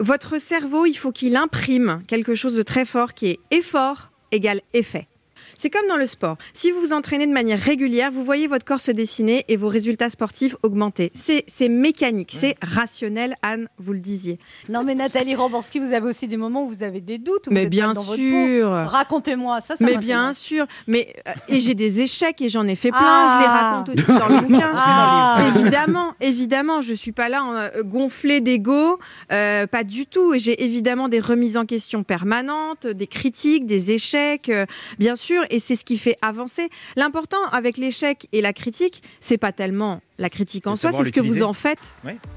votre 0.00 0.38
cerveau, 0.38 0.86
il 0.86 0.94
faut 0.94 1.12
qu'il 1.12 1.36
imprime 1.36 2.02
quelque 2.06 2.34
chose 2.34 2.54
de 2.54 2.62
très 2.62 2.84
fort 2.84 3.14
qui 3.14 3.28
est 3.28 3.38
effort 3.50 4.10
égale 4.30 4.60
effet. 4.74 5.08
C'est 5.56 5.70
comme 5.70 5.86
dans 5.88 5.96
le 5.96 6.06
sport. 6.06 6.36
Si 6.52 6.70
vous 6.70 6.80
vous 6.80 6.92
entraînez 6.92 7.26
de 7.26 7.32
manière 7.32 7.58
régulière, 7.58 8.10
vous 8.10 8.24
voyez 8.24 8.46
votre 8.46 8.64
corps 8.64 8.80
se 8.80 8.90
dessiner 8.92 9.44
et 9.48 9.56
vos 9.56 9.68
résultats 9.68 10.10
sportifs 10.10 10.56
augmenter. 10.62 11.10
C'est 11.14 11.44
c'est 11.46 11.68
mécanique, 11.68 12.30
c'est 12.32 12.56
rationnel, 12.62 13.36
Anne, 13.42 13.68
vous 13.78 13.92
le 13.92 14.00
disiez. 14.00 14.38
Non, 14.68 14.84
mais 14.84 14.94
Nathalie 14.94 15.34
Roborski, 15.34 15.78
vous 15.78 15.92
avez 15.92 16.06
aussi 16.06 16.28
des 16.28 16.36
moments 16.36 16.64
où 16.64 16.68
vous 16.68 16.82
avez 16.82 17.00
des 17.00 17.18
doutes. 17.18 17.48
où 17.48 17.50
Mais 17.50 17.60
vous 17.60 17.66
êtes 17.66 17.70
bien 17.70 17.92
dans 17.92 18.02
sûr. 18.02 18.70
Racontez-moi 18.70 19.60
ça. 19.60 19.76
ça 19.76 19.84
Mais 19.84 19.96
bien 19.96 20.32
sûr, 20.32 20.66
mais 20.86 21.14
euh, 21.28 21.32
et 21.48 21.60
j'ai 21.60 21.74
des 21.74 22.00
échecs 22.00 22.40
et 22.42 22.48
j'en 22.48 22.66
ai 22.66 22.74
fait 22.74 22.90
plein. 22.90 23.00
Ah. 23.00 23.36
Je 23.36 23.42
les 23.42 23.50
raconte 23.50 23.88
aussi 23.90 24.18
dans 24.18 24.28
le 24.28 24.40
bouquin. 24.46 24.72
Ah. 24.74 25.52
Évidemment, 25.54 26.14
évidemment, 26.20 26.80
je 26.80 26.94
suis 26.94 27.12
pas 27.12 27.28
là 27.28 27.44
en, 27.44 27.54
euh, 27.54 27.82
gonflée 27.82 28.40
d'ego, 28.40 28.98
euh, 29.32 29.66
pas 29.66 29.84
du 29.84 30.06
tout. 30.06 30.34
Et 30.34 30.38
J'ai 30.38 30.62
évidemment 30.64 31.08
des 31.08 31.20
remises 31.20 31.56
en 31.56 31.64
question 31.64 32.02
permanentes, 32.02 32.86
des 32.86 33.06
critiques, 33.06 33.66
des 33.66 33.92
échecs, 33.92 34.48
euh, 34.48 34.66
bien 34.98 35.16
sûr, 35.16 35.44
et 35.50 35.58
c'est 35.58 35.76
ce 35.76 35.84
qui 35.84 35.98
fait 35.98 36.16
avancer. 36.22 36.68
L'important 36.96 37.36
avec 37.52 37.76
l'échec 37.76 38.28
et 38.32 38.40
la 38.40 38.52
critique, 38.52 39.02
c'est 39.20 39.38
pas 39.38 39.52
tellement 39.52 40.00
la 40.18 40.30
critique 40.30 40.66
en 40.66 40.76
soi, 40.76 40.92
c'est 40.92 41.04
ce 41.04 41.12
que 41.12 41.20
vous 41.20 41.42
en 41.42 41.52
faites. 41.52 41.78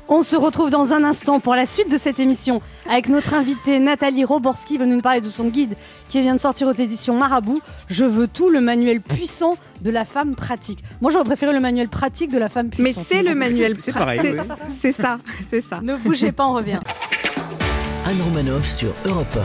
On 0.10 0.22
se 0.24 0.36
retrouve 0.36 0.70
dans 0.70 0.92
un 0.92 1.04
instant 1.04 1.40
pour 1.40 1.56
la 1.56 1.66
suite 1.66 1.90
de 1.90 1.96
cette 1.98 2.20
émission 2.20 2.62
avec 2.90 3.08
notre 3.08 3.34
invitée 3.34 3.80
Nathalie 3.80 4.26
Roborski 4.26 4.78
venue 4.78 4.96
nous 4.96 5.02
parler 5.02 5.22
de 5.22 5.28
son 5.28 5.46
guide 5.48 5.76
qui 6.10 6.20
vient 6.22 6.36
de 6.36 6.40
sortir 6.40 6.68
aux 6.68 6.74
éditions 6.74 7.16
Marabout. 7.18 7.62
Je 7.90 8.04
veux 8.04 8.28
tout, 8.28 8.50
le 8.50 8.60
manuel 8.60 9.00
puissant 9.02 9.56
de 9.82 9.92
la 9.92 10.04
femme 10.04 10.36
pratique. 10.36 10.80
Moi 11.00 11.10
j'aurais 11.12 11.24
préféré 11.26 11.54
le 11.54 11.60
manuel 11.62 11.88
pratique 11.88 12.32
de 12.32 12.38
la 12.38 12.50
femme 12.50 12.70
Mais 12.78 12.84
puissante. 12.86 13.06
c'est 13.08 13.24
le 13.24 13.34
manuel. 13.36 13.78
C'est 13.80 13.92
C'est- 13.94 14.38
C'est 14.70 14.92
ça, 14.92 15.20
c'est 15.50 15.62
ça. 15.62 15.80
Ne 15.82 15.96
bougez 15.96 16.32
pas, 16.34 16.46
on 16.48 16.54
revient. 16.56 16.80
Anne 18.06 18.22
Romanoff 18.24 18.66
sur 18.68 18.92
Europe 19.06 19.38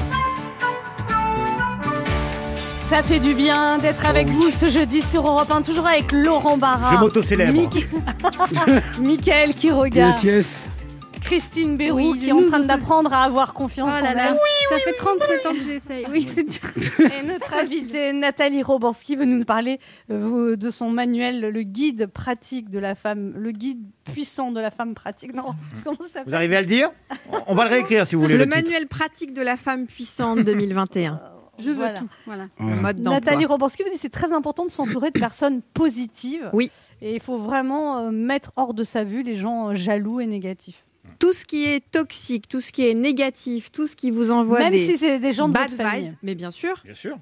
Ça 2.89 3.03
fait 3.03 3.19
du 3.19 3.35
bien 3.35 3.79
d'être 3.79 4.05
avec 4.07 4.29
vous 4.29 4.51
ce 4.51 4.69
jeudi 4.69 5.01
sur 5.03 5.27
Europe 5.27 5.51
1, 5.51 5.63
toujours 5.63 5.87
avec 5.87 6.13
Laurent 6.13 6.57
Barra. 6.59 6.95
Je 6.95 7.01
m'auto-célèbre. 7.01 7.53
Miki- 7.53 7.87
Michael 9.01 9.55
Quiroga. 9.55 10.09
Yes, 10.11 10.23
yes. 10.23 10.65
Christine 11.23 11.77
Bérou 11.79 12.13
Oui, 12.13 12.19
qui 12.21 12.29
est 12.29 12.33
en 12.33 12.45
train 12.45 12.61
d'apprendre 12.61 13.13
à 13.15 13.25
avoir 13.25 13.55
confiance 13.55 13.91
Oh 13.99 14.03
là 14.05 14.11
en 14.11 14.15
là, 14.15 14.23
elle. 14.33 14.79
ça 14.79 14.85
fait 14.85 14.93
37 14.93 15.47
ans 15.47 15.53
que 15.55 15.63
j'essaye. 15.63 16.07
Oui, 16.11 16.27
c'est 16.29 16.43
dur. 16.45 16.61
Et 17.01 17.27
notre 17.27 17.55
invitée 17.55 18.13
Nathalie 18.13 18.63
Roborski 18.63 19.17
veut 19.17 19.25
nous 19.25 19.43
parler 19.45 19.81
euh, 20.11 20.55
de 20.57 20.69
son 20.71 20.91
manuel, 20.91 21.41
le 21.41 21.63
guide 21.63 22.07
pratique 22.09 22.69
de 22.69 22.79
la 22.79 22.95
femme, 22.95 23.33
le 23.37 23.53
guide 23.53 23.81
puissant 24.13 24.53
de 24.53 24.61
la 24.61 24.71
femme 24.71 24.93
pratique. 24.95 25.35
Non, 25.35 25.55
comment 25.85 25.97
ça 26.03 26.05
s'appelle 26.09 26.25
Vous 26.27 26.35
arrivez 26.35 26.57
à 26.57 26.61
le 26.61 26.67
dire? 26.67 26.91
On 27.47 27.55
va 27.55 27.65
le 27.65 27.71
réécrire 27.71 28.07
si 28.07 28.15
vous 28.15 28.21
voulez. 28.23 28.35
Le 28.37 28.45
le 28.45 28.51
titre. 28.51 28.63
manuel 28.63 28.87
pratique 28.87 29.33
de 29.33 29.41
la 29.43 29.57
femme 29.57 29.87
puissante 29.87 30.41
2021. 30.41 31.15
Je 31.59 31.71
veux 31.71 31.77
Voilà. 31.77 31.99
tout. 31.99 32.09
Voilà. 32.27 32.49
Mode 32.59 32.97
d'emploi. 32.97 33.13
Nathalie 33.21 33.45
Roborski 33.47 33.83
vous 33.83 33.91
dit 33.91 33.99
c'est 33.99 34.09
très 34.11 34.33
important 34.33 34.65
de 34.67 34.71
s'entourer 34.71 35.11
de 35.11 35.19
personnes 35.19 35.61
positives. 35.75 36.51
Oui. 36.53 36.71
Et 37.03 37.15
il 37.15 37.21
faut 37.21 37.39
vraiment 37.39 37.99
euh, 37.99 38.11
mettre 38.11 38.53
hors 38.57 38.75
de 38.75 38.85
sa 38.85 39.05
vue 39.05 39.23
les 39.23 39.37
gens 39.37 39.71
euh, 39.71 39.75
jaloux 39.75 40.21
et 40.21 40.27
négatifs. 40.27 40.85
Tout 41.19 41.33
ce 41.33 41.45
qui 41.45 41.65
est 41.67 41.81
toxique, 41.91 42.49
tout 42.49 42.61
ce 42.61 42.73
qui 42.73 42.87
est 42.89 42.95
négatif, 42.95 43.71
tout 43.71 43.87
ce 43.87 43.95
qui 43.95 44.11
vous 44.11 44.33
envoie 44.33 44.59
Même 44.59 44.71
des 44.73 44.87
si 44.87 44.97
c'est 44.97 45.19
des 45.19 45.33
gens 45.33 45.49
de 45.49 45.53
bad 45.55 45.71
votre 45.71 45.83
famille. 45.83 46.07
vibes, 46.07 46.17
mais 46.23 46.35
bien 46.35 46.51
sûr, 46.51 46.81
Bien 46.85 46.95
sûr. 46.95 47.17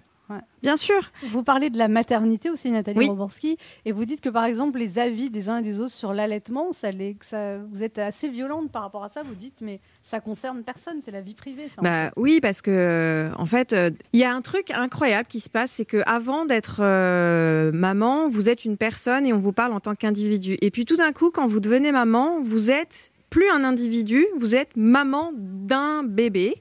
Bien 0.63 0.77
sûr. 0.77 1.01
Vous 1.31 1.43
parlez 1.43 1.71
de 1.71 1.79
la 1.79 1.89
maternité 1.89 2.51
aussi, 2.51 2.71
Nathalie 2.71 2.99
Oui. 2.99 3.09
Roborski, 3.09 3.57
et 3.85 3.93
vous 3.93 4.05
dites 4.05 4.21
que 4.21 4.29
par 4.29 4.45
exemple 4.45 4.79
les 4.79 4.99
avis 4.99 5.31
des 5.31 5.49
uns 5.49 5.59
et 5.59 5.63
des 5.63 5.81
autres 5.81 5.93
sur 5.93 6.13
l'allaitement, 6.15 6.73
ça, 6.73 6.91
les- 6.91 7.15
que 7.15 7.27
ça- 7.27 7.59
vous 7.59 7.83
êtes 7.83 7.99
assez 7.99 8.29
violente 8.29 8.71
par 8.71 8.83
rapport 8.83 9.05
à 9.05 9.09
ça. 9.09 9.23
Vous 9.23 9.35
dites 9.35 9.61
mais 9.61 9.81
ça 10.03 10.21
concerne 10.21 10.63
personne, 10.63 11.01
c'est 11.03 11.11
la 11.11 11.21
vie 11.21 11.35
privée. 11.35 11.69
Ça, 11.69 11.81
en 11.81 11.83
Bah, 11.83 12.11
oui, 12.17 12.39
parce 12.41 12.63
que 12.63 12.71
euh, 12.71 13.31
en 13.37 13.47
fait, 13.47 13.73
euh, 13.73 13.91
il 14.13 14.21
y 14.21 14.25
a 14.25 14.33
un 14.35 14.41
truc 14.43 14.71
incroyable 14.71 15.27
qui 15.29 15.41
se 15.41 15.51
passe, 15.51 15.71
c'est 15.73 15.85
que 15.85 16.03
avant 16.07 16.45
d'être 16.47 16.81
euh, 16.81 17.71
maman, 17.73 18.29
vous 18.29 18.49
êtes 18.49 18.65
une 18.65 18.77
personne 18.77 19.27
et 19.27 19.33
on 19.33 19.39
vous 19.39 19.53
parle 19.53 19.73
en 19.73 19.81
tant 19.81 19.95
qu'individu. 19.95 20.57
Et 20.63 20.71
puis 20.71 20.85
tout 20.85 20.97
d'un 20.97 21.13
coup, 21.13 21.31
quand 21.31 21.47
vous 21.47 21.61
devenez 21.61 21.93
maman, 21.93 22.41
vous 22.43 22.71
êtes 22.71 23.11
plus 23.31 23.49
un 23.49 23.65
individu, 23.65 24.27
vous 24.37 24.55
êtes 24.55 24.77
maman 24.77 25.33
d'un 25.35 26.03
bébé. 26.05 26.55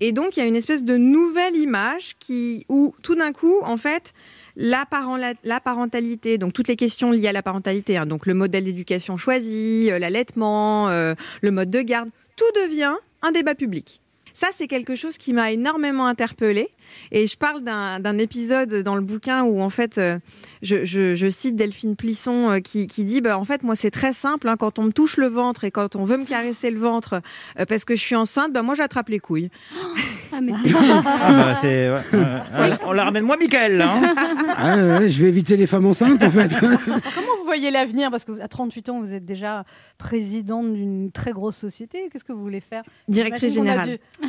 Et 0.00 0.12
donc 0.12 0.36
il 0.36 0.40
y 0.40 0.42
a 0.42 0.46
une 0.46 0.56
espèce 0.56 0.84
de 0.84 0.96
nouvelle 0.96 1.56
image 1.56 2.16
qui, 2.18 2.64
où 2.68 2.94
tout 3.02 3.14
d'un 3.14 3.32
coup, 3.32 3.60
en 3.62 3.76
fait. 3.76 4.12
La, 4.58 4.86
parent- 4.86 5.18
la 5.18 5.60
parentalité, 5.60 6.38
donc 6.38 6.54
toutes 6.54 6.68
les 6.68 6.76
questions 6.76 7.10
liées 7.10 7.28
à 7.28 7.32
la 7.32 7.42
parentalité, 7.42 7.98
hein, 7.98 8.06
donc 8.06 8.24
le 8.24 8.32
modèle 8.32 8.64
d'éducation 8.64 9.18
choisi, 9.18 9.90
euh, 9.90 9.98
l'allaitement, 9.98 10.88
euh, 10.88 11.14
le 11.42 11.50
mode 11.50 11.68
de 11.68 11.82
garde, 11.82 12.08
tout 12.36 12.62
devient 12.62 12.94
un 13.20 13.32
débat 13.32 13.54
public. 13.54 14.00
Ça, 14.32 14.48
c'est 14.52 14.66
quelque 14.66 14.94
chose 14.94 15.18
qui 15.18 15.34
m'a 15.34 15.52
énormément 15.52 16.06
interpellée. 16.06 16.70
Et 17.12 17.26
je 17.26 17.36
parle 17.36 17.62
d'un 17.62 18.18
épisode 18.18 18.74
dans 18.82 18.94
le 18.94 19.00
bouquin 19.02 19.44
où, 19.44 19.60
en 19.60 19.70
fait, 19.70 19.98
euh, 19.98 20.18
je, 20.62 20.84
je- 20.84 21.14
je 21.14 21.28
cite 21.28 21.56
Delphine 21.56 21.96
Plisson 21.96 22.50
euh, 22.50 22.60
qui, 22.60 22.86
qui 22.86 23.04
dit 23.04 23.20
bah, 23.20 23.38
En 23.38 23.44
fait, 23.44 23.62
moi, 23.62 23.76
c'est 23.76 23.90
très 23.90 24.12
simple. 24.12 24.48
hein, 24.48 24.56
quand 24.56 24.78
on 24.78 24.84
me 24.84 24.92
touche 24.92 25.16
le 25.16 25.26
ventre 25.26 25.64
et 25.64 25.70
quand 25.70 25.96
on 25.96 26.04
veut 26.04 26.16
me 26.16 26.24
caresser 26.24 26.70
le 26.70 26.78
ventre 26.78 27.20
euh, 27.58 27.64
parce 27.66 27.84
que 27.84 27.94
je 27.94 28.00
suis 28.00 28.16
enceinte, 28.16 28.52
bah, 28.52 28.62
moi, 28.62 28.74
j'attrape 28.74 29.08
les 29.08 29.18
couilles. 29.20 29.50
Ah, 30.32 30.40
mais 30.40 30.52
Ah 30.54 31.02
bah, 31.02 31.54
ouais, 31.62 31.88
ouais. 31.88 32.76
On 32.84 32.92
la 32.92 33.04
ramène 33.04 33.24
moi, 33.24 33.36
Michael. 33.36 33.80
Hein. 33.80 34.12
Ah, 34.58 34.76
ouais, 34.98 35.10
je 35.10 35.22
vais 35.22 35.28
éviter 35.28 35.56
les 35.56 35.66
femmes 35.68 35.86
enceintes, 35.86 36.22
en 36.22 36.30
fait. 36.30 36.50
Comment 36.60 37.36
vous 37.38 37.44
voyez 37.44 37.70
l'avenir? 37.70 38.10
Parce 38.10 38.24
qu'à 38.24 38.48
38 38.48 38.88
ans, 38.88 39.00
vous 39.00 39.14
êtes 39.14 39.24
déjà 39.24 39.64
présidente 39.98 40.72
d'une 40.74 41.10
très 41.12 41.32
grosse 41.32 41.56
société. 41.56 42.08
Qu'est-ce 42.12 42.24
que 42.24 42.32
vous 42.32 42.42
voulez 42.42 42.60
faire? 42.60 42.82
Directrice 43.08 43.54
générale. 43.54 43.98
dû- 44.20 44.28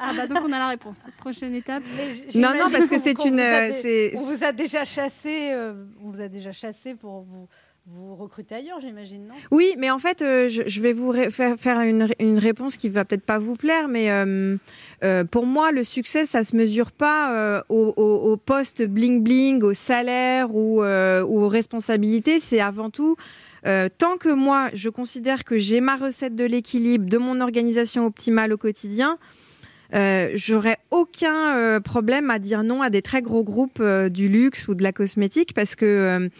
Ah 0.00 0.12
bah 0.16 0.26
donc 0.26 0.38
on 0.46 0.52
a 0.52 0.58
la 0.58 0.68
réponse. 0.68 0.98
Prochaine 1.18 1.54
étape. 1.54 1.82
Non, 2.34 2.52
non, 2.58 2.70
parce 2.70 2.88
que 2.88 2.98
c'est 2.98 3.24
une, 3.24 3.36
vous 3.36 3.40
a 3.40 3.68
euh, 3.70 4.10
On 4.16 4.22
vous 4.24 4.44
a 4.44 4.52
déjà 4.52 4.84
chassé. 4.84 5.50
euh, 5.52 5.74
on 6.02 6.10
vous 6.10 6.20
a 6.20 6.28
déjà 6.28 6.52
chassé 6.52 6.94
pour 6.94 7.22
vous, 7.22 7.48
vous 7.86 8.14
recruter 8.14 8.54
ailleurs, 8.54 8.80
j'imagine, 8.80 9.26
non? 9.26 9.34
Oui, 9.50 9.74
mais 9.78 9.90
en 9.90 9.98
fait, 9.98 10.22
euh, 10.22 10.48
je, 10.48 10.62
je 10.66 10.80
vais 10.80 10.92
vous 10.92 11.12
faire, 11.30 11.56
faire 11.58 11.80
une, 11.80 12.04
ré- 12.04 12.16
une 12.20 12.38
réponse 12.38 12.76
qui 12.76 12.88
va 12.88 13.04
peut-être 13.04 13.24
pas 13.26 13.38
vous 13.38 13.54
plaire, 13.56 13.88
mais 13.88 14.10
euh, 14.10 14.56
euh, 15.02 15.24
pour 15.24 15.46
moi, 15.46 15.72
le 15.72 15.82
succès, 15.84 16.24
ça 16.24 16.44
se 16.44 16.54
mesure 16.56 16.92
pas 16.92 17.64
au, 17.68 17.92
au- 17.96 18.32
au 18.32 18.36
poste 18.36 18.82
bling 18.82 19.22
bling, 19.22 19.62
au 19.62 19.74
salaire 19.74 20.54
ou, 20.54 20.80
ou 20.82 20.84
aux 21.44 21.48
responsabilités. 21.48 22.38
C'est 22.38 22.60
avant 22.60 22.90
tout. 22.90 23.16
euh, 23.66 23.88
tant 23.98 24.16
que 24.16 24.28
moi, 24.28 24.70
je 24.74 24.88
considère 24.88 25.44
que 25.44 25.56
j'ai 25.56 25.80
ma 25.80 25.96
recette 25.96 26.34
de 26.36 26.44
l'équilibre, 26.44 27.08
de 27.08 27.18
mon 27.18 27.40
organisation 27.40 28.06
optimale 28.06 28.52
au 28.52 28.56
quotidien, 28.58 29.18
euh, 29.94 30.30
j'aurais 30.34 30.78
aucun 30.90 31.56
euh, 31.56 31.80
problème 31.80 32.30
à 32.30 32.38
dire 32.38 32.62
non 32.62 32.80
à 32.82 32.88
des 32.88 33.02
très 33.02 33.20
gros 33.20 33.42
groupes 33.42 33.78
euh, 33.80 34.08
du 34.08 34.28
luxe 34.28 34.68
ou 34.68 34.74
de 34.74 34.82
la 34.82 34.92
cosmétique 34.92 35.52
parce 35.54 35.76
que 35.76 36.30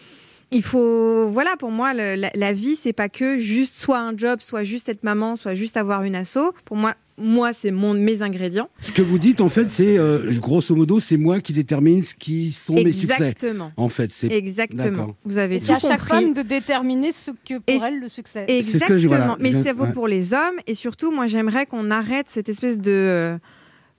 il 0.53 0.63
faut, 0.63 1.27
voilà, 1.29 1.55
pour 1.57 1.71
moi, 1.71 1.93
le- 1.93 2.15
la, 2.15 2.29
la 2.33 2.53
vie, 2.53 2.75
c'est 2.75 2.93
pas 2.93 3.09
que 3.09 3.37
juste 3.37 3.75
soit 3.75 3.99
un 3.99 4.15
job, 4.17 4.39
soit 4.41 4.63
juste 4.63 4.87
être 4.89 5.03
maman, 5.03 5.35
soit 5.35 5.53
juste 5.53 5.75
avoir 5.77 6.03
une 6.03 6.15
asso. 6.15 6.53
Pour 6.65 6.77
moi, 6.77 6.93
moi, 7.17 7.53
c'est 7.53 7.69
mon 7.69 7.93
mes 7.93 8.23
ingrédients. 8.23 8.69
Ce 8.81 8.91
que 8.91 9.01
vous 9.03 9.19
dites, 9.19 9.39
en 9.41 9.49
fait, 9.49 9.69
c'est 9.69 9.99
euh, 9.99 10.31
grosso 10.39 10.75
modo, 10.75 10.99
c'est 10.99 11.17
moi 11.17 11.41
qui 11.41 11.53
détermine 11.53 12.01
ce 12.01 12.15
qui 12.15 12.51
sont 12.51 12.73
mes 12.73 12.91
succès. 12.91 13.13
Exactement. 13.13 13.71
En 13.77 13.87
fait, 13.89 14.11
c'est 14.11 14.31
Exactement. 14.31 15.15
Vous 15.23 15.37
avez 15.37 15.57
Et 15.57 15.59
tout 15.59 15.65
c'est 15.67 15.73
à 15.73 15.79
chaque 15.79 16.01
femme 16.03 16.33
de 16.33 16.41
déterminer 16.41 17.11
ce 17.11 17.29
que 17.31 17.59
pour 17.59 17.63
Et- 17.67 17.77
elle 17.87 17.99
le 17.99 18.09
succès. 18.09 18.45
Ce 18.47 18.53
Exactement. 18.53 19.07
voilà, 19.07 19.37
Mais 19.39 19.53
ça 19.53 19.73
vaut 19.73 19.83
ouais. 19.83 19.91
pour 19.91 20.07
les 20.07 20.33
hommes. 20.33 20.57
Et 20.65 20.73
surtout, 20.73 21.11
moi, 21.11 21.27
j'aimerais 21.27 21.65
qu'on 21.67 21.91
arrête 21.91 22.27
cette 22.29 22.49
espèce 22.49 22.79
de 22.79 22.91
euh, 22.91 23.37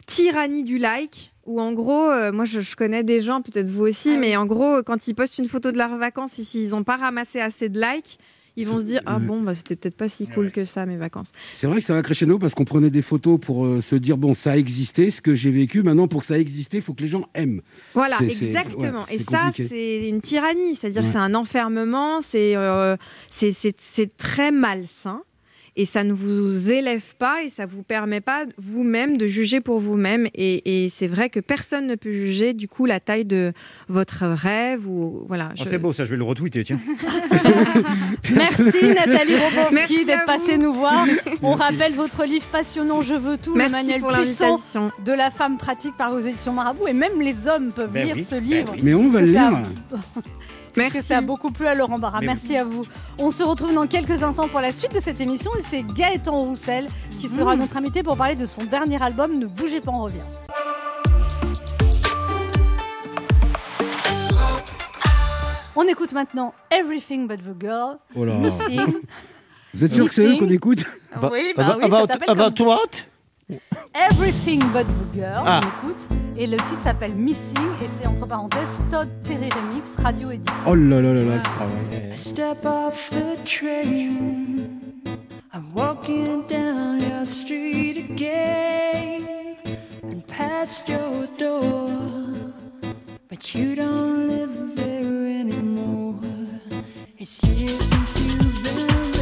tyrannie 0.07 0.65
du 0.65 0.79
like. 0.79 1.33
Où 1.47 1.61
en 1.61 1.73
gros, 1.73 2.11
euh, 2.11 2.33
moi 2.33 2.45
je, 2.45 2.61
je 2.61 2.75
connais 2.77 3.05
des 3.05 3.21
gens, 3.21 3.43
peut-être 3.43 3.69
vous 3.69 3.85
aussi, 3.87 4.17
mais 4.19 4.37
en 4.37 4.47
gros, 4.47 4.83
quand 4.83 5.07
ils 5.09 5.15
postent 5.15 5.39
une 5.39 5.49
photo 5.49 5.73
de 5.73 5.79
leurs 5.79 5.97
vacances, 5.99 6.39
et 6.39 6.45
s'ils 6.45 6.71
n'ont 6.71 6.85
pas 6.85 6.97
ramassé 6.97 7.41
assez 7.41 7.69
de 7.69 7.81
likes, 7.81 8.19
ils 8.57 8.67
vont 8.67 8.81
se 8.81 8.85
dire 8.87 9.01
Ah 9.07 9.19
bon, 9.19 9.43
bah, 9.43 9.55
c'était 9.55 9.77
peut-être 9.77 9.97
pas 9.97 10.09
si 10.09 10.27
cool 10.29 10.53
que 10.53 10.65
ça 10.65 10.87
mes 10.87 10.97
vacances. 10.97 11.33
C'est 11.55 11.67
vrai 11.67 11.81
que 11.81 11.87
ça 11.87 11.95
va 11.95 12.03
crescendo 12.03 12.39
parce 12.39 12.55
qu'on 12.55 12.65
prenait 12.65 12.91
des 12.91 13.03
photos 13.03 13.39
pour 13.41 13.67
euh, 13.67 13.81
se 13.81 13.97
dire 13.97 14.17
bon, 14.17 14.35
ça 14.35 14.53
a 14.53 14.57
existé, 14.57 15.11
ce 15.11 15.21
que 15.21 15.35
j'ai 15.35 15.51
vécu. 15.51 15.83
Maintenant, 15.83 16.09
pour 16.09 16.21
que 16.21 16.27
ça 16.27 16.39
existe, 16.39 16.75
il 16.75 16.83
faut 16.83 16.95
que 16.95 17.03
les 17.03 17.09
gens 17.09 17.27
aiment. 17.35 17.63
Voilà, 17.95 18.19
exactement. 18.23 19.03
ouais, 19.05 19.15
et 19.15 19.19
ça, 19.19 19.51
c'est 19.53 20.09
une 20.09 20.21
tyrannie, 20.21 20.77
c'est-à-dire 20.77 21.03
Ouais. 21.03 21.09
c'est 21.09 21.19
un 21.19 21.35
enfermement, 21.35 22.21
c'est 22.21 22.57
euh, 22.57 22.97
c'est 23.31 24.17
très 24.17 24.53
malsain. 24.53 25.23
Et 25.77 25.87
ça 25.87 26.05
ne 26.05 26.13
vous 26.13 26.71
élève 26.71 27.17
pas 27.19 27.43
et 27.43 27.49
ça 27.49 27.67
vous 27.67 27.83
permet 27.83 28.21
pas 28.21 28.45
vous-même 28.59 29.17
de 29.17 29.27
juger 29.27 29.61
pour 29.61 29.81
vous-même. 29.81 30.29
Et, 30.35 30.85
et 30.85 30.89
c'est 30.89 31.09
vrai 31.09 31.31
que 31.31 31.41
personne 31.41 31.87
ne 31.89 31.97
peut 31.97 32.13
juger 32.13 32.53
du 32.55 32.69
coup 32.69 32.87
la 32.87 33.01
taille 33.01 33.25
de 33.25 33.53
votre 33.89 34.25
rêve 34.27 34.89
ou 34.89 35.25
voilà. 35.27 35.51
Oh, 35.59 35.65
c'est 35.67 35.79
beau, 35.79 35.93
ça, 35.93 36.05
je 36.05 36.11
vais 36.11 36.17
le 36.17 36.23
retweeter, 36.23 36.63
tiens. 36.65 36.79
Merci 38.35 38.85
Nathalie 38.95 39.37
Robanski 39.37 39.75
Merci 39.75 40.05
d'être 40.07 40.27
passée 40.27 40.59
nous 40.59 40.73
voir. 40.73 41.07
On 41.43 41.53
rappelle 41.53 41.95
votre 41.95 42.25
livre 42.25 42.47
passionnant 42.47 43.03
Je 43.03 43.15
veux 43.15 43.37
tout, 43.37 43.55
Merci 43.55 43.73
le 43.73 43.79
manuel 43.79 44.01
pour 44.01 44.13
puissant 44.13 44.61
de 45.05 45.13
la 45.13 45.31
femme 45.31 45.57
pratique 45.59 45.97
par 45.97 46.13
aux 46.13 46.21
éditions 46.21 46.53
Marabout. 46.53 46.87
Et 46.89 46.93
même 46.93 47.21
les 47.21 47.47
hommes 47.49 47.73
peuvent 47.73 47.91
Ben 47.93 48.05
lire 48.07 48.15
oui, 48.17 48.23
ce 48.23 48.37
ben 48.37 48.45
livre. 48.45 48.73
oui. 48.75 48.81
Mais 48.83 48.95
on 48.95 49.09
va 49.09 49.21
le 49.21 49.27
lire. 49.27 49.59
Parce 50.75 50.89
que 50.89 50.93
Merci. 50.95 51.03
ça 51.09 51.19
a 51.19 51.21
beaucoup 51.21 51.51
plu 51.53 51.67
à 51.67 51.75
Laurent 51.75 51.99
Barra. 51.99 52.21
Mais 52.21 52.27
Merci 52.27 52.57
à 52.57 52.65
vous. 52.65 52.85
On 53.19 53.31
se 53.31 53.43
retrouve 53.45 53.73
dans 53.75 53.87
quelques 53.87 54.23
instants 54.23 54.49
pour 54.49 54.61
la 54.61 54.73
suite 54.73 54.95
de 54.95 55.01
cette 55.01 55.21
émission 55.21 55.51
et 55.59 55.63
c'est 55.63 55.83
Gaëtan 55.85 56.43
Roussel 56.43 56.89
qui 57.21 57.29
sera 57.29 57.55
notre 57.57 57.77
invité 57.77 58.03
pour 58.03 58.17
parler 58.17 58.35
de 58.37 58.45
son 58.47 58.65
dernier 58.65 59.01
album 59.03 59.39
Ne 59.39 59.47
bougez 59.47 59.81
pas, 59.81 59.93
on 59.93 60.03
revient. 60.03 60.19
On 65.77 65.83
écoute 65.89 66.13
maintenant 66.13 66.55
Everything 66.71 67.27
But 67.27 67.41
the 67.43 67.61
Girl. 67.61 67.99
Oh 68.15 68.25
là. 68.25 68.35
Missing. 68.35 68.95
Vous 69.75 69.85
êtes 69.85 69.93
sûr 69.93 70.07
que 70.07 70.15
c'est 70.15 70.27
eux 70.27 70.37
qu'on 70.39 70.49
écoute 70.51 70.85
Oui, 71.33 71.53
bah 71.57 71.77
oui, 71.81 71.81
ça 71.81 71.87
about, 71.87 72.07
s'appelle 72.07 72.31
about 72.31 72.55
comme- 72.57 72.67
what 72.69 72.79
Everything 73.95 74.61
But 74.73 74.87
the 74.87 75.19
Girl. 75.19 75.43
Ah. 75.47 75.61
On 75.63 75.89
écoute. 75.89 76.09
Et 76.37 76.47
le 76.47 76.57
titre 76.57 76.83
s'appelle 76.83 77.15
Missing 77.15 77.69
et 77.83 77.87
c'est 77.87 78.07
entre 78.07 78.27
parenthèses 78.27 78.81
Todd 78.91 79.09
Terry 79.23 79.49
Remix 79.51 79.97
Radio 80.03 80.31
Edit. 80.31 80.51
Oh 80.67 80.75
là 80.75 81.01
là 81.01 81.15
là 81.15 81.25
là, 81.25 81.39
travail. 81.39 82.13
Step 82.17 82.65
off 82.65 83.11
the 83.11 83.37
train. 83.45 84.69
I'm 85.53 85.73
walking 85.73 86.43
down 86.49 87.01
your 87.01 87.25
street 87.25 87.97
again 88.11 89.27
and 90.03 90.27
past 90.27 90.89
your 90.89 91.27
door. 91.39 91.91
But 93.29 93.55
you 93.55 93.77
don't 93.77 94.27
live 94.29 94.75
there 94.75 95.27
anymore. 95.41 96.19
It's 97.19 97.43
years 97.45 97.81
since 97.81 98.21
you've 98.21 98.63
been 98.65 99.14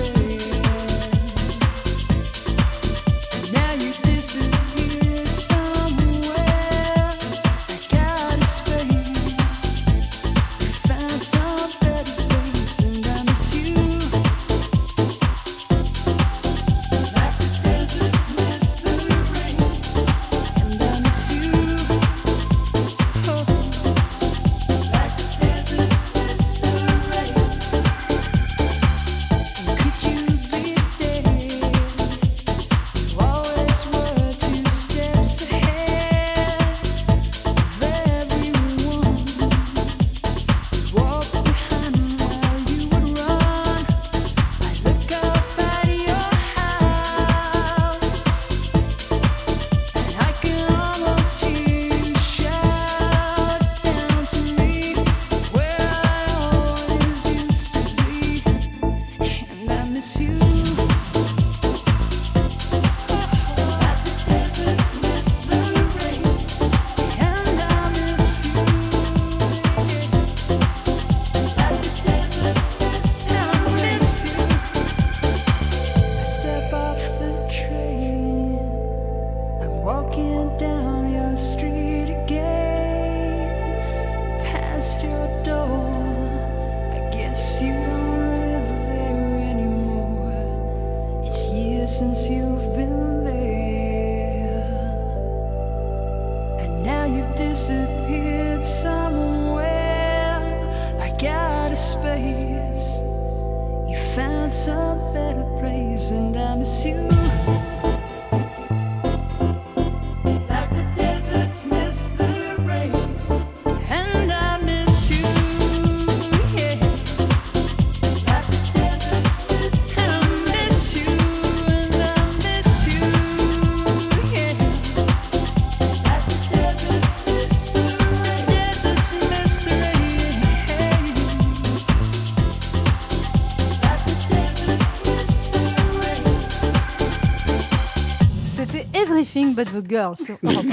But 139.55 139.67
the 139.73 139.83
Girl 139.89 140.15
sur 140.17 140.37
Europe 140.43 140.67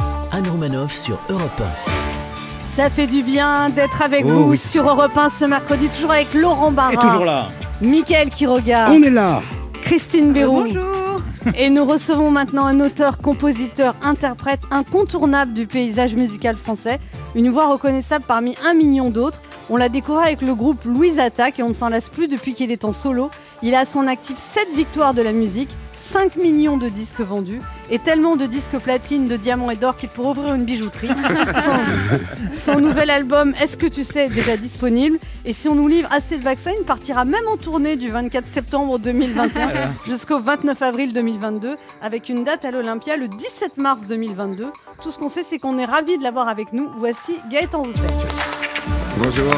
1. 0.00 0.36
Anne 0.36 0.48
Romanoff 0.48 0.92
sur 0.92 1.18
Europe 1.28 1.62
Ça 2.64 2.90
fait 2.90 3.06
du 3.06 3.22
bien 3.22 3.70
d'être 3.70 4.02
avec 4.02 4.24
Oh 4.26 4.30
vous 4.30 4.50
oui. 4.50 4.56
sur 4.56 4.88
Europe 4.88 5.16
1 5.16 5.28
ce 5.28 5.44
mercredi, 5.44 5.88
toujours 5.88 6.12
avec 6.12 6.34
Laurent 6.34 6.70
Barra. 6.70 6.92
Et 6.92 6.96
toujours 6.96 7.24
là. 7.24 7.48
Michael 7.80 8.30
qui 8.30 8.46
regarde. 8.46 8.92
On 8.94 9.02
est 9.02 9.10
là. 9.10 9.42
Christine 9.82 10.32
Béroux. 10.32 10.64
Bonjour. 10.64 10.82
Et 11.56 11.70
nous 11.70 11.84
recevons 11.84 12.30
maintenant 12.30 12.66
un 12.66 12.80
auteur, 12.80 13.18
compositeur, 13.18 13.94
interprète 14.02 14.60
incontournable 14.70 15.52
du 15.52 15.66
paysage 15.66 16.16
musical 16.16 16.56
français. 16.56 16.98
Une 17.36 17.50
voix 17.50 17.68
reconnaissable 17.68 18.24
parmi 18.26 18.56
un 18.64 18.74
million 18.74 19.10
d'autres. 19.10 19.40
On 19.70 19.76
l'a 19.76 19.88
découvert 19.88 20.22
avec 20.22 20.42
le 20.42 20.54
groupe 20.54 20.84
Louise 20.84 21.18
Attaque 21.18 21.58
et 21.60 21.62
on 21.62 21.68
ne 21.68 21.74
s'en 21.74 21.88
lasse 21.88 22.08
plus 22.08 22.28
depuis 22.28 22.52
qu'il 22.54 22.70
est 22.70 22.84
en 22.84 22.92
solo. 22.92 23.30
Il 23.62 23.74
a 23.74 23.80
à 23.80 23.84
son 23.84 24.06
actif 24.06 24.36
7 24.38 24.68
victoires 24.74 25.14
de 25.14 25.22
la 25.22 25.32
musique, 25.32 25.70
5 25.96 26.36
millions 26.36 26.76
de 26.76 26.88
disques 26.88 27.20
vendus 27.20 27.58
et 27.90 27.98
tellement 27.98 28.36
de 28.36 28.46
disques 28.46 28.78
platine, 28.78 29.28
de 29.28 29.36
diamants 29.36 29.70
et 29.70 29.76
d'or 29.76 29.96
qu'il 29.96 30.08
pourrait 30.08 30.38
ouvrir 30.38 30.54
une 30.54 30.64
bijouterie. 30.64 31.08
son, 31.64 32.72
son 32.74 32.80
nouvel 32.80 33.10
album 33.10 33.54
Est-ce 33.60 33.76
que 33.76 33.86
tu 33.86 34.04
sais 34.04 34.26
est 34.26 34.34
déjà 34.34 34.56
disponible 34.56 35.18
et 35.48 35.52
si 35.52 35.68
on 35.68 35.76
nous 35.76 35.86
livre 35.86 36.08
assez 36.10 36.38
de 36.38 36.42
vaccins, 36.42 36.72
il 36.76 36.84
partira 36.84 37.24
même 37.24 37.46
en 37.48 37.56
tournée 37.56 37.94
du 37.94 38.08
24 38.08 38.48
septembre 38.48 38.98
2021 38.98 39.94
jusqu'au 40.06 40.40
29 40.40 40.82
avril 40.82 41.12
2022 41.12 41.76
avec 42.02 42.28
une 42.28 42.42
date 42.42 42.64
à 42.64 42.72
l'Olympia 42.72 43.16
le 43.16 43.28
17 43.28 43.78
mars 43.78 44.06
2022. 44.06 44.66
Tout 45.02 45.10
ce 45.12 45.18
qu'on 45.18 45.28
sait, 45.28 45.44
c'est 45.44 45.58
qu'on 45.58 45.78
est 45.78 45.84
ravis 45.84 46.18
de 46.18 46.24
l'avoir 46.24 46.48
avec 46.48 46.72
nous. 46.72 46.90
Voici 46.96 47.36
Gaëtan 47.48 47.82
Rousset. 47.82 48.08
Bonjour. 49.18 49.52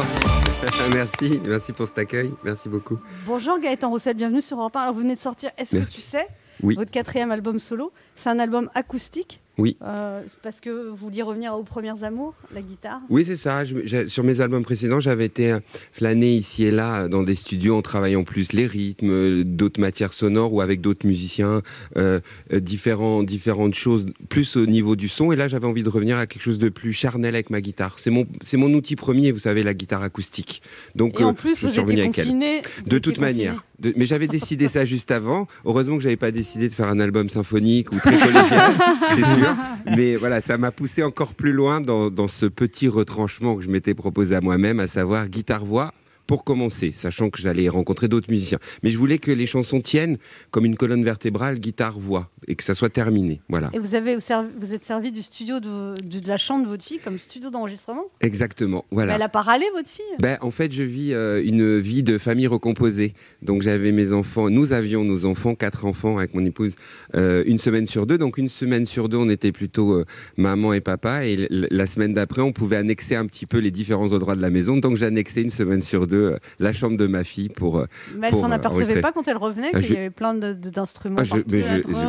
merci, 0.93 1.41
merci 1.47 1.73
pour 1.73 1.87
cet 1.87 1.97
accueil. 1.99 2.33
Merci 2.43 2.67
beaucoup. 2.67 2.99
Bonjour 3.25 3.59
Gaëtan 3.59 3.89
Roussel, 3.89 4.15
bienvenue 4.15 4.41
sur 4.41 4.59
Europe 4.59 4.75
1. 4.75 4.81
Alors 4.81 4.93
vous 4.93 5.01
venez 5.01 5.15
de 5.15 5.19
sortir 5.19 5.51
Est-ce 5.57 5.77
que 5.77 5.89
tu 5.89 6.01
sais 6.01 6.27
Oui. 6.61 6.75
Votre 6.75 6.91
quatrième 6.91 7.31
album 7.31 7.59
solo? 7.59 7.93
C'est 8.15 8.29
un 8.29 8.39
album 8.39 8.69
acoustique. 8.75 9.41
Oui. 9.59 9.77
Euh, 9.83 10.21
parce 10.41 10.59
que 10.61 10.89
vous 10.89 10.95
vouliez 10.95 11.21
revenir 11.21 11.53
aux 11.53 11.63
premières 11.63 12.03
amours, 12.03 12.33
la 12.53 12.61
guitare? 12.61 12.99
Oui, 13.09 13.25
c'est 13.25 13.35
ça. 13.35 13.65
Je- 13.65 14.07
sur 14.07 14.23
mes 14.23 14.41
albums 14.41 14.63
précédents, 14.63 14.99
j'avais 14.99 15.25
été 15.25 15.51
euh, 15.51 15.59
flâner 15.91 16.33
ici 16.33 16.63
et 16.63 16.71
là 16.71 17.01
euh, 17.03 17.07
dans 17.07 17.23
des 17.23 17.35
studios 17.35 17.75
en 17.77 17.81
travaillant 17.81 18.23
plus 18.23 18.53
les 18.53 18.65
rythmes, 18.65 19.43
d'autres 19.43 19.79
matières 19.81 20.13
sonores 20.13 20.53
ou 20.53 20.61
avec 20.61 20.81
d'autres 20.81 21.05
musiciens, 21.05 21.61
euh, 21.97 22.19
différents, 22.53 23.23
différentes 23.23 23.75
choses, 23.75 24.05
plus 24.29 24.55
au 24.55 24.65
niveau 24.65 24.95
du 24.95 25.07
son. 25.07 25.31
Et 25.31 25.35
là, 25.35 25.47
j'avais 25.47 25.67
envie 25.67 25.83
de 25.83 25.89
revenir 25.89 26.17
à 26.17 26.25
quelque 26.27 26.43
chose 26.43 26.59
de 26.59 26.69
plus 26.69 26.93
charnel 26.93 27.35
avec 27.35 27.49
ma 27.49 27.61
guitare. 27.61 27.99
C'est 27.99 28.09
mon, 28.11 28.25
c'est 28.41 28.57
mon 28.57 28.73
outil 28.73 28.95
premier, 28.95 29.31
vous 29.31 29.39
savez, 29.39 29.63
la 29.63 29.73
guitare 29.73 30.03
acoustique. 30.03 30.61
Donc, 30.95 31.19
Et 31.19 31.23
en 31.23 31.33
plus, 31.33 31.59
je 31.59 31.65
vous 31.65 31.71
suis 31.71 31.81
étiez 31.81 32.05
confiné. 32.07 32.61
De 32.87 32.97
toute 32.99 33.17
manière. 33.19 33.65
De- 33.79 33.93
mais 33.95 34.05
j'avais 34.05 34.27
décidé 34.27 34.67
ça 34.67 34.85
juste 34.93 35.11
avant. 35.11 35.47
Heureusement 35.65 35.97
que 35.97 36.03
j'avais 36.03 36.15
pas 36.17 36.31
décidé 36.31 36.67
de 36.69 36.73
faire 36.73 36.87
un 36.87 36.99
album 36.99 37.29
symphonique 37.29 37.91
ou 37.91 37.97
très 37.99 38.17
collégial, 38.19 38.73
c'est 39.15 39.25
sûr. 39.39 39.48
Mais 39.95 40.15
voilà, 40.15 40.41
ça 40.41 40.57
m'a 40.57 40.71
poussé 40.71 41.03
encore 41.03 41.33
plus 41.33 41.51
loin 41.51 41.81
dans, 41.81 42.09
dans 42.09 42.27
ce 42.27 42.45
petit 42.45 42.87
retranchement 42.87 43.55
que 43.55 43.63
je 43.63 43.69
m'étais 43.69 43.93
proposé 43.93 44.35
à 44.35 44.41
moi-même, 44.41 44.79
à 44.79 44.87
savoir 44.87 45.27
guitare-voix 45.27 45.93
pour 46.29 46.43
commencer, 46.43 46.91
sachant 46.91 47.31
que 47.31 47.41
j'allais 47.41 47.67
rencontrer 47.69 48.07
d'autres 48.07 48.29
musiciens. 48.29 48.59
Mais 48.83 48.91
je 48.91 48.99
voulais 48.99 49.17
que 49.17 49.31
les 49.31 49.47
chansons 49.47 49.81
tiennent 49.81 50.17
comme 50.51 50.63
une 50.63 50.75
colonne 50.75 51.03
vertébrale, 51.03 51.57
guitare-voix, 51.59 52.29
et 52.47 52.53
que 52.53 52.63
ça 52.63 52.75
soit 52.75 52.91
terminé. 52.91 53.41
Voilà. 53.49 53.71
Et 53.73 53.79
vous 53.79 53.95
avez 53.95 54.15
vous 54.15 54.73
êtes 54.75 54.85
servi 54.85 55.11
du 55.11 55.23
studio 55.23 55.59
de, 55.59 55.95
de- 56.03 56.19
de 56.19 56.27
la 56.27 56.37
chambre 56.37 56.65
de 56.65 56.69
votre 56.69 56.83
fille 56.83 56.99
comme 57.03 57.17
studio 57.17 57.49
d'enregistrement? 57.49 58.05
Exactement. 58.21 58.85
Voilà. 58.91 59.15
Elle 59.15 59.23
a 59.23 59.27
pas 59.29 59.41
râlé 59.41 59.65
votre 59.73 59.89
fille? 59.89 60.05
Ben, 60.19 60.37
en 60.41 60.51
fait, 60.51 60.71
je 60.71 60.83
vis 60.83 61.15
euh, 61.15 61.41
une 61.43 61.79
vie 61.79 62.03
de 62.03 62.19
famille 62.19 62.45
recomposée. 62.45 63.13
Donc, 63.41 63.63
j'avais 63.63 63.91
mes 63.91 64.13
enfants, 64.13 64.51
nous 64.51 64.71
avions 64.71 65.03
nos 65.03 65.25
enfants, 65.25 65.55
quatre 65.55 65.83
enfants 65.85 66.19
avec 66.19 66.35
mon 66.35 66.45
épouse, 66.45 66.75
euh, 67.15 67.41
une 67.47 67.57
semaine 67.57 67.87
sur 67.87 68.05
deux. 68.05 68.19
Donc, 68.19 68.37
une 68.37 68.49
semaine 68.49 68.85
sur 68.85 69.09
deux, 69.09 69.17
on 69.17 69.29
était 69.31 69.51
plutôt 69.51 69.93
euh, 69.93 70.05
maman 70.37 70.73
et 70.73 70.81
papa. 70.81 71.25
Et 71.25 71.47
la 71.49 71.87
semaine 71.87 72.13
d'après, 72.13 72.43
on 72.43 72.53
pouvait 72.53 72.77
annexer 72.77 73.15
un 73.15 73.25
petit 73.25 73.47
peu 73.47 73.57
les 73.57 73.71
différents 73.71 74.13
endroits 74.13 74.35
de 74.35 74.43
la 74.43 74.51
maison. 74.51 74.77
Donc, 74.77 74.95
j'annexais 74.95 75.41
une 75.41 75.49
semaine 75.49 75.81
sur 75.81 76.05
deux 76.05 76.18
la 76.59 76.73
chambre 76.73 76.97
de 76.97 77.07
ma 77.07 77.23
fille 77.23 77.49
pour. 77.49 77.77
euh, 77.79 77.85
Mais 78.17 78.27
elle 78.29 78.35
s'en 78.35 78.51
euh, 78.51 78.55
apercevait 78.55 79.01
pas 79.01 79.11
quand 79.11 79.27
elle 79.27 79.37
revenait 79.37 79.71
Ah, 79.73 79.79
qu'il 79.79 79.87
je- 79.89 79.93
y 79.93 79.97
avait 79.97 80.09
plein 80.09 80.33
d'instruments. 80.33 81.17
Ah, 81.19 81.35
mais, 81.47 81.61
je, 81.61 81.65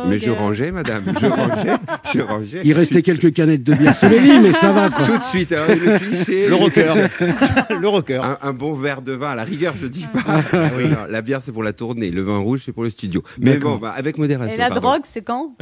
mais 0.09 0.27
euh, 0.27 0.33
rangeais, 0.33 0.71
madame. 0.71 1.03
Je 1.21 1.25
rangeais. 1.27 1.71
Je 2.13 2.19
rangeais. 2.21 2.61
Il 2.63 2.73
restait 2.73 3.01
quelques 3.01 3.33
canettes 3.33 3.63
de 3.63 3.73
bière 3.73 3.95
sous 3.95 4.09
les 4.09 4.19
lits, 4.19 4.39
mais 4.39 4.53
ça 4.53 4.71
va. 4.71 4.89
Quoi. 4.89 5.05
Tout 5.05 5.17
de 5.17 5.23
suite, 5.23 5.51
hein, 5.51 5.65
le 5.67 5.97
cliché. 5.99 6.47
Le 6.47 6.55
rocker. 6.55 6.93
le 7.69 7.87
rocker. 7.87 8.21
Un, 8.23 8.37
un 8.41 8.53
bon 8.53 8.73
verre 8.73 9.01
de 9.01 9.13
vin, 9.13 9.31
à 9.31 9.35
la 9.35 9.43
rigueur, 9.43 9.73
je 9.79 9.87
dis 9.87 10.05
pas. 10.13 10.19
Ah 10.53 10.69
Non, 10.79 10.97
la 11.09 11.21
bière, 11.21 11.39
c'est 11.43 11.51
pour 11.51 11.63
la 11.63 11.73
tournée. 11.73 12.09
Le 12.11 12.21
vin 12.21 12.37
rouge, 12.37 12.61
c'est 12.65 12.71
pour 12.73 12.83
le 12.83 12.89
studio. 12.89 13.23
Mais 13.39 13.57
bon, 13.57 13.77
bah, 13.77 13.93
avec 13.95 14.17
modération. 14.17 14.53
Et 14.53 14.57
la 14.57 14.69
pardon. 14.69 14.87
drogue, 14.89 15.01
c'est 15.03 15.21
quand 15.21 15.55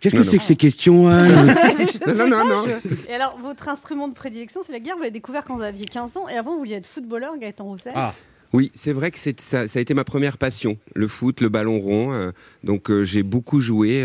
Qu'est-ce 0.00 0.14
que 0.14 0.22
c'est 0.22 0.38
que 0.38 0.44
ces 0.44 0.56
questions, 0.56 1.08
Je 1.10 2.12
Non, 2.12 2.26
non, 2.28 2.36
pas, 2.38 2.44
non, 2.44 2.64
je- 2.66 3.10
Et 3.10 3.14
alors, 3.14 3.38
votre 3.42 3.68
instrument 3.68 4.08
de 4.08 4.14
prédilection, 4.14 4.60
c'est 4.66 4.72
la 4.72 4.80
guerre. 4.80 4.94
Vous 4.96 5.02
l'avez 5.02 5.10
découvert 5.12 5.44
quand 5.44 5.56
vous 5.56 5.62
aviez 5.62 5.84
15 5.86 6.16
ans. 6.16 6.28
Et 6.28 6.36
avant, 6.36 6.52
vous 6.52 6.58
vouliez 6.58 6.76
être 6.76 6.86
footballeur, 6.86 7.36
Gaëtan 7.38 7.64
Roussel. 7.64 7.92
Ah. 7.98 8.14
Oui, 8.52 8.70
c'est 8.74 8.92
vrai 8.92 9.10
que 9.10 9.18
ça, 9.18 9.60
a 9.60 9.80
été 9.80 9.94
ma 9.94 10.04
première 10.04 10.36
passion, 10.36 10.78
le 10.94 11.08
foot, 11.08 11.40
le 11.40 11.48
ballon 11.48 11.80
rond. 11.80 12.12
euh, 12.12 12.30
donc 12.62 12.90
euh, 12.90 13.02
j'ai 13.02 13.22
beaucoup 13.22 13.60
joué 13.60 14.04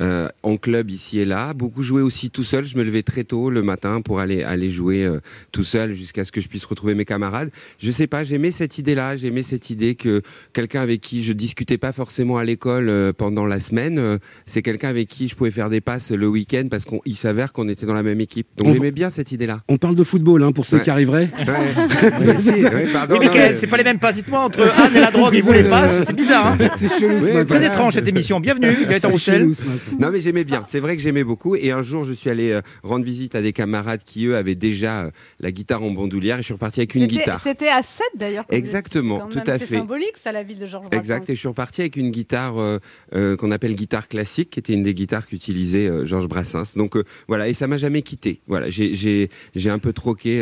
euh, 0.00 0.28
en 0.42 0.56
club 0.56 0.90
ici 0.90 1.18
et 1.20 1.24
là, 1.24 1.54
beaucoup 1.54 1.82
joué 1.82 2.02
aussi 2.02 2.30
tout 2.30 2.44
seul. 2.44 2.64
Je 2.64 2.76
me 2.76 2.84
levais 2.84 3.02
très 3.02 3.24
tôt 3.24 3.50
le 3.50 3.62
matin 3.62 4.00
pour 4.02 4.20
aller 4.20 4.42
aller 4.42 4.68
jouer 4.70 5.04
euh, 5.04 5.20
tout 5.52 5.64
seul 5.64 5.92
jusqu'à 5.92 6.24
ce 6.24 6.32
que 6.32 6.40
je 6.40 6.48
puisse 6.48 6.64
retrouver 6.64 6.94
mes 6.94 7.04
camarades. 7.04 7.50
Je 7.78 7.90
sais 7.90 8.06
pas, 8.06 8.22
j'aimais 8.24 8.50
cette 8.50 8.78
idée-là, 8.78 9.16
j'aimais 9.16 9.42
cette 9.42 9.70
idée 9.70 9.94
que 9.94 10.22
quelqu'un 10.52 10.80
avec 10.82 11.00
qui 11.00 11.22
je 11.24 11.32
discutais 11.32 11.78
pas 11.78 11.92
forcément 11.92 12.36
à 12.38 12.44
l'école 12.44 12.88
euh, 12.88 13.12
pendant 13.12 13.46
la 13.46 13.60
semaine, 13.60 13.98
euh, 13.98 14.18
c'est 14.44 14.62
quelqu'un 14.62 14.88
avec 14.88 15.08
qui 15.08 15.28
je 15.28 15.34
pouvais 15.34 15.50
faire 15.50 15.70
des 15.70 15.80
passes 15.80 16.10
le 16.10 16.28
week-end 16.28 16.64
parce 16.70 16.84
qu'il 16.84 17.16
s'avère 17.16 17.52
qu'on 17.52 17.68
était 17.68 17.86
dans 17.86 17.94
la 17.94 18.02
même 18.02 18.20
équipe. 18.20 18.46
Donc 18.56 18.68
On- 18.68 18.72
j'aimais 18.74 18.92
bien 18.92 19.10
cette 19.10 19.32
idée-là. 19.32 19.62
On 19.68 19.78
parle 19.78 19.94
de 19.96 20.04
football, 20.04 20.42
hein, 20.42 20.52
pour 20.52 20.66
ceux 20.66 20.76
Ouais. 20.78 20.82
qui 20.82 20.90
arriveraient. 20.90 21.30
Ouais. 21.38 22.36
Si, 22.38 22.50
ouais, 22.50 22.88
pardon, 22.92 23.16
Oui, 23.18 23.28
mais- 23.32 23.54
c'est 23.54 23.66
pas 23.66 23.76
les 23.78 23.84
mêmes 23.84 23.98
passes. 23.98 24.16
Dites-moi, 24.16 24.40
entre 24.40 24.60
Anne 24.78 24.94
et 24.96 25.00
la 25.00 25.10
drogue, 25.10 25.32
ils 25.34 25.42
vous 25.42 25.52
les 25.52 25.64
passent. 25.64 26.04
C'est 26.06 26.12
bizarre. 26.14 26.52
Hein 26.52 26.58
chelou. 27.00 27.44
Très 27.46 27.66
étrange 27.66 27.94
cette 27.94 28.06
émission. 28.08 28.40
Bienvenue, 28.40 28.86
Gaëtan 28.88 29.10
Roussel. 29.10 29.50
Non 30.00 30.10
mais 30.10 30.20
j'aimais 30.20 30.44
bien, 30.44 30.62
c'est 30.66 30.80
vrai 30.80 30.96
que 30.96 31.02
j'aimais 31.02 31.24
beaucoup 31.24 31.56
et 31.56 31.70
un 31.70 31.82
jour 31.82 32.04
je 32.04 32.12
suis 32.12 32.30
allé 32.30 32.50
euh, 32.52 32.60
rendre 32.82 33.04
visite 33.04 33.34
à 33.34 33.42
des 33.42 33.52
camarades 33.52 34.02
qui 34.04 34.26
eux 34.26 34.36
avaient 34.36 34.54
déjà 34.54 35.04
euh, 35.04 35.10
la 35.40 35.52
guitare 35.52 35.82
en 35.82 35.90
bandoulière 35.90 36.36
et 36.38 36.42
je 36.42 36.46
suis 36.46 36.52
reparti 36.54 36.80
avec 36.80 36.94
une 36.94 37.06
guitare. 37.06 37.38
C'était 37.38 37.68
à 37.68 37.82
7 37.82 38.04
d'ailleurs. 38.16 38.44
Exactement, 38.50 39.16
c'est 39.16 39.22
quand 39.22 39.28
tout 39.30 39.38
même- 39.46 39.48
à 39.54 39.58
C'est 39.58 39.66
fait. 39.66 39.76
symbolique, 39.76 40.16
ça, 40.16 40.32
la 40.32 40.42
ville 40.42 40.58
de 40.58 40.66
Georges 40.66 40.86
Brassens. 40.86 40.98
Exact, 41.00 41.30
et 41.30 41.34
je 41.34 41.38
suis 41.38 41.48
reparti 41.48 41.80
avec 41.82 41.96
une 41.96 42.10
guitare 42.10 42.54
euh, 42.58 43.36
qu'on 43.36 43.50
appelle 43.50 43.74
guitare 43.74 44.08
classique, 44.08 44.50
qui 44.50 44.58
était 44.58 44.72
une 44.72 44.82
des 44.82 44.94
guitares 44.94 45.26
qu'utilisait 45.26 45.90
Georges 46.04 46.28
Brassens. 46.28 46.76
Donc 46.76 46.94
voilà, 47.28 47.48
et 47.48 47.54
ça 47.54 47.66
m'a 47.66 47.76
jamais 47.78 48.02
quitté. 48.02 48.40
Voilà, 48.46 48.68
j'ai- 48.70 49.28
un 49.66 49.78
peu 49.78 49.92
troqué 49.92 50.40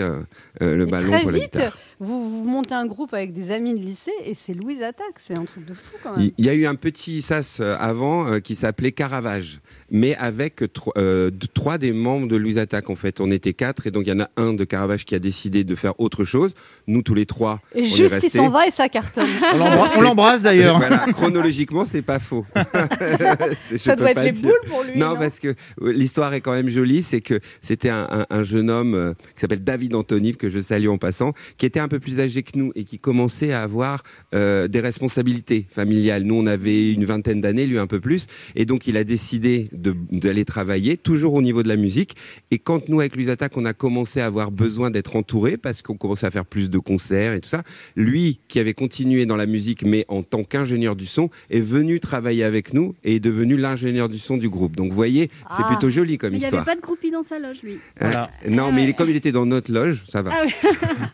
le 0.61 0.83
Et 0.83 0.87
ballon 0.87 1.11
très 1.11 1.21
pour 1.23 1.31
la 1.31 1.39
guitare. 1.39 1.79
Vous, 2.01 2.29
vous 2.29 2.45
montez 2.45 2.75
un 2.75 2.87
groupe 2.87 3.15
avec 3.15 3.33
des 3.33 3.51
amis 3.51 3.75
de 3.75 3.79
lycée 3.79 4.13
et 4.25 4.35
c'est 4.35 4.55
Louise 4.55 4.83
Attaque. 4.83 5.19
C'est 5.19 5.37
un 5.37 5.45
truc 5.45 5.65
de 5.65 5.75
fou 5.75 5.97
quand 6.03 6.17
même. 6.17 6.31
Il 6.37 6.45
y 6.45 6.49
a 6.49 6.55
eu 6.55 6.67
un 6.67 6.75
petit 6.75 7.23
sas 7.23 7.59
euh, 7.61 7.77
avant 7.79 8.27
euh, 8.27 8.41
qui 8.41 8.57
s'appelait 8.57 8.93
Caravage, 8.93 9.61
mais 9.91 10.15
avec 10.17 10.63
tro- 10.73 10.93
euh, 10.97 11.31
trois 11.55 11.79
des 11.79 11.93
membres 11.93 12.27
de 12.29 12.37
Louise 12.37 12.59
Attaque 12.59 12.91
en 12.91 12.97
fait. 12.97 13.21
On 13.21 13.31
était 13.31 13.53
quatre 13.53 13.87
et 13.87 13.91
donc 13.91 14.05
il 14.07 14.11
y 14.11 14.13
en 14.13 14.21
a 14.21 14.29
un 14.37 14.53
de 14.55 14.65
Caravage 14.65 15.05
qui 15.05 15.15
a 15.15 15.19
décidé 15.19 15.65
de 15.65 15.75
faire 15.75 15.99
autre 16.01 16.25
chose. 16.25 16.53
Nous 16.87 17.03
tous 17.03 17.15
les 17.15 17.27
trois. 17.27 17.61
Et 17.75 17.81
on 17.81 17.85
est 17.85 17.89
juste, 17.89 18.23
il 18.23 18.31
s'en 18.31 18.49
va 18.51 18.67
et 18.67 18.71
ça 18.71 18.89
cartonne. 18.89 19.29
On 19.55 19.59
l'embra- 19.59 19.89
on 19.97 20.01
l'embrasse 20.01 20.43
d'ailleurs. 20.43 20.79
Voilà, 20.79 21.07
chronologiquement, 21.13 21.85
c'est 21.85 22.03
pas 22.03 22.19
faux. 22.19 22.45
Ça 23.59 23.97
doit 23.97 24.11
être 24.11 24.23
les 24.23 24.33
dire. 24.33 24.43
boules 24.49 24.69
pour 24.69 24.83
lui, 24.85 24.99
Non, 24.99 25.11
non 25.11 25.17
parce 25.17 25.39
que 25.39 25.49
euh, 25.83 25.93
l'histoire 25.93 26.33
est 26.35 26.41
quand 26.41 26.53
même 26.53 26.69
jolie. 26.69 27.03
C'est 27.03 27.21
que 27.21 27.41
c'était 27.61 27.89
un, 27.91 28.07
un- 28.11 28.27
un 28.31 28.43
jeune 28.43 28.71
homme 28.71 28.95
euh, 28.95 29.13
qui 29.35 29.41
s'appelle 29.41 29.63
David 29.63 29.95
Antonive, 29.95 30.37
que 30.37 30.51
je 30.51 30.61
salue 30.61 30.89
en 30.89 30.99
passant, 30.99 31.33
qui 31.59 31.67
était 31.67 31.81
un 31.81 31.89
peu 31.89 31.99
plus 32.01 32.21
âgé 32.21 32.43
que 32.43 32.59
nous 32.59 32.73
et 32.75 32.85
qui 32.85 32.99
commençait 32.99 33.53
à 33.53 33.63
avoir 33.63 34.03
euh, 34.35 34.69
des 34.69 34.81
responsabilités 34.81 35.67
familiales. 35.71 36.23
Nous, 36.25 36.35
on 36.35 36.47
avait 36.47 36.93
une 36.93 37.05
vingtaine 37.05 37.41
d'années, 37.41 37.67
lui 37.67 37.79
un 37.79 37.87
peu 37.87 38.01
plus. 38.01 38.27
Et 38.55 38.65
donc, 38.65 38.87
il 38.87 38.97
a 38.97 39.05
décidé 39.05 39.69
d'aller 39.93 40.45
travailler, 40.45 40.97
toujours 40.97 41.35
au 41.35 41.43
niveau 41.43 41.63
de 41.63 41.69
la 41.69 41.77
musique. 41.77 42.17
Et 42.51 42.59
quand 42.59 42.89
nous, 42.89 43.01
avec 43.01 43.17
Lusattaque, 43.17 43.57
on 43.57 43.65
a 43.65 43.73
commencé 43.73 44.21
à 44.21 44.27
avoir 44.27 44.51
besoin 44.51 44.91
d'être 44.91 45.17
entouré 45.17 45.57
parce 45.57 45.83
qu'on 45.83 45.97
commençait 45.97 46.27
à 46.27 46.31
faire 46.31 46.45
plus 46.47 46.71
de 46.71 46.79
concerts 46.79 47.33
et 47.35 47.41
tout 47.41 47.49
ça, 47.49 47.63
lui, 47.97 48.41
qui 48.49 48.59
avait 48.59 48.75
continué 48.75 49.27
dans 49.27 49.37
la 49.37 49.47
musique, 49.47 49.83
mais 49.83 50.05
en 50.09 50.23
tant 50.23 50.45
qu'ingénieur 50.45 50.97
du 50.97 51.07
son, 51.07 51.31
est 51.51 51.61
venu 51.61 52.01
travailler 52.01 52.45
avec 52.45 52.73
nous 52.75 52.95
et 53.05 53.17
est 53.17 53.21
devenu 53.21 53.57
l'ingénieur 53.57 54.09
du 54.09 54.19
son 54.19 54.37
du 54.37 54.49
groupe. 54.49 54.77
Donc, 54.77 54.91
vous 54.91 54.97
voyez, 54.97 55.31
c'est 55.51 55.63
Ah. 55.65 55.69
plutôt 55.69 55.91
joli 55.91 56.19
comme 56.19 56.31
Mais 56.31 56.37
il 56.37 56.41
n'y 56.41 56.45
histoire. 56.47 56.63
avait 56.63 56.71
pas 56.73 56.77
de 56.77 56.81
groupie 56.83 57.11
dans 57.11 57.23
sa 57.23 57.39
loge, 57.39 57.63
lui. 57.63 57.79
Euh, 58.03 58.11
non, 58.49 58.73
mais 58.73 58.93
comme 58.95 59.11
il 59.11 59.17
était 59.17 59.33
dans 59.33 59.47
notre 59.47 59.73
loge, 59.73 60.05
ça 60.09 60.23
va. 60.23 60.31
Ah 60.35 60.45
oui. 60.45 60.53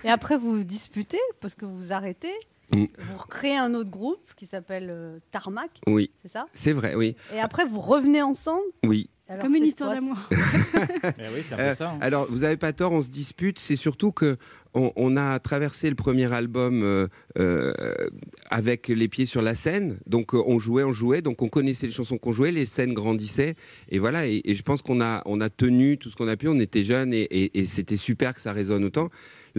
Et 0.04 0.08
après, 0.08 0.36
vous 0.36 0.58
vous 0.58 0.64
disputez 0.64 1.18
parce 1.40 1.54
que 1.54 1.64
vous 1.64 1.92
arrêtez. 1.92 2.28
Mm. 2.74 2.84
Vous 2.98 3.16
recréez 3.18 3.56
un 3.56 3.74
autre 3.74 3.90
groupe 3.90 4.30
qui 4.36 4.46
s'appelle 4.46 4.88
euh, 4.90 5.18
Tarmac. 5.30 5.70
Oui. 5.86 6.10
C'est 6.22 6.28
ça? 6.30 6.46
C'est 6.52 6.72
vrai, 6.72 6.94
oui. 6.94 7.16
Et 7.34 7.40
après, 7.40 7.64
vous 7.64 7.80
revenez 7.80 8.22
ensemble? 8.22 8.62
Oui. 8.84 9.10
Alors, 9.28 9.44
Comme 9.44 9.54
une 9.54 9.64
histoire 9.64 9.94
d'amour. 9.94 10.16
oui, 10.32 11.42
c'est 11.48 11.54
un 11.54 11.56
peu 11.56 11.62
Euh, 11.62 11.74
ça. 11.76 11.90
hein. 11.92 11.98
Alors, 12.00 12.26
vous 12.30 12.42
avez 12.42 12.56
pas 12.56 12.72
tort, 12.72 12.90
on 12.90 13.00
se 13.00 13.10
dispute. 13.10 13.60
C'est 13.60 13.76
surtout 13.76 14.10
que 14.10 14.36
on, 14.74 14.92
on 14.96 15.16
a 15.16 15.38
traversé 15.38 15.88
le 15.88 15.94
premier 15.94 16.32
album 16.32 16.82
euh, 16.82 17.06
euh, 17.38 17.72
avec 18.50 18.88
les 18.88 19.06
pieds 19.06 19.26
sur 19.26 19.40
la 19.40 19.54
scène. 19.54 19.98
Donc, 20.06 20.34
euh, 20.34 20.42
on 20.46 20.58
jouait, 20.58 20.82
on 20.82 20.90
jouait. 20.90 21.22
Donc, 21.22 21.42
on 21.42 21.48
connaissait 21.48 21.86
les 21.86 21.92
chansons 21.92 22.18
qu'on 22.18 22.32
jouait, 22.32 22.50
les 22.50 22.66
scènes 22.66 22.92
grandissaient. 22.92 23.54
Et 23.88 24.00
voilà. 24.00 24.26
Et, 24.26 24.42
et 24.44 24.54
je 24.56 24.62
pense 24.64 24.82
qu'on 24.82 25.00
a, 25.00 25.22
on 25.26 25.40
a 25.40 25.48
tenu 25.48 25.96
tout 25.96 26.10
ce 26.10 26.16
qu'on 26.16 26.26
a 26.28 26.36
pu. 26.36 26.48
On 26.48 26.58
était 26.58 26.82
jeunes 26.82 27.14
et, 27.14 27.22
et- 27.22 27.60
et 27.60 27.66
c'était 27.66 27.96
super 27.96 28.34
que 28.34 28.40
ça 28.40 28.52
résonne 28.52 28.84
autant. 28.84 29.10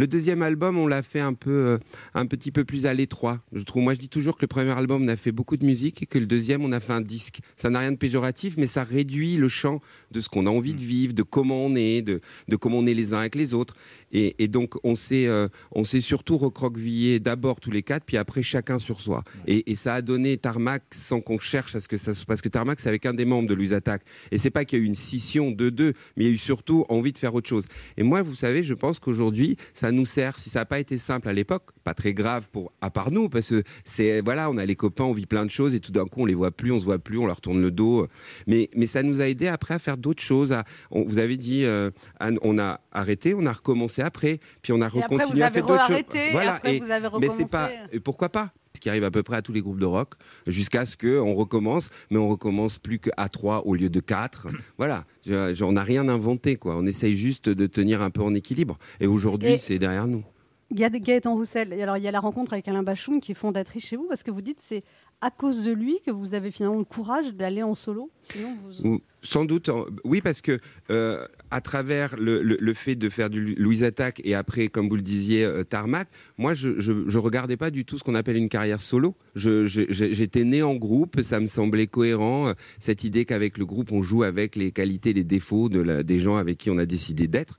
Le 0.02 0.08
deuxième 0.08 0.42
album, 0.42 0.80
on 0.80 0.88
l'a 0.88 1.04
fait 1.04 1.20
un 1.20 1.36
peu, 1.36 1.52
euh, 1.52 1.78
un 2.16 2.26
petit 2.26 2.50
peu 2.50 2.66
plus 2.66 2.88
à 2.88 2.94
l'étroit. 2.96 3.40
Je 3.54 3.62
trouve. 3.62 3.84
Moi, 3.84 3.94
je 3.94 4.00
dis 4.00 4.10
toujours 4.10 4.36
que 4.36 4.42
le 4.42 4.48
premier 4.48 4.72
album, 4.72 5.04
on 5.04 5.08
a 5.10 5.16
fait 5.16 5.32
beaucoup 5.32 5.58
de 5.58 5.64
musique 5.64 6.02
et 6.02 6.08
que 6.08 6.18
le 6.18 6.26
deuxième, 6.26 6.66
on 6.66 6.72
a 6.72 6.80
fait 6.80 6.94
un 6.94 7.02
disque. 7.02 7.42
Ça 7.56 7.70
n'a 7.70 7.78
rien 7.78 7.92
de 7.92 7.98
péjoratif, 7.98 8.56
mais 8.58 8.66
ça 8.66 8.84
réduit 8.84 9.38
le 9.38 9.48
champ 9.48 9.80
de 10.10 10.20
ce 10.20 10.28
qu'on 10.28 10.48
a 10.48 10.50
envie 10.50 10.74
de 10.74 10.82
vivre, 10.82 11.14
de 11.14 11.22
comment 11.22 11.64
on 11.64 11.76
est, 11.76 12.02
de, 12.02 12.20
de 12.48 12.56
comment 12.56 12.80
on 12.80 12.88
est 12.88 12.96
les 12.96 13.14
uns 13.14 13.20
avec 13.20 13.36
les 13.36 13.54
autres. 13.54 13.76
Et, 14.12 14.44
et 14.44 14.48
donc, 14.48 14.74
on 14.84 14.96
s'est, 14.96 15.28
euh, 15.28 15.50
on 15.72 15.84
s'est 15.84 16.02
surtout 16.02 16.40
recroquevillé 16.40 17.20
d'abord 17.20 17.60
tous 17.60 17.70
les 17.70 17.84
quatre, 17.84 18.04
puis 18.04 18.18
après 18.18 18.42
chacun 18.42 18.80
sur 18.80 19.02
soi. 19.02 19.24
Et, 19.46 19.72
et 19.72 19.76
ça 19.76 19.94
a 19.94 20.02
donné 20.02 20.36
Tarmac 20.36 20.82
sans 20.96 21.22
qu'on 21.22 21.38
cherche 21.38 21.76
à 21.76 21.80
ce 21.80 21.88
que 21.88 21.98
ça 21.98 22.16
se 22.16 22.26
parce 22.26 22.42
que 22.42 22.50
Tarmac, 22.50 22.80
c'est 22.80 22.90
avec 22.90 23.06
un 23.06 23.14
des 23.14 23.26
membres 23.26 23.48
de 23.48 23.54
Louise 23.54 23.74
Attaque. 23.74 24.02
Et 24.32 24.40
c'est 24.40 24.50
pas 24.50 24.66
qu'il 24.66 24.80
y 24.80 24.82
a 24.82 24.84
eu 24.84 24.88
une 24.88 24.96
scission 24.96 25.52
de 25.52 25.70
deux, 25.70 25.94
mais 26.18 26.24
il 26.24 26.28
y 26.28 26.32
a 26.32 26.34
eu 26.34 26.40
surtout 26.40 26.88
envie 26.90 27.12
de 27.12 27.20
faire 27.20 27.36
autre 27.36 27.48
chose. 27.48 27.66
Et 27.98 28.02
moi, 28.02 28.24
vous 28.24 28.34
savez, 28.34 28.64
je 28.64 28.74
pense 28.74 28.98
qu'aujourd'hui, 28.98 29.58
ça 29.76 29.91
nous 29.92 30.06
sert. 30.06 30.38
Si 30.38 30.50
ça 30.50 30.60
n'a 30.60 30.66
pas 30.66 30.80
été 30.80 30.98
simple 30.98 31.28
à 31.30 31.34
l'époque, 31.34 31.70
pas 31.84 31.94
très 31.94 32.14
grave 32.14 32.50
pour 32.52 32.72
à 32.82 32.90
part 32.90 33.12
nous, 33.12 33.30
parce 33.30 33.50
que 33.50 33.64
c'est 33.86 34.22
voilà, 34.22 34.50
on 34.50 34.58
a 34.58 34.66
les 34.66 34.76
copains, 34.76 35.04
on 35.06 35.14
vit 35.14 35.26
plein 35.26 35.46
de 35.46 35.52
choses, 35.52 35.74
et 35.76 35.80
tout 35.80 35.92
d'un 35.92 36.06
coup, 36.06 36.22
on 36.22 36.26
les 36.26 36.34
voit 36.34 36.52
plus, 36.52 36.72
on 36.72 36.80
se 36.80 36.86
voit 36.86 37.00
plus, 37.00 37.18
on 37.18 37.26
leur 37.26 37.42
tourne 37.42 37.62
le 37.62 37.72
dos. 37.72 38.08
Mais 38.48 38.70
mais 38.76 38.86
ça 38.86 39.04
nous 39.04 39.22
a 39.22 39.28
aidé 39.28 39.48
après 39.48 39.74
à 39.74 39.80
faire 39.80 39.98
d'autres 39.98 40.24
choses. 40.24 40.52
à- 40.54 40.64
on- 40.92 41.04
vous 41.04 41.18
avez 41.18 41.38
dit, 41.38 41.66
euh, 41.66 41.92
Anne, 42.20 42.38
on 42.42 42.58
a 42.60 42.80
arrêté, 42.92 43.34
on 43.34 43.46
a 43.46 43.52
recommencé 43.54 44.02
après, 44.02 44.40
puis 44.62 44.74
on 44.74 44.82
a 44.82 44.88
recontinué 44.90 45.44
à 45.44 45.52
faire 45.52 45.66
d'autres 45.66 45.82
choses. 45.82 45.90
re-arrêté, 45.90 46.32
et 46.34 46.38
après, 46.48 46.80
vous 46.80 46.92
avez 46.92 47.08
mais 47.20 47.30
c'est 47.30 47.50
pas 47.50 47.68
recommencé. 47.68 48.00
pourquoi 48.00 48.30
pas? 48.30 48.52
Qui 48.80 48.90
arrive 48.90 49.04
à 49.04 49.12
peu 49.12 49.24
près 49.24 49.36
à 49.38 49.42
tous 49.42 49.54
les 49.54 49.62
groupes 49.62 49.80
de 49.80 49.86
rock, 49.86 50.14
jusqu'à 50.48 50.86
ce 50.86 50.96
qu'on 50.98 51.34
recommence, 51.34 51.90
mais 52.10 52.18
on 52.18 52.28
recommence 52.30 52.80
plus 52.80 53.00
qu'à 53.00 53.30
trois 53.30 53.66
au 53.68 53.76
lieu 53.76 53.90
de 53.90 54.00
quatre. 54.00 54.48
voilà, 54.78 55.06
Je- 55.26 55.54
je- 55.54 55.64
on 55.64 55.74
n'a 55.74 55.84
rien 55.84 56.08
inventé, 56.10 56.56
quoi. 56.56 56.76
On 56.78 56.86
essaye 56.86 57.16
juste 57.16 57.50
de 57.50 57.68
tenir 57.68 58.02
un 58.02 58.10
peu 58.10 58.22
en 58.22 58.34
équilibre. 58.34 58.78
Et 59.00 59.08
aujourd'hui, 59.08 59.52
Et- 59.54 59.58
c'est 59.58 59.78
derrière 59.80 60.08
nous. 60.08 60.24
Ga- 60.74 60.90
Gaëtan 60.90 61.36
Roussel. 61.36 61.74
Alors, 61.74 61.98
il 61.98 62.04
y 62.04 62.08
a 62.08 62.12
la 62.12 62.22
rencontre 62.22 62.54
avec 62.54 62.66
Alain 62.70 62.82
Bachoun 62.82 63.20
qui 63.20 63.34
est 63.34 63.36
fondatrice 63.36 63.86
chez 63.86 63.98
vous 63.98 64.08
parce 64.08 64.24
que 64.24 64.32
vous 64.32 64.40
dites 64.42 64.60
c'est 64.62 64.84
à 65.22 65.30
cause 65.30 65.64
de 65.64 65.72
lui 65.72 66.00
que 66.06 66.12
vous 66.12 66.34
avez 66.34 66.52
finalement 66.52 66.80
le 66.80 66.84
courage 66.84 67.34
d'aller 67.34 67.62
en 67.64 67.76
solo. 67.76 68.10
Sinon, 68.24 68.56
vous... 68.64 68.88
Ou- 68.90 69.02
Sans 69.22 69.46
doute, 69.46 69.70
oui, 70.04 70.20
parce 70.20 70.42
que 70.42 70.60
euh, 70.90 71.28
à 71.52 71.62
travers 71.62 72.16
le, 72.18 72.74
fait 72.74 72.96
de 72.96 73.08
faire 73.08 73.30
du 73.30 73.54
Louise 73.54 73.84
Attaque 73.84 74.20
et 74.24 74.34
après, 74.34 74.68
comme 74.68 74.90
vous 74.90 74.96
le 74.96 75.04
disiez, 75.04 75.44
euh, 75.46 75.64
Tarmac, 75.64 76.08
moi, 76.40 76.56
je, 76.56 76.80
je, 76.80 77.08
je 77.08 77.20
regardais 77.20 77.56
pas 77.56 77.70
du 77.70 77.86
tout 77.86 78.00
ce 78.00 78.04
qu'on 78.04 78.16
appelle 78.16 78.36
une 78.36 78.50
carrière 78.50 78.82
solo. 78.82 79.16
J'étais 79.36 80.44
né 80.44 80.64
en 80.64 80.76
groupe, 80.76 81.22
ça 81.22 81.40
me 81.40 81.46
semblait 81.48 81.88
cohérent, 81.88 82.48
euh, 82.48 82.54
cette 82.80 83.04
idée 83.04 83.26
qu'avec 83.26 83.58
le 83.60 83.66
groupe, 83.66 83.92
on 83.92 84.02
joue 84.02 84.24
avec 84.24 84.56
les 84.56 84.72
qualités, 84.72 85.14
les 85.14 85.24
défauts 85.24 85.70
de 85.70 86.02
des 86.02 86.20
gens 86.20 86.38
avec 86.38 86.58
qui 86.58 86.70
on 86.72 86.78
a 86.78 86.86
décidé 86.86 87.28
d'être. 87.28 87.58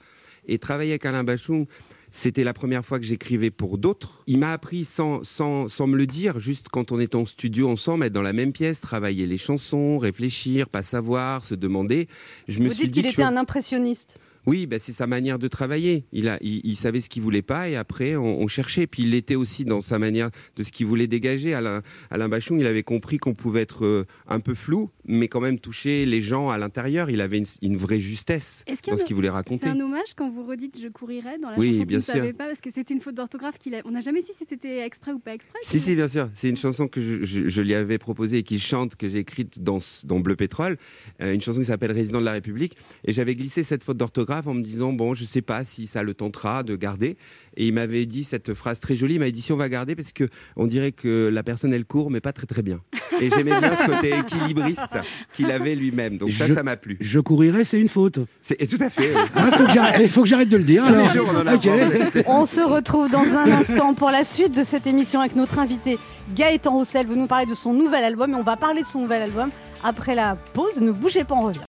Et 0.48 0.58
travailler 0.58 0.90
avec 0.92 1.06
Alain 1.06 1.22
Bachung, 1.22 1.66
c'était 2.12 2.44
la 2.44 2.52
première 2.52 2.84
fois 2.84 3.00
que 3.00 3.06
j'écrivais 3.06 3.50
pour 3.50 3.78
d'autres. 3.78 4.22
Il 4.26 4.38
m'a 4.38 4.52
appris 4.52 4.84
sans, 4.84 5.24
sans, 5.24 5.68
sans 5.68 5.86
me 5.86 5.96
le 5.96 6.06
dire, 6.06 6.38
juste 6.38 6.68
quand 6.68 6.92
on 6.92 7.00
était 7.00 7.16
en 7.16 7.26
studio 7.26 7.68
ensemble, 7.68 8.04
être 8.04 8.12
dans 8.12 8.22
la 8.22 8.34
même 8.34 8.52
pièce, 8.52 8.80
travailler 8.80 9.26
les 9.26 9.38
chansons, 9.38 9.96
réfléchir, 9.96 10.68
pas 10.68 10.82
savoir, 10.82 11.44
se 11.44 11.54
demander. 11.54 12.08
Je 12.48 12.60
me 12.60 12.68
vous 12.68 12.74
suis 12.74 12.84
dites 12.84 12.92
dit 12.92 13.00
qu'il 13.00 13.10
était 13.10 13.22
un 13.22 13.36
impressionniste. 13.36 14.18
Oui, 14.46 14.66
bah, 14.66 14.78
c'est 14.78 14.92
sa 14.92 15.06
manière 15.06 15.38
de 15.38 15.48
travailler. 15.48 16.04
Il, 16.12 16.28
a, 16.28 16.38
il, 16.42 16.60
il 16.64 16.76
savait 16.76 17.00
ce 17.00 17.08
qu'il 17.08 17.22
voulait 17.22 17.42
pas 17.42 17.68
et 17.68 17.76
après 17.76 18.16
on, 18.16 18.40
on 18.40 18.48
cherchait. 18.48 18.86
Puis 18.86 19.02
il 19.04 19.10
l'était 19.10 19.34
aussi 19.36 19.64
dans 19.64 19.80
sa 19.80 19.98
manière 19.98 20.30
de 20.56 20.62
ce 20.62 20.72
qu'il 20.72 20.86
voulait 20.86 21.06
dégager. 21.06 21.54
Alain, 21.54 21.82
Alain 22.10 22.28
Bachung, 22.28 22.58
il 22.60 22.66
avait 22.66 22.82
compris 22.82 23.18
qu'on 23.18 23.34
pouvait 23.34 23.62
être 23.62 23.84
euh, 23.84 24.04
un 24.28 24.40
peu 24.40 24.54
flou, 24.54 24.90
mais 25.04 25.28
quand 25.28 25.40
même 25.40 25.58
toucher 25.58 26.06
les 26.06 26.20
gens 26.20 26.50
à 26.50 26.58
l'intérieur. 26.58 27.10
Il 27.10 27.20
avait 27.20 27.38
une, 27.38 27.46
une 27.62 27.76
vraie 27.76 28.00
justesse 28.00 28.64
a 28.68 28.90
dans 28.90 28.96
ce 28.96 29.04
qu'il 29.04 29.14
voulait 29.14 29.28
C'est 29.28 29.32
raconter. 29.32 29.66
un 29.68 29.78
hommage 29.80 30.14
quand 30.16 30.28
vous 30.30 30.44
redites 30.44 30.78
Je 30.82 30.88
courirai 30.88 31.38
dans 31.40 31.50
la 31.50 31.58
Oui, 31.58 31.72
chanson 31.72 31.84
bien 31.84 31.98
que 32.00 32.04
vous 32.04 32.12
ne 32.12 32.18
savez 32.18 32.32
pas 32.32 32.46
parce 32.46 32.60
que 32.60 32.70
c'était 32.72 32.94
une 32.94 33.00
faute 33.00 33.14
d'orthographe 33.14 33.58
qu'il 33.58 33.74
a. 33.74 33.82
On 33.84 33.90
n'a 33.92 34.00
jamais 34.00 34.20
su 34.22 34.32
si 34.32 34.44
c'était 34.48 34.84
exprès 34.84 35.12
ou 35.12 35.18
pas 35.18 35.34
exprès. 35.34 35.58
Si, 35.62 35.78
si, 35.80 35.94
bien 35.94 36.08
sûr. 36.08 36.28
C'est 36.34 36.48
une 36.48 36.56
chanson 36.56 36.88
que 36.88 37.00
je, 37.00 37.22
je- 37.24 37.48
je 37.48 37.60
lui 37.62 37.74
avais 37.74 37.98
proposée 37.98 38.38
et 38.38 38.42
qu'il 38.42 38.60
chante, 38.60 38.96
que 38.96 39.08
j'ai 39.08 39.18
écrite 39.18 39.62
dans, 39.62 39.78
ce- 39.80 40.06
dans 40.06 40.18
Bleu 40.20 40.34
Pétrole. 40.36 40.76
Euh, 41.20 41.32
une 41.34 41.40
chanson 41.40 41.60
qui 41.60 41.66
s'appelle 41.66 41.92
Résident 41.92 42.20
de 42.20 42.24
la 42.24 42.32
République. 42.32 42.76
Et 43.04 43.12
j'avais 43.12 43.34
glissé 43.36 43.62
cette 43.62 43.84
faute 43.84 43.96
d'orthographe 43.96 44.31
en 44.44 44.54
me 44.54 44.62
disant, 44.62 44.92
bon, 44.92 45.14
je 45.14 45.24
sais 45.24 45.42
pas 45.42 45.64
si 45.64 45.86
ça 45.86 46.02
le 46.02 46.14
tentera 46.14 46.62
de 46.62 46.76
garder. 46.76 47.16
Et 47.56 47.66
il 47.66 47.74
m'avait 47.74 48.06
dit 48.06 48.24
cette 48.24 48.54
phrase 48.54 48.80
très 48.80 48.94
jolie. 48.94 49.14
Il 49.14 49.18
m'avait 49.18 49.32
dit, 49.32 49.42
si 49.42 49.52
on 49.52 49.56
va 49.56 49.68
garder, 49.68 49.94
parce 49.94 50.12
que 50.12 50.28
on 50.56 50.66
dirait 50.66 50.92
que 50.92 51.28
la 51.32 51.42
personne, 51.42 51.72
elle 51.74 51.84
court, 51.84 52.10
mais 52.10 52.20
pas 52.20 52.32
très, 52.32 52.46
très 52.46 52.62
bien. 52.62 52.80
Et 53.20 53.28
j'aimais 53.30 53.58
bien 53.58 53.76
ce 53.76 53.84
côté 53.86 54.14
équilibriste 54.18 54.98
qu'il 55.34 55.50
avait 55.50 55.74
lui-même. 55.74 56.16
Donc 56.16 56.30
ça, 56.30 56.46
Je- 56.46 56.54
ça 56.54 56.62
m'a 56.62 56.76
plu. 56.76 56.96
Je 57.00 57.18
courirai, 57.20 57.64
c'est 57.64 57.78
une 57.80 57.88
faute. 57.90 58.18
C'est 58.40 58.56
tout 58.66 58.82
à 58.82 58.88
fait. 58.90 59.14
oui. 59.14 59.20
Ah, 59.34 59.50
faut 59.52 59.66
que 59.66 59.72
j'arrête- 59.72 60.00
Il 60.02 60.10
faut 60.10 60.22
que 60.22 60.28
j'arrête 60.28 60.48
de 60.48 60.56
le 60.56 60.64
dire. 60.64 60.84
Alors. 60.84 61.08
jours, 61.12 61.28
on 61.30 62.40
en 62.40 62.46
se 62.46 62.60
retrouve 62.60 63.10
dans 63.10 63.20
un 63.24 63.50
instant 63.50 63.92
pour 63.94 64.10
la 64.10 64.24
suite 64.24 64.56
de 64.56 64.62
cette 64.62 64.86
émission 64.86 65.20
avec 65.20 65.36
notre 65.36 65.58
invité 65.58 65.98
Gaëtan 66.34 66.72
Roussel. 66.72 67.06
Vous 67.06 67.16
nous 67.16 67.26
parlez 67.26 67.46
de 67.46 67.54
son 67.54 67.72
nouvel 67.74 68.04
album 68.04 68.30
et 68.30 68.34
on 68.34 68.42
va 68.42 68.56
parler 68.56 68.80
de 68.82 68.86
son 68.86 69.00
nouvel 69.00 69.22
album 69.22 69.50
après 69.84 70.14
la 70.14 70.36
pause. 70.54 70.80
Ne 70.80 70.92
bougez 70.92 71.24
pas, 71.24 71.34
on 71.34 71.42
revient. 71.42 71.60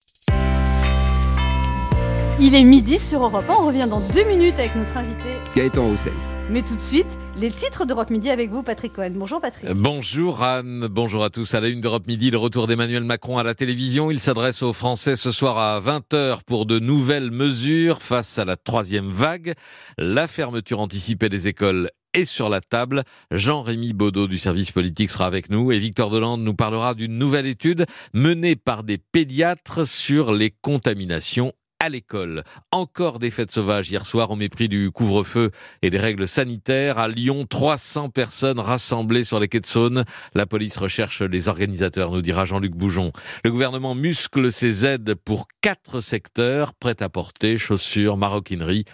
Il 2.40 2.56
est 2.56 2.64
midi 2.64 2.98
sur 2.98 3.24
Europe 3.24 3.46
1. 3.48 3.54
On 3.62 3.68
revient 3.68 3.88
dans 3.88 4.00
deux 4.00 4.24
minutes 4.24 4.56
avec 4.58 4.76
notre 4.76 4.98
invité. 4.98 5.30
Gaëtan 5.56 5.88
Roussel. 5.88 6.14
Mais 6.50 6.64
tout 6.64 6.76
de 6.76 6.82
suite, 6.82 7.08
les 7.38 7.52
titres 7.52 7.86
d'Europe 7.86 8.10
Midi 8.10 8.30
avec 8.32 8.50
vous, 8.50 8.64
Patrick 8.64 8.94
Cohen. 8.94 9.12
Bonjour 9.14 9.40
Patrick. 9.40 9.72
Bonjour 9.72 10.42
Anne, 10.44 10.88
bonjour 10.90 11.24
à 11.24 11.30
tous. 11.30 11.54
À 11.54 11.62
la 11.62 11.68
une 11.68 11.80
d'Europe 11.80 12.08
Midi, 12.08 12.32
le 12.32 12.38
retour 12.38 12.66
d'Emmanuel 12.66 13.04
Macron 13.04 13.38
à 13.38 13.44
la 13.44 13.54
télévision. 13.54 14.10
Il 14.10 14.20
s'adresse 14.20 14.64
aux 14.64 14.74
Français 14.74 15.16
ce 15.16 15.32
soir 15.32 15.58
à 15.60 15.80
20h 15.80 16.40
pour 16.46 16.66
de 16.66 16.80
nouvelles 16.80 17.32
mesures 17.32 18.02
face 18.02 18.40
à 18.40 18.46
la 18.46 18.58
troisième 18.58 19.12
vague. 19.12 19.54
La 20.00 20.28
fermeture 20.28 20.80
anticipée 20.80 21.30
des 21.30 21.48
écoles 21.48 21.92
est 22.16 22.26
sur 22.26 22.50
la 22.50 22.62
table. 22.62 23.04
Jean-Rémy 23.32 23.94
Baudot 23.94 24.28
du 24.28 24.40
service 24.40 24.72
politique 24.72 25.12
sera 25.12 25.28
avec 25.28 25.50
nous 25.50 25.72
et 25.72 25.78
Victor 25.78 26.10
Delande 26.10 26.42
nous 26.42 26.56
parlera 26.56 26.96
d'une 26.96 27.18
nouvelle 27.18 27.48
étude 27.48 27.86
menée 28.14 28.56
par 28.56 28.84
des 28.84 28.98
pédiatres 28.98 29.88
sur 29.88 30.34
les 30.34 30.50
contaminations 30.50 31.54
à 31.84 31.90
l'école. 31.90 32.44
Encore 32.72 33.20
des 33.20 33.30
fêtes 33.30 33.52
sauvages 33.52 33.92
hier 33.92 34.06
soir 34.06 34.32
au 34.32 34.38
mépris 34.38 34.70
du 34.70 34.90
couvre-feu 34.90 35.52
et 35.82 35.90
des 35.90 35.98
règles 35.98 36.30
sanitaires. 36.30 36.98
À 36.98 37.10
Lyon, 37.10 37.46
300 37.46 38.10
personnes 38.10 38.60
rassemblées 38.60 39.26
sur 39.26 39.38
les 39.42 39.50
quais 39.50 39.60
de 39.60 39.66
Saône. 39.66 40.06
La 40.34 40.46
police 40.46 40.78
recherche 40.78 41.22
les 41.22 41.50
organisateurs, 41.50 42.12
nous 42.12 42.22
dira 42.22 42.46
Jean-Luc 42.46 42.74
Boujon. 42.74 43.12
Le 43.44 43.52
gouvernement 43.52 43.96
muscle 43.96 44.50
ses 44.50 44.86
aides 44.86 45.14
pour 45.26 45.48
quatre 45.60 46.00
secteurs, 46.00 46.74
prêt 46.74 46.96
à 47.02 47.10
porter, 47.10 47.58
chaussures, 47.58 48.16
maroquinerie 48.16 48.86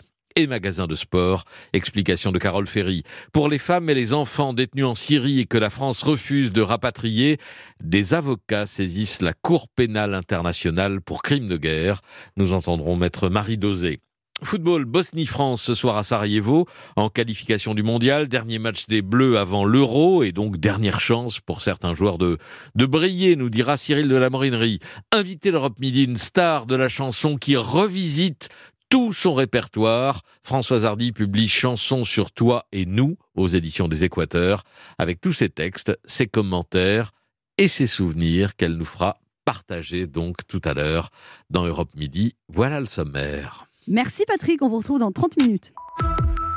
et 0.41 0.47
magasins 0.47 0.87
de 0.87 0.95
sport. 0.95 1.43
Explication 1.73 2.31
de 2.31 2.39
Carole 2.39 2.67
Ferry. 2.67 3.03
Pour 3.33 3.49
les 3.49 3.59
femmes 3.59 3.89
et 3.89 3.93
les 3.93 4.13
enfants 4.13 4.53
détenus 4.53 4.85
en 4.85 4.95
Syrie 4.95 5.39
et 5.39 5.45
que 5.45 5.57
la 5.57 5.69
France 5.69 6.03
refuse 6.03 6.51
de 6.51 6.61
rapatrier, 6.61 7.37
des 7.83 8.13
avocats 8.13 8.65
saisissent 8.65 9.21
la 9.21 9.33
Cour 9.33 9.67
pénale 9.67 10.13
internationale 10.13 11.01
pour 11.01 11.21
crimes 11.21 11.47
de 11.47 11.57
guerre. 11.57 12.01
Nous 12.37 12.53
entendrons 12.53 12.95
maître 12.95 13.29
Marie 13.29 13.57
Dosé. 13.57 13.99
Football 14.43 14.85
Bosnie-France 14.85 15.61
ce 15.61 15.73
soir 15.73 15.97
à 15.97 16.03
Sarajevo 16.03 16.65
en 16.95 17.09
qualification 17.09 17.73
du 17.73 17.83
mondial, 17.83 18.27
dernier 18.27 18.59
match 18.59 18.87
des 18.87 19.01
Bleus 19.01 19.37
avant 19.37 19.65
l'Euro 19.65 20.23
et 20.23 20.31
donc 20.31 20.57
dernière 20.57 21.01
chance 21.01 21.39
pour 21.39 21.61
certains 21.61 21.93
joueurs 21.93 22.17
de, 22.17 22.37
de 22.75 22.85
briller, 22.85 23.35
nous 23.35 23.49
dira 23.49 23.75
Cyril 23.75 24.07
de 24.07 24.15
la 24.15 24.29
Morinerie. 24.29 24.79
Invité 25.11 25.51
l'Europe 25.51 25.79
Midi, 25.79 26.05
une 26.05 26.17
star 26.17 26.65
de 26.65 26.75
la 26.75 26.89
chanson 26.89 27.37
qui 27.37 27.57
revisite 27.57 28.49
tout 28.89 29.13
son 29.13 29.33
répertoire. 29.35 30.21
Françoise 30.43 30.85
Hardy 30.85 31.11
publie 31.11 31.47
Chansons 31.47 32.03
sur 32.03 32.31
toi 32.31 32.65
et 32.71 32.85
nous 32.85 33.17
aux 33.35 33.47
éditions 33.47 33.87
des 33.87 34.03
Équateurs 34.03 34.63
avec 34.97 35.21
tous 35.21 35.33
ses 35.33 35.49
textes, 35.49 35.97
ses 36.05 36.27
commentaires 36.27 37.11
et 37.57 37.67
ses 37.67 37.87
souvenirs 37.87 38.55
qu'elle 38.55 38.75
nous 38.75 38.85
fera 38.85 39.17
partager 39.45 40.07
donc 40.07 40.37
tout 40.47 40.61
à 40.63 40.73
l'heure 40.73 41.09
dans 41.49 41.65
Europe 41.65 41.89
Midi. 41.95 42.35
Voilà 42.49 42.79
le 42.79 42.87
sommaire. 42.87 43.65
Merci 43.87 44.23
Patrick, 44.27 44.61
on 44.61 44.69
vous 44.69 44.77
retrouve 44.79 44.99
dans 44.99 45.11
30 45.11 45.37
minutes. 45.37 45.73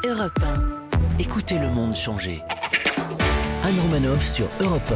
Europe 0.05 0.39
1. 0.43 1.19
Écoutez 1.19 1.59
le 1.59 1.69
monde 1.71 1.95
changer. 1.95 2.41
Anne 3.65 3.79
Romanoff 3.81 4.27
sur 4.27 4.47
Europe 4.61 4.93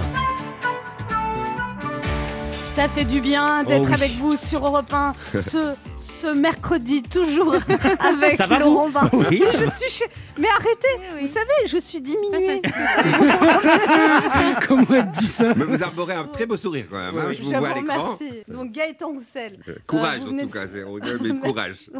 Ça 2.74 2.88
fait 2.88 3.04
du 3.04 3.20
bien 3.20 3.64
d'être 3.64 3.82
Oh 3.84 3.86
oui. 3.88 3.94
avec 3.94 4.10
vous 4.12 4.36
sur 4.36 4.66
Europe 4.66 4.92
1 4.92 5.12
ce, 5.40 5.74
ce 6.16 6.26
mercredi, 6.28 7.02
toujours 7.02 7.54
avec 8.00 8.36
Ça 8.36 8.46
va, 8.46 8.58
Laurent 8.58 8.86
vous 8.86 8.92
Barra. 8.92 9.10
Oui, 9.12 9.42
ça 9.44 9.58
je 9.58 9.64
va. 9.64 9.70
suis 9.70 9.90
chez- 9.90 10.04
Mais 10.38 10.48
arrêtez, 10.48 11.20
vous 11.20 11.26
savez, 11.26 11.66
je 11.66 11.78
suis 11.78 12.00
diminuée. 12.00 12.62
Comment 14.68 14.86
elle 14.94 15.10
dit 15.12 15.26
ça 15.26 15.54
Mais 15.54 15.64
vous 15.64 15.82
arborez 15.82 16.14
un 16.14 16.24
très 16.24 16.46
beau 16.46 16.56
sourire 16.56 16.86
quand 16.90 16.98
même. 16.98 17.16
hein, 17.18 17.32
je 17.32 17.42
vous 17.42 17.50
vois 17.50 17.68
à 17.68 17.74
l'écran. 17.74 18.14
remercie. 18.14 18.42
Donc 18.48 18.72
Gaëtan 18.72 19.08
Roussel. 19.10 19.58
Euh, 19.68 19.74
Courage 19.86 20.20
euh, 20.20 20.22
en 20.22 20.38
tout 20.38 20.46
de- 20.46 20.52
cas, 20.52 21.18
mais 21.22 21.38
courage. 21.40 21.90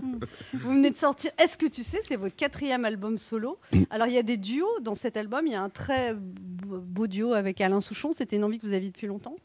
Vous 0.54 0.70
venez 0.72 0.90
de 0.90 0.96
sortir 0.96 1.30
Est-ce 1.38 1.56
que 1.56 1.66
tu 1.66 1.82
sais 1.82 2.00
C'est 2.06 2.16
votre 2.16 2.36
quatrième 2.36 2.84
album 2.84 3.18
solo? 3.18 3.58
Alors 3.90 4.08
il 4.08 4.14
y 4.14 4.18
a 4.18 4.22
des 4.22 4.36
duos 4.36 4.80
dans 4.82 4.94
cet 4.94 5.16
album. 5.16 5.46
Il 5.46 5.52
y 5.52 5.56
a 5.56 5.62
un 5.62 5.70
très 5.70 6.14
beau 6.14 6.78
beau 6.78 7.06
duo 7.06 7.32
avec 7.34 7.60
Alain 7.60 7.80
Souchon. 7.80 8.12
C'était 8.12 8.36
une 8.36 8.44
envie 8.44 8.58
que 8.58 8.66
vous 8.66 8.72
aviez 8.72 8.90
depuis 8.90 9.06
longtemps? 9.06 9.36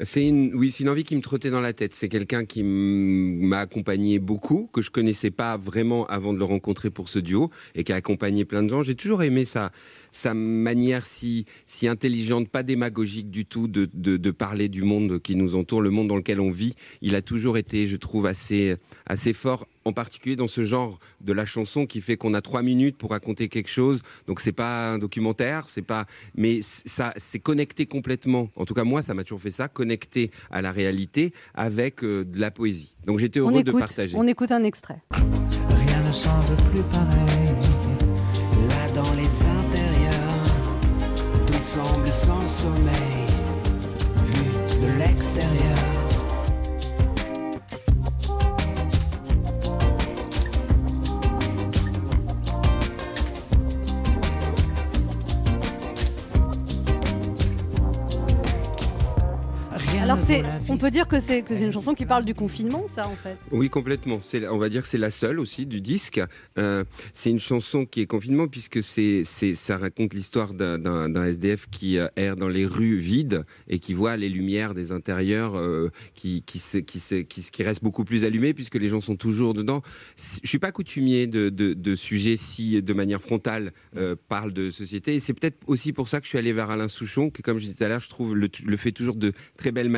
C'est 0.00 0.24
une, 0.24 0.54
oui, 0.54 0.70
c'est 0.70 0.84
une 0.84 0.90
envie 0.90 1.02
qui 1.02 1.16
me 1.16 1.20
trottait 1.20 1.50
dans 1.50 1.60
la 1.60 1.72
tête. 1.72 1.92
C'est 1.94 2.08
quelqu'un 2.08 2.44
qui 2.44 2.62
m'a 2.62 3.58
accompagné 3.58 4.20
beaucoup, 4.20 4.70
que 4.72 4.80
je 4.80 4.90
connaissais 4.90 5.32
pas 5.32 5.56
vraiment 5.56 6.06
avant 6.06 6.32
de 6.32 6.38
le 6.38 6.44
rencontrer 6.44 6.90
pour 6.90 7.08
ce 7.08 7.18
duo, 7.18 7.50
et 7.74 7.82
qui 7.82 7.92
a 7.92 7.96
accompagné 7.96 8.44
plein 8.44 8.62
de 8.62 8.68
gens. 8.68 8.82
J'ai 8.82 8.94
toujours 8.94 9.24
aimé 9.24 9.44
sa, 9.44 9.72
sa 10.12 10.34
manière 10.34 11.04
si, 11.04 11.46
si 11.66 11.88
intelligente, 11.88 12.48
pas 12.48 12.62
démagogique 12.62 13.30
du 13.30 13.44
tout, 13.44 13.66
de, 13.66 13.88
de, 13.92 14.16
de 14.16 14.30
parler 14.30 14.68
du 14.68 14.84
monde 14.84 15.20
qui 15.20 15.34
nous 15.34 15.56
entoure, 15.56 15.80
le 15.80 15.90
monde 15.90 16.06
dans 16.06 16.16
lequel 16.16 16.40
on 16.40 16.50
vit. 16.50 16.74
Il 17.02 17.16
a 17.16 17.22
toujours 17.22 17.58
été, 17.58 17.86
je 17.86 17.96
trouve, 17.96 18.26
assez, 18.26 18.76
assez 19.06 19.32
fort, 19.32 19.66
en 19.88 19.92
particulier 19.92 20.36
dans 20.36 20.48
ce 20.48 20.62
genre 20.62 20.98
de 21.20 21.32
la 21.32 21.46
chanson 21.46 21.86
qui 21.86 22.00
fait 22.00 22.16
qu'on 22.16 22.34
a 22.34 22.40
trois 22.40 22.62
minutes 22.62 22.96
pour 22.96 23.10
raconter 23.10 23.48
quelque 23.48 23.70
chose. 23.70 24.02
Donc 24.26 24.40
c'est 24.40 24.52
pas 24.52 24.92
un 24.92 24.98
documentaire, 24.98 25.66
c'est 25.68 25.82
pas, 25.82 26.06
mais 26.34 26.60
ça, 26.62 27.12
c'est 27.16 27.38
connecté 27.38 27.86
complètement. 27.86 28.50
En 28.56 28.64
tout 28.64 28.74
cas, 28.74 28.84
moi, 28.84 29.02
ça 29.02 29.14
m'a 29.14 29.24
toujours 29.24 29.40
fait 29.40 29.50
ça, 29.50 29.68
connecté 29.68 30.30
à 30.50 30.62
la 30.62 30.72
réalité 30.72 31.32
avec 31.54 32.04
euh, 32.04 32.24
de 32.24 32.38
la 32.38 32.50
poésie. 32.50 32.94
Donc 33.06 33.18
j'étais 33.18 33.40
heureux 33.40 33.62
de 33.62 33.72
partager. 33.72 34.16
on 34.16 34.26
écoute 34.26 34.52
un 34.52 34.62
extrait. 34.64 35.02
Rien 35.10 36.02
ne 36.02 36.12
semble 36.12 36.56
plus 36.70 36.82
pareil. 36.82 37.48
Là 38.68 38.90
dans 38.94 39.14
les 39.14 39.42
intérieurs, 39.42 40.44
tout 41.46 41.54
semble 41.54 42.12
sans 42.12 42.46
sommeil. 42.46 43.26
Vu 44.24 44.86
de 44.86 44.98
l'extérieur. 44.98 46.07
Alors 60.08 60.20
c'est, 60.20 60.42
on 60.70 60.78
peut 60.78 60.90
dire 60.90 61.06
que 61.06 61.20
c'est 61.20 61.42
que 61.42 61.54
c'est 61.54 61.66
une 61.66 61.72
chanson 61.72 61.92
qui 61.92 62.06
parle 62.06 62.24
du 62.24 62.32
confinement, 62.32 62.86
ça 62.88 63.06
en 63.08 63.14
fait? 63.14 63.36
Oui, 63.52 63.68
complètement. 63.68 64.20
C'est, 64.22 64.48
on 64.48 64.56
va 64.56 64.70
dire 64.70 64.80
que 64.80 64.88
c'est 64.88 64.96
la 64.96 65.10
seule 65.10 65.38
aussi 65.38 65.66
du 65.66 65.82
disque. 65.82 66.18
Euh, 66.58 66.82
c'est 67.12 67.28
une 67.28 67.38
chanson 67.38 67.84
qui 67.84 68.00
est 68.00 68.06
confinement 68.06 68.48
puisque 68.48 68.82
c'est, 68.82 69.20
c'est, 69.26 69.54
ça 69.54 69.76
raconte 69.76 70.14
l'histoire 70.14 70.54
d'un, 70.54 70.78
d'un, 70.78 71.10
d'un 71.10 71.24
SDF 71.24 71.66
qui 71.70 71.98
euh, 71.98 72.08
erre 72.16 72.36
dans 72.36 72.48
les 72.48 72.64
rues 72.64 72.96
vides 72.96 73.42
et 73.68 73.78
qui 73.80 73.92
voit 73.92 74.16
les 74.16 74.30
lumières 74.30 74.72
des 74.72 74.92
intérieurs 74.92 75.58
euh, 75.58 75.90
qui, 76.14 76.40
qui, 76.40 76.58
se- 76.58 76.78
qui, 76.78 77.00
se- 77.00 77.16
qui, 77.16 77.42
qui 77.42 77.62
restent 77.62 77.82
beaucoup 77.84 78.06
plus 78.06 78.24
allumées 78.24 78.54
puisque 78.54 78.76
les 78.76 78.88
gens 78.88 79.02
sont 79.02 79.16
toujours 79.16 79.52
dedans. 79.52 79.82
Je 80.42 80.48
suis 80.48 80.58
pas 80.58 80.72
coutumier 80.72 81.26
de, 81.26 81.50
de, 81.50 81.74
de 81.74 81.94
sujets 81.94 82.38
si, 82.38 82.82
de 82.82 82.92
manière 82.94 83.20
frontale, 83.20 83.72
euh, 83.98 84.16
parlent 84.30 84.54
de 84.54 84.70
société. 84.70 85.16
Et 85.16 85.20
c'est 85.20 85.34
peut-être 85.34 85.58
aussi 85.66 85.92
pour 85.92 86.08
ça 86.08 86.20
que 86.20 86.24
je 86.24 86.30
suis 86.30 86.38
allé 86.38 86.54
vers 86.54 86.70
Alain 86.70 86.88
Souchon, 86.88 87.28
qui, 87.28 87.42
comme 87.42 87.58
je 87.58 87.64
disais 87.64 87.74
tout 87.74 87.84
à 87.84 87.88
l'heure, 87.88 88.00
je 88.00 88.08
trouve 88.08 88.34
le, 88.34 88.48
le 88.64 88.76
fait 88.78 88.92
toujours 88.92 89.16
de 89.16 89.32
très 89.58 89.70
belle 89.70 89.90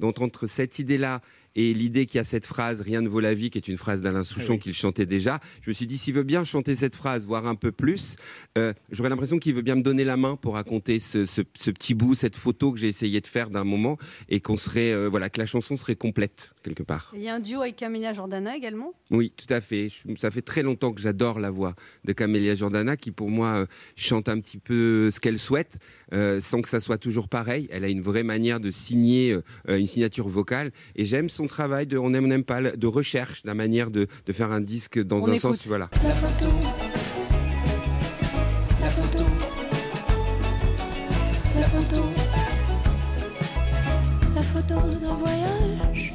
Donc 0.00 0.20
entre 0.20 0.46
cette 0.46 0.78
idée-là 0.78 1.20
et 1.56 1.74
l'idée 1.74 2.06
qu'il 2.06 2.18
y 2.18 2.20
a 2.20 2.24
cette 2.24 2.46
phrase 2.46 2.80
Rien 2.80 3.00
ne 3.00 3.08
vaut 3.08 3.20
la 3.20 3.34
vie, 3.34 3.50
qui 3.50 3.58
est 3.58 3.68
une 3.68 3.76
phrase 3.76 4.02
d'Alain 4.02 4.24
Souchon 4.24 4.58
qu'il 4.58 4.74
chantait 4.74 5.06
déjà, 5.06 5.40
je 5.62 5.70
me 5.70 5.74
suis 5.74 5.86
dit, 5.86 5.98
s'il 5.98 6.14
veut 6.14 6.22
bien 6.22 6.44
chanter 6.44 6.74
cette 6.76 6.94
phrase, 6.94 7.26
voire 7.26 7.46
un 7.46 7.54
peu 7.54 7.72
plus, 7.72 8.16
euh, 8.58 8.72
j'aurais 8.90 9.08
l'impression 9.10 9.38
qu'il 9.38 9.54
veut 9.54 9.62
bien 9.62 9.76
me 9.76 9.82
donner 9.82 10.04
la 10.04 10.16
main 10.16 10.36
pour 10.36 10.54
raconter 10.54 10.98
ce, 11.00 11.24
ce- 11.26 11.42
ce 11.56 11.70
petit 11.70 11.94
bout, 11.94 12.14
cette 12.14 12.36
photo 12.36 12.72
que 12.72 12.78
j'ai 12.78 12.88
essayé 12.88 13.20
de 13.20 13.26
faire 13.26 13.50
d'un 13.50 13.64
moment, 13.64 13.98
et 14.28 14.40
qu'on 14.40 14.56
serait, 14.56 14.92
euh, 14.92 15.08
voilà, 15.08 15.28
que 15.30 15.38
la 15.40 15.46
chanson 15.46 15.76
serait 15.76 15.96
complète 15.96 16.52
quelque 16.62 16.82
part. 16.82 17.12
Il 17.14 17.22
y 17.22 17.28
a 17.28 17.34
un 17.34 17.40
duo 17.40 17.60
avec 17.62 17.76
Camélia 17.76 18.12
Jordana 18.12 18.56
également? 18.56 18.92
Oui, 19.10 19.32
tout 19.36 19.52
à 19.52 19.60
fait. 19.60 19.88
Je- 19.88 20.14
Ça 20.16 20.30
fait 20.30 20.42
très 20.42 20.62
longtemps 20.62 20.92
que 20.92 21.00
j'adore 21.00 21.40
la 21.40 21.50
voix 21.50 21.74
de 22.04 22.12
Camélia 22.12 22.54
Jordana, 22.54 22.96
qui 22.96 23.10
pour 23.10 23.30
moi 23.30 23.48
euh, 23.62 23.66
chante 23.96 24.28
un 24.28 24.38
petit 24.40 24.58
peu 24.58 25.10
ce 25.10 25.18
qu'elle 25.20 25.38
souhaite, 25.40 25.78
euh, 26.12 26.40
sans 26.40 26.62
que 26.62 26.68
ça 26.68 26.80
soit 26.80 26.98
toujours 26.98 27.28
pareil. 27.28 27.66
Elle 27.72 27.84
a 27.84 27.88
une 27.88 28.00
vraie 28.02 28.22
manière 28.22 28.60
de 28.60 28.70
signer 28.70 29.32
euh, 29.68 29.78
une 29.78 29.86
signature 29.86 30.28
vocale, 30.28 30.70
et 30.96 31.04
j'aime 31.04 31.28
son 31.28 31.41
travail 31.46 31.86
de 31.86 31.98
on 31.98 32.12
aime, 32.14 32.24
on 32.24 32.28
n'aime 32.28 32.44
pas, 32.44 32.60
de 32.60 32.86
recherche, 32.86 33.42
la 33.44 33.54
manière 33.54 33.90
de, 33.90 34.06
de 34.26 34.32
faire 34.32 34.52
un 34.52 34.60
disque 34.60 35.02
dans 35.02 35.18
On 35.20 35.24
un 35.28 35.32
écoute. 35.32 35.40
sens, 35.40 35.66
voilà. 35.66 35.88
La 36.04 36.10
photo. 36.14 36.46
La 38.80 38.90
photo. 38.90 39.24
La 41.58 41.68
photo. 41.68 42.04
La 44.34 44.42
photo 44.42 44.74
d'un 45.00 45.14
voyage, 45.14 46.12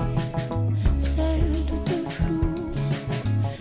celle 1.00 1.52
toute 1.68 2.10
floue, 2.10 2.56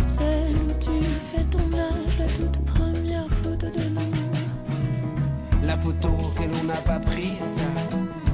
celle 0.06 0.56
où 0.56 0.72
tu 0.80 1.02
fais 1.02 1.44
ton 1.44 1.58
âge, 1.78 2.18
la 2.18 2.26
toute 2.26 2.64
première 2.64 3.28
photo 3.30 3.66
de 3.66 3.88
nous. 3.94 5.66
La 5.66 5.76
photo 5.76 6.08
que 6.36 6.42
l'on 6.44 6.64
n'a 6.64 6.80
pas 6.80 6.98
prise, 6.98 7.58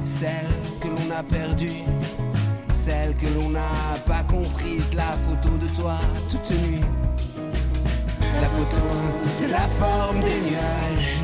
celle 0.05 0.47
que 0.81 0.87
l'on 0.87 1.11
a 1.15 1.23
perdue, 1.23 1.83
celle 2.85 3.15
que 3.15 3.27
l'on 3.27 3.49
n'a 3.49 3.71
pas 4.05 4.23
comprise, 4.23 4.93
la 4.93 5.13
photo 5.25 5.57
de 5.57 5.67
toi 5.73 5.95
toute 6.29 6.51
nue. 6.51 6.81
La 8.41 8.47
photo 8.47 8.77
de 9.41 9.47
la 9.49 9.65
forme 9.79 10.19
des 10.19 10.41
nuages, 10.49 11.17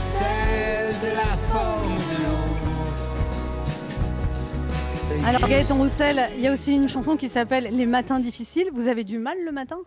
celle 0.00 0.94
de 1.00 1.14
la 1.14 1.36
forme 1.52 1.94
de 2.10 2.16
l'eau. 2.24 2.48
Alors 5.28 5.48
Gaëtan 5.48 5.76
Roussel, 5.76 6.30
il 6.36 6.42
y 6.42 6.48
a 6.48 6.52
aussi 6.52 6.74
une 6.74 6.88
chanson 6.88 7.16
qui 7.16 7.28
s'appelle 7.28 7.68
Les 7.70 7.86
matins 7.86 8.18
difficiles. 8.18 8.68
Vous 8.72 8.88
avez 8.88 9.04
du 9.04 9.18
mal 9.18 9.36
le 9.44 9.52
matin? 9.52 9.78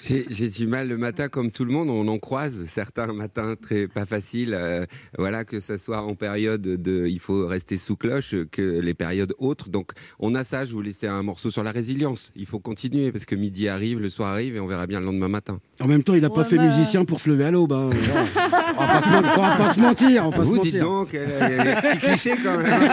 J'ai 0.00 0.48
du 0.48 0.66
mal 0.66 0.88
le 0.88 0.96
matin 0.96 1.28
comme 1.28 1.50
tout 1.50 1.64
le 1.64 1.72
monde, 1.72 1.90
on 1.90 2.08
en 2.08 2.18
croise 2.18 2.64
certains 2.66 3.12
matins 3.12 3.54
très 3.60 3.88
pas 3.88 4.06
faciles, 4.06 4.54
euh, 4.58 4.86
voilà 5.18 5.44
que 5.44 5.60
ce 5.60 5.76
soit 5.76 6.00
en 6.02 6.14
période 6.14 6.62
de 6.62 7.06
il 7.06 7.20
faut 7.20 7.46
rester 7.46 7.76
sous 7.76 7.96
cloche 7.96 8.34
que 8.50 8.80
les 8.80 8.94
périodes 8.94 9.34
autres. 9.38 9.68
Donc 9.68 9.92
on 10.18 10.34
a 10.34 10.44
ça, 10.44 10.64
je 10.64 10.72
vous 10.72 10.80
laissais 10.80 11.08
un 11.08 11.22
morceau 11.22 11.50
sur 11.50 11.62
la 11.62 11.72
résilience. 11.72 12.32
Il 12.36 12.46
faut 12.46 12.58
continuer 12.60 13.12
parce 13.12 13.24
que 13.26 13.34
midi 13.34 13.68
arrive, 13.68 14.00
le 14.00 14.08
soir 14.08 14.30
arrive 14.30 14.56
et 14.56 14.60
on 14.60 14.66
verra 14.66 14.86
bien 14.86 14.98
le 15.00 15.06
lendemain 15.06 15.28
matin. 15.28 15.60
En 15.80 15.86
même 15.86 16.02
temps, 16.02 16.14
il 16.14 16.22
n'a 16.22 16.30
pas 16.30 16.44
fait 16.44 16.56
mais- 16.56 16.68
musicien 16.68 17.04
pour 17.04 17.20
se 17.20 17.28
lever 17.28 17.44
à 17.44 17.50
l'aube. 17.50 17.72
hein. 17.72 17.90
on 18.78 18.80
va 18.80 18.86
pas 18.86 19.02
se 19.02 19.08
men- 19.10 19.24
on 19.36 19.40
va 19.42 19.56
pas 19.56 19.74
se 19.74 19.80
mentir. 19.80 20.26
On 20.26 20.30
va 20.30 20.36
pas 20.38 20.42
se 20.44 20.48
Vous 20.48 20.56
mentir. 20.56 20.72
dites 20.72 20.80
donc, 20.80 21.08
il 21.12 21.18
y 21.18 21.22
a 21.22 21.64
des 21.64 21.80
petits 21.80 21.98
clichés 21.98 22.36
quand 22.42 22.56
même. 22.58 22.90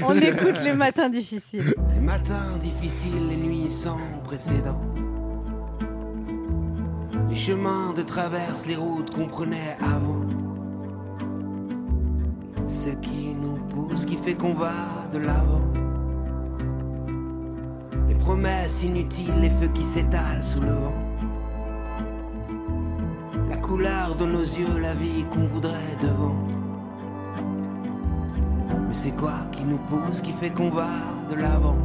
On 0.06 0.14
écoute 0.14 0.60
Les 0.64 0.72
matins 0.72 1.08
difficiles. 1.08 1.74
Les 1.94 2.00
matins 2.00 2.56
difficiles, 2.60 3.28
les 3.28 3.36
nuits 3.36 3.68
sans 3.70 3.98
précédent. 4.24 4.80
Les 7.30 7.36
chemins 7.36 7.92
de 7.92 8.02
traverse, 8.02 8.66
les 8.66 8.74
routes 8.74 9.10
qu'on 9.10 9.26
prenait 9.26 9.76
avant. 9.80 10.24
Ce 12.66 12.88
qui 12.88 13.36
nous 13.40 13.56
pousse, 13.72 14.04
qui 14.04 14.16
fait 14.16 14.34
qu'on 14.34 14.52
va 14.52 14.72
de 15.12 15.18
l'avant. 15.18 15.62
Les 18.08 18.16
promesses 18.16 18.82
inutiles, 18.82 19.40
les 19.40 19.50
feux 19.50 19.68
qui 19.68 19.84
s'étalent 19.84 20.42
sous 20.42 20.60
le 20.60 20.72
vent. 20.72 21.02
La 23.48 23.56
couleur 23.58 24.16
de 24.16 24.24
nos 24.24 24.42
yeux, 24.42 24.80
la 24.80 24.94
vie 24.94 25.24
qu'on 25.30 25.46
voudrait 25.46 25.96
devant. 26.02 26.36
Mais 28.88 28.94
c'est 28.94 29.14
quoi 29.14 29.46
qui 29.52 29.62
nous 29.62 29.78
pousse, 29.88 30.20
qui 30.20 30.32
fait 30.32 30.50
qu'on 30.50 30.70
va 30.70 30.90
de 31.30 31.36
l'avant? 31.36 31.78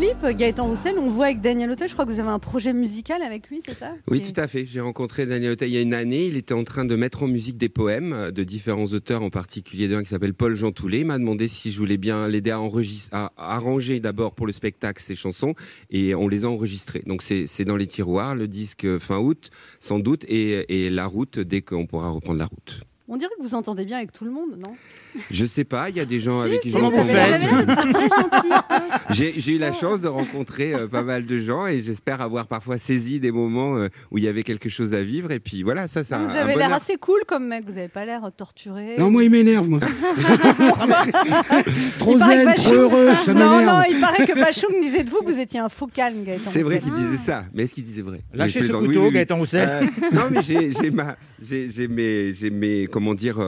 Clip, 0.00 0.24
Gaëtan 0.34 0.64
Roussel, 0.64 0.98
on 0.98 1.10
voit 1.10 1.26
avec 1.26 1.42
Daniel 1.42 1.70
Auteuil, 1.70 1.86
je 1.88 1.92
crois 1.92 2.06
que 2.06 2.10
vous 2.10 2.20
avez 2.20 2.30
un 2.30 2.38
projet 2.38 2.72
musical 2.72 3.20
avec 3.20 3.50
lui, 3.50 3.60
c'est 3.66 3.76
ça 3.76 3.92
Oui, 4.08 4.22
tout 4.22 4.38
à 4.40 4.48
fait. 4.48 4.64
J'ai 4.64 4.80
rencontré 4.80 5.26
Daniel 5.26 5.52
Auteuil 5.52 5.72
il 5.72 5.74
y 5.74 5.76
a 5.76 5.82
une 5.82 5.92
année. 5.92 6.24
Il 6.24 6.38
était 6.38 6.54
en 6.54 6.64
train 6.64 6.86
de 6.86 6.96
mettre 6.96 7.22
en 7.24 7.26
musique 7.26 7.58
des 7.58 7.68
poèmes 7.68 8.14
euh, 8.14 8.30
de 8.30 8.42
différents 8.42 8.86
auteurs, 8.86 9.22
en 9.22 9.28
particulier 9.28 9.88
d'un 9.88 10.02
qui 10.02 10.08
s'appelle 10.08 10.32
Paul 10.32 10.54
Jean 10.54 10.72
Toulet. 10.72 11.00
Il 11.00 11.06
m'a 11.06 11.18
demandé 11.18 11.48
si 11.48 11.70
je 11.70 11.76
voulais 11.76 11.98
bien 11.98 12.28
l'aider 12.28 12.50
à, 12.50 12.60
à 13.12 13.30
arranger 13.36 14.00
d'abord 14.00 14.34
pour 14.34 14.46
le 14.46 14.54
spectacle 14.54 15.02
ses 15.02 15.16
chansons 15.16 15.54
et 15.90 16.14
on 16.14 16.28
les 16.28 16.44
a 16.44 16.48
enregistrées. 16.48 17.02
Donc 17.04 17.20
c'est 17.20 17.64
dans 17.66 17.76
les 17.76 17.86
tiroirs, 17.86 18.34
le 18.34 18.48
disque 18.48 18.98
fin 19.00 19.18
août, 19.18 19.50
sans 19.80 19.98
doute, 19.98 20.24
et, 20.28 20.86
et 20.86 20.88
la 20.88 21.04
route 21.04 21.38
dès 21.38 21.60
qu'on 21.60 21.84
pourra 21.84 22.08
reprendre 22.08 22.38
la 22.38 22.46
route. 22.46 22.80
On 23.06 23.18
dirait 23.18 23.32
que 23.38 23.42
vous 23.42 23.54
entendez 23.54 23.84
bien 23.84 23.98
avec 23.98 24.12
tout 24.12 24.24
le 24.24 24.30
monde, 24.30 24.56
non? 24.56 24.72
Je 25.30 25.44
sais 25.44 25.64
pas, 25.64 25.90
il 25.90 25.96
y 25.96 26.00
a 26.00 26.04
des 26.04 26.20
gens 26.20 26.40
avec 26.40 26.60
qui 26.60 26.70
je 26.70 26.74
Comment 26.74 26.90
vous 26.90 27.04
faites 27.04 27.42
J'ai 29.10 29.34
j'ai 29.38 29.52
eu 29.52 29.58
la 29.58 29.72
chance 29.72 30.00
de 30.00 30.08
rencontrer 30.08 30.74
euh, 30.74 30.88
pas 30.88 31.02
mal 31.02 31.26
de 31.26 31.40
gens 31.40 31.66
et 31.66 31.80
j'espère 31.80 32.20
avoir 32.20 32.46
parfois 32.46 32.78
saisi 32.78 33.20
des 33.20 33.32
moments 33.32 33.76
euh, 33.76 33.88
où 34.10 34.18
il 34.18 34.24
y 34.24 34.28
avait 34.28 34.42
quelque 34.42 34.68
chose 34.68 34.94
à 34.94 35.02
vivre. 35.02 35.30
Et 35.32 35.40
puis 35.40 35.62
voilà, 35.62 35.88
ça, 35.88 36.04
c'est 36.04 36.14
un, 36.14 36.26
Vous 36.26 36.36
un 36.36 36.40
avez 36.40 36.54
l'air 36.54 36.72
assez 36.72 36.96
cool 36.96 37.20
comme 37.26 37.46
mec, 37.48 37.64
vous 37.66 37.74
n'avez 37.74 37.88
pas 37.88 38.04
l'air 38.04 38.22
torturé. 38.36 38.96
Non, 38.98 39.10
moi, 39.10 39.24
il 39.24 39.30
m'énerve, 39.30 39.68
moi. 39.68 39.80
trop 41.98 42.18
zen, 42.18 42.54
trop 42.54 42.74
heureux, 42.74 43.08
ça 43.24 43.34
Non, 43.34 43.58
m'énerve. 43.58 43.76
non, 43.76 43.82
il 43.90 44.00
paraît 44.00 44.26
que 44.26 44.34
Bachung 44.34 44.80
disait 44.80 45.04
de 45.04 45.10
vous 45.10 45.20
que 45.20 45.26
vous 45.32 45.38
étiez 45.38 45.60
un 45.60 45.68
faux 45.68 45.86
calme, 45.86 46.24
Gaëtan 46.24 46.50
C'est 46.50 46.62
vrai 46.62 46.78
qu'il 46.78 46.92
disait 46.92 47.16
ça, 47.16 47.44
mais 47.54 47.64
est-ce 47.64 47.74
qu'il 47.74 47.84
disait 47.84 48.02
vrai? 48.02 48.20
Lâchez 48.32 48.62
ce 48.62 48.72
couteau, 48.72 49.10
Gaëtan 49.10 49.36
Roussel. 49.36 49.68
Euh, 49.68 49.82
non, 50.12 50.22
mais 50.30 50.40
j'ai 50.42 50.90
ma, 50.90 51.16
mes, 51.88 52.34
j'ai 52.34 52.50
mes, 52.50 52.86
comment 52.90 53.14
dire. 53.14 53.38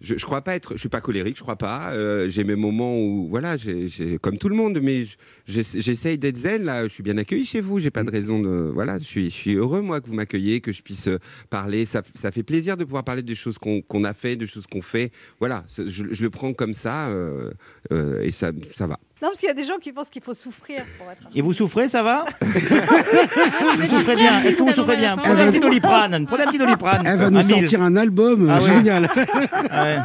Je, 0.00 0.16
je 0.16 0.24
crois 0.24 0.42
pas 0.42 0.54
être, 0.54 0.74
je 0.74 0.78
suis 0.80 0.88
pas 0.88 1.00
colérique, 1.00 1.36
je 1.36 1.42
crois 1.42 1.56
pas. 1.56 1.92
euh, 1.92 2.28
j'ai 2.28 2.44
mes 2.44 2.54
moments 2.56 2.98
où, 2.98 3.28
voilà, 3.28 3.56
j'ai, 3.56 3.88
comme 4.20 4.38
tout 4.38 4.48
le 4.48 4.54
monde, 4.54 4.78
mais 4.82 5.04
je- 5.04 5.16
j'essa- 5.46 5.80
j'essaye 5.80 6.18
d'être 6.18 6.36
zen. 6.36 6.64
Là, 6.64 6.84
je 6.84 6.88
suis 6.92 7.02
bien 7.02 7.18
accueilli 7.18 7.44
chez 7.44 7.60
vous. 7.60 7.78
J'ai 7.80 7.90
pas 7.90 8.04
de 8.04 8.10
raison 8.10 8.40
de, 8.40 8.48
voilà, 8.72 8.98
je 8.98 9.04
suis, 9.04 9.24
je 9.30 9.34
suis 9.34 9.54
heureux 9.54 9.80
moi 9.82 10.00
que 10.00 10.06
vous 10.06 10.14
m'accueillez, 10.14 10.60
que 10.60 10.72
je 10.72 10.82
puisse 10.82 11.08
euh, 11.08 11.18
parler. 11.50 11.84
Ça, 11.84 12.02
ça 12.14 12.30
fait 12.30 12.42
plaisir 12.44 12.76
de 12.76 12.84
pouvoir 12.84 13.04
parler 13.04 13.22
des 13.22 13.34
choses 13.34 13.58
qu'on 13.58 14.04
a 14.04 14.14
fait, 14.14 14.36
des 14.36 14.46
choses 14.46 14.66
qu'on 14.66 14.82
fait. 14.82 15.10
Voilà, 15.40 15.64
je, 15.76 16.04
je 16.12 16.22
le 16.22 16.30
prends 16.30 16.52
comme 16.52 16.74
ça 16.74 17.08
euh, 17.08 17.50
euh, 17.92 18.22
et 18.22 18.30
ça, 18.30 18.52
ça 18.72 18.86
va. 18.86 18.98
Non, 19.20 19.28
parce 19.30 19.40
qu'il 19.40 19.48
y 19.48 19.50
a 19.50 19.54
des 19.54 19.64
gens 19.64 19.78
qui 19.78 19.90
pensent 19.92 20.10
qu'il 20.10 20.22
faut 20.22 20.32
souffrir 20.34 20.82
pour 20.96 21.10
être. 21.10 21.22
Et 21.34 21.42
vous 21.42 21.52
souffrez, 21.52 21.88
ça 21.88 22.02
va? 22.04 22.24
Vous 22.40 22.46
Vous 22.50 23.86
souffrez 23.98 24.14
bien 24.16 24.40
Est-ce 24.42 24.58
que 24.58 24.62
vous 24.62 24.72
souffrez 24.72 24.96
bien? 24.96 25.16
Prenez 25.16 25.42
un 25.42 25.50
petit 25.50 25.58
doliprane. 25.60 26.26
Prenez 26.26 26.42
un 26.44 26.46
petit 26.46 26.58
doliprane. 26.58 27.02
Elle 27.04 27.18
va 27.18 27.30
nous 27.30 27.42
sortir 27.48 27.82
un 27.82 27.96
album 27.96 28.48
Ah 28.50 28.60
ouais. 28.62 28.68
génial. 28.68 29.08
Ouais. 29.18 29.98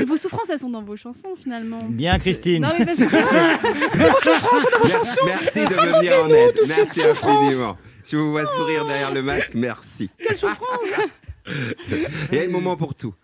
Et 0.00 0.04
vos 0.04 0.16
souffrances, 0.16 0.48
elles 0.50 0.58
sont 0.58 0.70
dans 0.70 0.82
vos 0.82 0.96
chansons 0.96 1.34
finalement. 1.40 1.80
Bien, 1.88 2.18
Christine. 2.18 2.62
Non, 2.62 2.70
mais 2.78 2.84
parce 2.86 2.98
que. 2.98 3.04
Vos 3.04 4.20
souffrances 4.22 4.62
sont 4.62 4.68
dans 4.72 4.78
vos 4.82 4.88
chansons. 4.88 5.20
Merci 5.26 5.60
de 5.64 5.74
me 5.74 5.98
venir 5.98 6.24
en 6.24 6.28
aide. 6.30 6.60
Merci 6.66 7.00
infiniment. 7.02 7.76
Je 8.06 8.16
vous 8.16 8.30
vois 8.32 8.44
sourire 8.46 8.84
derrière 8.86 9.12
le 9.12 9.22
masque. 9.22 9.52
Merci. 9.54 10.10
Quelle 10.18 10.36
souffrance 10.36 10.78
Il 12.32 12.38
y 12.38 12.40
a 12.40 12.44
un 12.44 12.48
moment 12.48 12.76
pour 12.76 12.94
tout. 12.94 13.14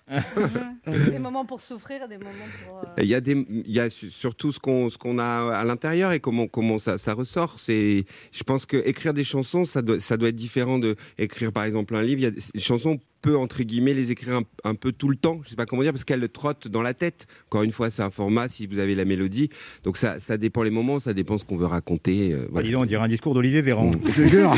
Des 1.10 1.18
moments 1.18 1.44
pour 1.44 1.60
souffrir, 1.60 2.08
des 2.08 2.18
moments 2.18 2.30
pour. 2.68 2.78
euh, 2.78 3.02
Il 3.02 3.06
y 3.08 3.14
a, 3.14 3.20
des, 3.20 3.32
il 3.48 3.70
y 3.72 3.80
a 3.80 3.88
su- 3.90 4.10
surtout 4.10 4.50
ce 4.52 4.58
qu'on 4.58 4.90
ce 4.90 4.98
qu'on 4.98 5.18
a 5.18 5.54
à 5.56 5.64
l'intérieur 5.64 6.12
et 6.12 6.20
comment, 6.20 6.46
comment 6.48 6.78
ça, 6.78 6.98
ça 6.98 7.14
ressort. 7.14 7.54
C'est, 7.58 8.04
je 8.32 8.42
pense 8.42 8.66
que 8.66 8.76
écrire 8.86 9.14
des 9.14 9.24
chansons, 9.24 9.64
ça 9.64 9.82
doit, 9.82 10.00
ça 10.00 10.16
doit 10.16 10.28
être 10.30 10.36
différent 10.36 10.78
de 10.78 10.96
écrire 11.18 11.52
par 11.52 11.64
exemple 11.64 11.94
un 11.94 12.02
livre. 12.02 12.20
Il 12.20 12.24
y 12.24 12.26
a 12.26 12.30
des 12.30 12.40
les 12.54 12.60
chansons, 12.60 12.90
on 12.90 12.98
peut 13.22 13.36
entre 13.36 13.62
guillemets 13.62 13.92
les 13.92 14.10
écrire 14.10 14.36
un, 14.36 14.42
un 14.64 14.74
peu 14.74 14.92
tout 14.92 15.08
le 15.10 15.16
temps. 15.16 15.40
Je 15.44 15.50
sais 15.50 15.56
pas 15.56 15.66
comment 15.66 15.82
dire 15.82 15.92
parce 15.92 16.04
qu'elles 16.04 16.26
trottent 16.30 16.68
dans 16.68 16.80
la 16.82 16.94
tête. 16.94 17.26
Encore 17.48 17.62
une 17.62 17.72
fois, 17.72 17.90
c'est 17.90 18.02
un 18.02 18.10
format 18.10 18.48
si 18.48 18.66
vous 18.66 18.78
avez 18.78 18.94
la 18.94 19.04
mélodie. 19.04 19.50
Donc 19.84 19.96
ça, 19.98 20.18
ça 20.18 20.38
dépend 20.38 20.62
les 20.62 20.70
moments, 20.70 21.00
ça 21.00 21.12
dépend 21.12 21.36
ce 21.36 21.44
qu'on 21.44 21.56
veut 21.56 21.66
raconter. 21.66 22.32
euh, 22.32 22.44
Ah, 22.44 22.48
voilà. 22.52 22.66
dis 22.66 22.72
donc, 22.72 22.82
on 22.82 22.86
dirait 22.86 23.04
un 23.04 23.08
discours 23.08 23.34
d'Olivier 23.34 23.60
Véran. 23.62 23.90
Je 24.06 24.22
te 24.22 24.26
jure. 24.28 24.54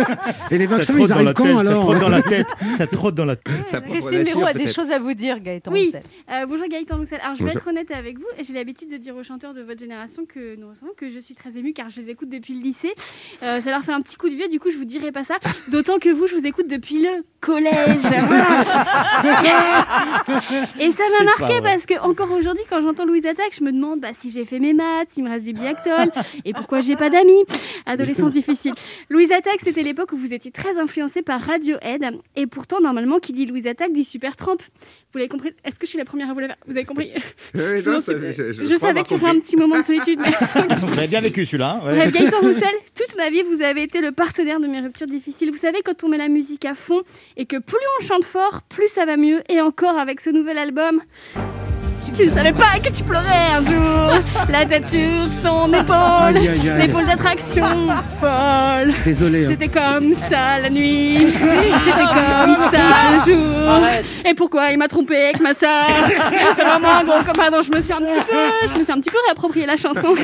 Et 0.50 0.56
les 0.58 0.66
vaccins, 0.66 0.94
ils 0.98 1.06
dans 1.08 1.14
arrivent 1.16 1.26
la 1.26 1.34
quand 1.34 1.44
tête, 1.44 1.56
alors 1.56 1.82
Ça 1.82 1.86
trotte 1.86 2.00
dans 2.00 2.08
la 2.08 2.22
tête. 2.22 2.46
Ça 2.78 2.86
trotte 2.86 3.14
dans 3.14 3.24
la 3.26 3.36
tête. 3.36 3.82
Christine 3.86 4.22
Mérou 4.24 4.44
a 4.46 4.54
des 4.54 4.68
choses 4.72 4.90
à 4.90 4.95
vous 4.98 5.14
dire, 5.14 5.40
Gaëtan 5.40 5.72
Oui, 5.72 5.86
Roussel. 5.86 6.02
Euh, 6.30 6.46
bonjour 6.46 6.66
Gaëtan 6.68 6.96
Roussel. 6.98 7.20
Alors 7.22 7.34
je 7.34 7.40
vais 7.40 7.46
Bonjour. 7.46 7.60
être 7.62 7.68
honnête 7.68 7.90
avec 7.90 8.18
vous 8.18 8.26
et 8.38 8.44
j'ai 8.44 8.52
l'habitude 8.52 8.90
de 8.90 8.96
dire 8.96 9.16
aux 9.16 9.22
chanteurs 9.22 9.54
de 9.54 9.62
votre 9.62 9.80
génération 9.80 10.26
que 10.26 10.56
nous 10.56 10.68
recevons 10.68 10.92
que 10.96 11.08
je 11.08 11.18
suis 11.20 11.34
très 11.34 11.56
émue 11.56 11.72
car 11.72 11.88
je 11.88 12.00
les 12.00 12.10
écoute 12.10 12.28
depuis 12.28 12.54
le 12.54 12.62
lycée. 12.62 12.92
Euh, 13.42 13.60
ça 13.60 13.70
leur 13.70 13.82
fait 13.82 13.92
un 13.92 14.00
petit 14.00 14.16
coup 14.16 14.28
de 14.28 14.34
vieux, 14.34 14.48
du 14.48 14.60
coup 14.60 14.70
je 14.70 14.76
vous 14.76 14.84
dirai 14.84 15.12
pas 15.12 15.24
ça. 15.24 15.36
D'autant 15.68 15.98
que 15.98 16.08
vous, 16.08 16.26
je 16.26 16.34
vous 16.36 16.46
écoute 16.46 16.66
depuis 16.68 17.02
le 17.02 17.24
collège. 17.40 17.74
Et 20.80 20.90
ça 20.90 21.04
m'a 21.18 21.24
marqué 21.24 21.60
parce 21.62 21.86
que 21.86 21.98
encore 22.00 22.30
aujourd'hui, 22.32 22.64
quand 22.68 22.80
j'entends 22.82 23.04
Louise 23.04 23.26
Attaque, 23.26 23.54
je 23.58 23.64
me 23.64 23.72
demande 23.72 24.00
bah, 24.00 24.08
si 24.12 24.30
j'ai 24.30 24.44
fait 24.44 24.58
mes 24.58 24.74
maths, 24.74 25.10
s'il 25.10 25.24
me 25.24 25.30
reste 25.30 25.44
du 25.44 25.52
biactol 25.52 26.10
et 26.44 26.52
pourquoi 26.52 26.80
j'ai 26.80 26.96
pas 26.96 27.10
d'amis. 27.10 27.44
Adolescence 27.86 28.32
difficile. 28.32 28.74
Louise 29.10 29.32
Attaque, 29.32 29.60
c'était 29.62 29.82
l'époque 29.82 30.12
où 30.12 30.16
vous 30.16 30.32
étiez 30.32 30.50
très 30.50 30.78
influencé 30.78 31.22
par 31.22 31.40
Radiohead 31.40 32.18
et 32.36 32.46
pourtant 32.46 32.80
normalement 32.80 33.18
qui 33.18 33.32
dit 33.32 33.46
Louise 33.46 33.66
Attaque 33.66 33.92
dit 33.92 34.04
Super 34.04 34.36
Tramp. 34.36 34.58
Vous 35.12 35.18
l'avez 35.18 35.28
compris 35.28 35.52
Est-ce 35.64 35.76
que 35.76 35.86
je 35.86 35.90
suis 35.90 35.98
la 35.98 36.04
première 36.04 36.28
à 36.30 36.34
vous 36.34 36.40
l'avoir 36.40 36.58
Vous 36.66 36.76
avez 36.76 36.84
compris? 36.84 37.10
Oui, 37.54 37.60
Je 37.84 37.90
non, 37.90 38.00
ça- 38.00 38.12
je- 38.12 38.52
je 38.52 38.64
je 38.64 38.74
crois 38.74 38.88
savais 38.88 39.02
qu'il 39.02 39.16
y 39.16 39.20
aurait 39.20 39.30
un 39.36 39.40
petit 39.40 39.56
moment 39.56 39.78
de 39.78 39.84
solitude. 39.84 40.18
mais- 40.20 40.76
Vous 40.86 40.98
avez 40.98 41.08
bien 41.08 41.20
vécu 41.20 41.46
celui-là. 41.46 41.80
hein, 41.82 41.86
ouais. 41.86 41.94
Bref, 41.94 42.12
Gaëtan 42.12 42.40
Roussel, 42.40 42.74
toute 42.94 43.16
ma 43.16 43.30
vie, 43.30 43.42
vous 43.42 43.62
avez 43.62 43.82
été 43.84 44.00
le 44.00 44.12
partenaire 44.12 44.60
de 44.60 44.66
mes 44.66 44.80
ruptures 44.80 45.06
difficiles. 45.06 45.50
Vous 45.50 45.56
savez, 45.56 45.80
quand 45.84 46.04
on 46.04 46.08
met 46.08 46.18
la 46.18 46.28
musique 46.28 46.64
à 46.64 46.74
fond 46.74 47.02
et 47.36 47.46
que 47.46 47.56
plus 47.56 47.78
on 48.00 48.04
chante 48.04 48.24
fort, 48.24 48.62
plus 48.68 48.88
ça 48.88 49.06
va 49.06 49.16
mieux. 49.16 49.40
Et 49.48 49.60
encore 49.60 49.98
avec 49.98 50.20
ce 50.20 50.30
nouvel 50.30 50.58
album. 50.58 51.00
Tu 52.14 52.26
ne 52.26 52.30
savais 52.30 52.52
pas 52.52 52.78
que 52.82 52.90
tu 52.90 53.02
pleurais 53.04 53.52
un 53.56 53.64
jour, 53.64 54.22
la 54.48 54.64
tête 54.64 54.88
sur 54.88 55.28
son 55.42 55.72
épaule, 55.72 56.40
l'épaule 56.78 57.06
d'attraction 57.06 57.88
folle. 58.20 58.94
Désolé, 59.04 59.44
hein. 59.44 59.48
C'était 59.50 59.68
comme 59.68 60.14
ça 60.14 60.58
la 60.60 60.70
nuit, 60.70 61.30
c'était 61.30 62.02
comme 62.02 62.56
ça 62.72 63.12
le 63.12 63.32
jour. 63.32 63.68
Arrête. 63.68 64.06
Et 64.24 64.34
pourquoi 64.34 64.70
il 64.70 64.78
m'a 64.78 64.88
trompé 64.88 65.16
avec 65.16 65.40
ma 65.40 65.52
sœur? 65.52 65.86
C'est 66.56 66.64
vraiment 66.64 66.88
un 66.88 67.04
gros 67.04 67.22
copain. 67.24 67.50
Je 67.62 67.76
me 67.76 67.82
suis 67.82 67.92
un 67.92 68.00
petit 68.00 68.24
peu, 68.26 68.68
je 68.72 68.78
me 68.78 68.84
suis 68.84 68.92
un 68.92 69.00
petit 69.00 69.10
peu 69.10 69.18
réapproprié 69.26 69.66
la 69.66 69.76
chanson. 69.76 70.14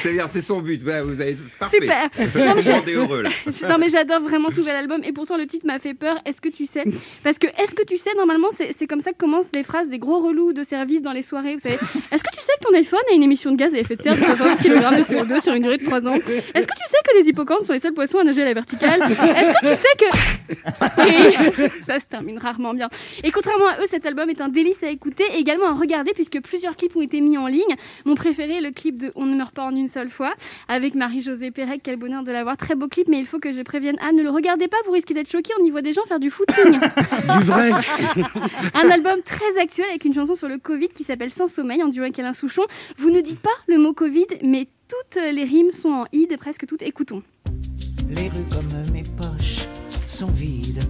C'est 0.00 0.12
bien, 0.12 0.28
c'est 0.28 0.42
son 0.42 0.60
but. 0.60 0.82
Vous 0.82 1.20
avez 1.20 1.36
parfait. 1.58 1.78
Super. 1.80 2.08
Non, 2.34 2.54
mais. 2.56 3.68
Non 3.68 3.76
mais 3.78 3.88
j'adore 3.88 4.20
vraiment 4.20 4.48
ce 4.50 4.58
nouvel 4.60 4.76
album 4.76 5.00
et 5.04 5.12
pourtant 5.12 5.36
le 5.36 5.46
titre 5.46 5.66
m'a 5.66 5.78
fait 5.78 5.94
peur. 5.94 6.16
Est-ce 6.24 6.40
que 6.40 6.48
tu 6.48 6.64
sais? 6.66 6.84
Parce 7.22 7.38
que 7.38 7.46
est-ce 7.46 7.74
que 7.74 7.84
tu 7.84 7.98
sais 7.98 8.10
normalement 8.16 8.48
c'est 8.56 8.70
c'est 8.78 8.86
comme 8.86 9.00
ça 9.00 9.12
que 9.12 9.18
commencent 9.18 9.50
les 9.54 9.62
phrases 9.62 9.88
des 9.88 9.98
gros 9.98 10.18
relous 10.18 10.43
de 10.52 10.62
service 10.62 11.02
dans 11.02 11.12
les 11.12 11.22
soirées. 11.22 11.54
Vous 11.54 11.60
savez 11.60 11.74
Est-ce 11.74 12.22
que 12.22 12.30
tu 12.32 12.40
sais 12.40 12.52
que 12.60 12.68
ton 12.68 12.74
iPhone 12.74 13.00
a 13.10 13.14
une 13.14 13.22
émission 13.22 13.52
de 13.52 13.56
gaz 13.56 13.74
à 13.74 13.78
effet 13.78 13.96
de 13.96 14.02
serre 14.02 14.16
de 14.16 14.24
60 14.24 14.58
kg 14.58 14.74
de 14.74 15.02
CO2 15.02 15.42
sur 15.42 15.54
une 15.54 15.62
durée 15.62 15.78
de 15.78 15.84
3 15.84 16.06
ans 16.06 16.14
Est-ce 16.14 16.66
que 16.66 16.74
tu 16.74 16.88
sais 16.88 16.98
que 17.08 17.18
les 17.18 17.28
hippocampes 17.28 17.64
sont 17.64 17.72
les 17.72 17.78
seuls 17.78 17.94
poissons 17.94 18.18
à 18.18 18.24
nager 18.24 18.42
à 18.42 18.46
la 18.46 18.54
verticale 18.54 19.00
Est-ce 19.02 19.52
que 19.52 19.68
tu 19.68 19.76
sais 19.76 19.88
que 19.98 21.84
ça 21.86 22.00
se 22.00 22.06
termine 22.06 22.38
rarement 22.38 22.74
bien. 22.74 22.88
Et 23.22 23.30
contrairement 23.30 23.66
à 23.66 23.80
eux, 23.80 23.86
cet 23.88 24.06
album 24.06 24.30
est 24.30 24.40
un 24.40 24.48
délice 24.48 24.82
à 24.82 24.88
écouter 24.88 25.24
et 25.34 25.38
également 25.38 25.68
à 25.68 25.72
regarder 25.72 26.12
puisque 26.12 26.40
plusieurs 26.40 26.76
clips 26.76 26.96
ont 26.96 27.02
été 27.02 27.20
mis 27.20 27.38
en 27.38 27.46
ligne. 27.46 27.62
Mon 28.04 28.14
préféré 28.14 28.60
le 28.60 28.70
clip 28.70 28.98
de 28.98 29.12
On 29.14 29.26
ne 29.26 29.36
meurt 29.36 29.54
pas 29.54 29.64
en 29.64 29.74
une 29.74 29.88
seule 29.88 30.08
fois 30.08 30.34
avec 30.68 30.94
Marie-Josée 30.94 31.50
Pérec. 31.50 31.80
Quel 31.82 31.96
bonheur 31.96 32.22
de 32.22 32.32
l'avoir. 32.32 32.56
Très 32.56 32.74
beau 32.74 32.88
clip, 32.88 33.08
mais 33.08 33.18
il 33.18 33.26
faut 33.26 33.38
que 33.38 33.52
je 33.52 33.62
prévienne 33.62 33.96
Anne, 34.00 34.16
ne 34.16 34.22
le 34.22 34.30
regardez 34.30 34.68
pas, 34.68 34.76
vous 34.86 34.92
risquez 34.92 35.14
d'être 35.14 35.30
choqué. 35.30 35.52
On 35.60 35.64
y 35.64 35.70
voit 35.70 35.82
des 35.82 35.92
gens 35.92 36.02
faire 36.06 36.20
du 36.20 36.30
footing. 36.30 36.78
Du 36.78 37.44
vrai. 37.44 37.70
Un 38.74 38.90
album 38.90 39.20
très 39.22 39.58
actuel 39.60 39.86
avec 39.88 40.04
une 40.04 40.14
chanson 40.14 40.33
sur 40.34 40.48
le 40.48 40.58
Covid 40.58 40.88
qui 40.88 41.04
s'appelle 41.04 41.30
Sans 41.30 41.48
sommeil 41.48 41.82
en 41.82 41.88
duo 41.88 42.02
avec 42.02 42.18
Alain 42.18 42.32
Souchon. 42.32 42.62
Vous 42.96 43.10
ne 43.10 43.20
dites 43.20 43.40
pas 43.40 43.50
le 43.66 43.78
mot 43.78 43.92
Covid, 43.92 44.26
mais 44.42 44.68
toutes 44.88 45.22
les 45.22 45.44
rimes 45.44 45.70
sont 45.70 45.90
en 45.90 46.06
id, 46.12 46.36
presque 46.38 46.66
toutes. 46.66 46.82
Écoutons. 46.82 47.22
Les 48.08 48.28
rues 48.28 48.46
comme 48.50 48.92
mes 48.92 49.02
poches 49.02 49.66
sont 50.06 50.26
vides. 50.26 50.84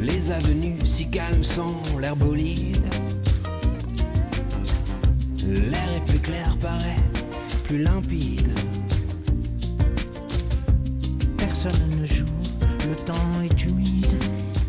Les 0.00 0.30
avenues 0.30 0.78
si 0.84 1.08
calmes 1.10 1.44
sans 1.44 1.80
l'air 2.00 2.16
bolide. 2.16 2.82
L'air 5.46 5.92
est 5.96 6.10
plus 6.10 6.20
clair, 6.20 6.56
paraît 6.60 6.96
plus 7.64 7.82
limpide. 7.82 8.52
Personne 11.36 11.72
ne 12.00 12.04
joue, 12.04 12.24
le 12.88 12.96
temps 13.04 13.42
est 13.44 13.64
humide. 13.64 14.21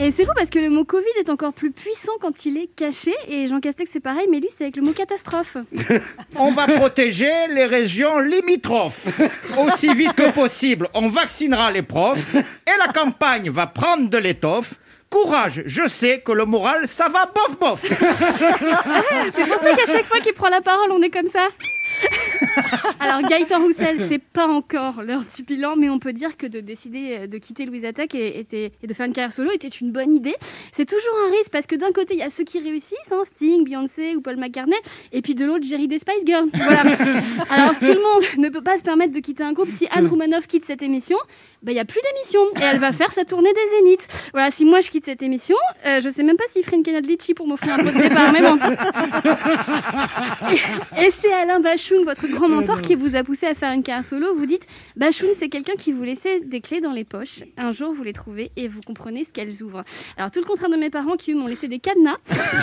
Et 0.04 0.12
c'est 0.12 0.26
fou 0.26 0.32
parce 0.36 0.50
que 0.50 0.60
le 0.60 0.70
mot 0.70 0.84
Covid 0.84 1.06
est 1.22 1.30
encore 1.30 1.54
plus 1.54 1.72
puissant 1.72 2.12
quand 2.20 2.46
il 2.46 2.58
est 2.58 2.68
caché. 2.68 3.14
Et 3.30 3.48
Jean 3.48 3.62
Castex, 3.62 3.90
c'est 3.90 4.02
pareil, 4.02 4.28
mais 4.30 4.42
lui, 4.42 4.50
c'est 4.50 4.66
avec 4.66 4.76
le 4.76 4.82
mot 4.82 4.92
catastrophe. 4.92 5.56
On 6.36 6.52
va 6.52 6.68
protéger 6.68 7.32
les 7.52 7.64
régions 7.64 8.20
limitrophes. 8.20 9.08
Aussi 9.66 9.94
vite 9.94 10.12
que 10.12 10.30
possible, 10.32 10.90
on 10.94 11.08
vaccinera 11.08 11.72
les 11.72 11.84
profs 11.84 12.36
et 12.36 12.78
la 12.86 12.92
campagne 12.92 13.50
va 13.50 13.66
prendre 13.66 14.10
de 14.10 14.18
l'étoffe. 14.18 14.74
Courage, 15.10 15.64
je 15.68 15.88
sais 15.88 16.20
que 16.20 16.34
le 16.34 16.44
moral, 16.44 16.86
ça 16.88 17.08
va 17.08 17.32
bof 17.34 17.58
bof. 17.58 17.82
c'est 19.36 19.48
pour 19.48 19.58
ça 19.58 19.74
qu'à 19.74 19.86
chaque 19.90 20.06
fois 20.06 20.20
qu'il 20.20 20.34
prend 20.34 20.50
la 20.50 20.62
parole, 20.62 20.92
on 20.92 21.02
est 21.02 21.12
comme 21.12 21.30
ça. 21.30 21.48
Alors 23.00 23.22
Gaëtan 23.22 23.62
Roussel, 23.62 23.98
c'est 24.08 24.22
pas 24.22 24.48
encore 24.48 25.04
l'heure 25.04 25.24
du 25.36 25.44
bilan, 25.44 25.76
mais 25.76 25.90
on 25.90 26.00
peut 26.00 26.14
dire 26.14 26.38
que 26.38 26.48
de 26.48 26.60
décider 26.60 27.18
euh, 27.20 27.28
de 27.28 27.38
quitter 27.38 27.66
Louise 27.66 27.86
Attaque 27.86 28.16
et, 28.16 28.46
et 28.52 28.88
de 28.88 28.94
faire 28.94 29.06
une 29.06 29.14
carrière 29.14 29.34
solo 29.34 29.52
était 29.52 29.68
une 29.68 29.92
bonne 29.92 30.14
idée. 30.14 30.36
C'est 30.72 30.88
toujours 30.88 31.16
un 31.28 31.32
risque 31.32 31.52
parce 31.52 31.66
que 31.66 31.76
d'un 31.76 31.92
côté 31.92 32.14
il 32.14 32.20
y 32.20 32.24
a 32.24 32.30
ceux 32.30 32.44
qui 32.44 32.60
réussissent, 32.60 33.12
hein, 33.12 33.24
Sting, 33.26 33.64
Beyoncé 33.64 34.16
ou 34.16 34.22
Paul 34.22 34.38
McCartney, 34.38 34.76
et 35.12 35.22
puis 35.22 35.36
de 35.36 35.46
l'autre 35.46 35.66
Jerry 35.66 35.88
des 35.88 36.00
Spice 36.00 36.26
Girls. 36.26 36.50
Voilà. 36.54 36.82
Alors 37.50 37.78
tout 37.78 37.86
le 37.86 38.02
monde 38.02 38.24
ne 38.38 38.50
peut 38.50 38.62
pas 38.62 38.78
se 38.78 38.84
permettre 38.84 39.14
de 39.14 39.20
quitter 39.20 39.44
un 39.44 39.54
groupe. 39.54 39.70
Si 39.70 39.88
Anne 39.92 40.08
Roumanoff 40.08 40.48
quitte 40.48 40.66
cette 40.66 40.82
émission, 40.82 41.18
bah, 41.62 41.72
il 41.72 41.76
y 41.76 41.80
a 41.80 41.86
plus 41.86 42.02
d'émission 42.02 42.42
et 42.58 42.74
elle 42.74 42.80
va 42.80 42.92
faire 42.92 43.12
sa 43.12 43.26
tournée 43.26 43.52
des 43.54 43.78
Zéniths. 43.78 44.30
Voilà, 44.34 44.52
si 44.52 44.66
moi 44.66 44.82
je 44.82 44.90
quitte 44.90 45.06
cette 45.06 45.24
émission, 45.24 45.56
euh, 45.86 46.02
je 46.02 46.10
sais 46.10 46.24
même 46.24 46.38
pas 46.38 46.46
s'il 46.52 46.64
ferait 46.64 46.78
une 46.78 47.08
litchi 47.08 47.34
pour 47.34 47.48
m'offrir 47.48 47.74
un 47.74 47.78
pot 47.78 47.92
de 47.92 48.02
départ, 48.02 48.32
mais 48.32 48.42
bon. 48.42 48.58
Et, 50.52 51.06
et 51.06 51.12
c'est 51.12 51.32
Alain 51.32 51.60
Votre 52.06 52.28
grand 52.28 52.50
mentor, 52.50 52.82
qui 52.82 52.96
vous 52.96 53.16
a 53.16 53.24
poussé 53.24 53.46
à 53.46 53.54
faire 53.54 53.72
une 53.72 53.84
carrière 53.84 54.06
solo. 54.06 54.36
Vous 54.36 54.46
dites, 54.46 54.66
Bachoun, 54.96 55.30
c'est 55.36 55.50
quelqu'un 55.50 55.74
qui 55.78 55.92
vous 55.92 56.04
laissait 56.04 56.40
des 56.42 56.62
clés 56.62 56.82
dans 56.82 56.92
les 56.92 57.04
poches. 57.04 57.44
Un 57.58 57.72
jour, 57.72 57.94
vous 57.94 58.04
les 58.04 58.14
trouvez 58.14 58.52
et 58.56 58.68
vous 58.68 58.82
comprenez 58.82 59.24
ce 59.24 59.32
qu'elles 59.32 59.64
ouvrent. 59.64 59.84
Alors, 60.18 60.32
tout 60.32 60.40
le 60.40 60.46
contraire 60.46 60.70
de 60.70 60.76
mes 60.76 60.90
parents 60.90 61.16
qui 61.16 61.32
eux, 61.32 61.36
m'ont 61.36 61.48
laissé 61.48 61.68
des 61.68 61.80
cadenas. 61.80 62.18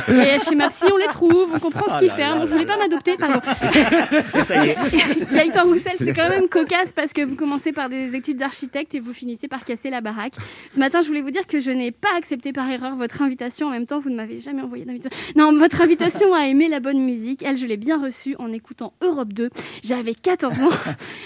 Et 0.09 0.39
chez 0.49 0.55
ma 0.55 0.69
psy, 0.69 0.85
on 0.93 0.97
les 0.97 1.07
trouve, 1.07 1.51
on 1.55 1.59
comprend 1.59 1.87
ce 1.87 1.95
Ah 1.95 1.99
qu'ils 2.01 2.11
ferment. 2.11 2.45
Vous 2.45 2.53
voulez 2.53 2.67
pas 2.67 2.77
m'adopter, 2.77 3.17
pardon. 3.17 3.41
Ça 4.45 4.65
y 4.65 4.71
est. 4.71 4.77
Gaëtan 5.33 5.65
Roussel, 5.65 5.97
c'est 5.99 6.15
quand 6.15 6.29
même 6.29 6.49
cocasse 6.49 6.93
parce 6.93 7.13
que 7.13 7.23
vous 7.23 7.37
commencez 7.37 7.73
par 7.73 7.89
des 7.89 8.15
études 8.15 8.39
d'architecte 8.39 8.95
et 8.95 9.01
vous 9.01 9.13
finissez 9.13 9.49
par 9.49 9.65
casser 9.65 9.91
la 9.91 10.01
baraque. 10.01 10.35
Ce 10.71 10.79
matin, 10.79 11.01
je 11.01 11.09
voulais 11.09 11.23
vous 11.23 11.31
dire 11.31 11.47
que 11.47 11.61
je 11.61 11.71
n'ai 11.71 11.91
pas 11.91 12.11
accepté 12.17 12.53
par 12.53 12.69
erreur 12.71 12.97
votre 12.97 13.23
invitation. 13.23 13.69
En 13.69 13.71
même 13.71 13.87
temps, 13.87 13.99
vous 13.99 14.11
ne 14.11 14.17
m'avez 14.17 14.41
jamais 14.41 14.63
envoyé 14.63 14.85
d'invitation. 14.85 15.19
Non, 15.37 15.57
votre 15.57 15.81
invitation 15.81 16.35
à 16.35 16.47
aimer 16.47 16.69
la 16.69 16.81
bonne 16.81 17.01
musique, 17.01 17.43
elle, 17.43 17.57
je 17.57 17.67
l'ai 17.67 17.77
bien 17.77 18.01
reçue 18.01 18.35
en 18.39 18.53
écoutant 18.53 18.93
Europe 19.11 19.33
2. 19.33 19.51
J'avais 19.83 20.15
14 20.15 20.63
ans. 20.63 20.69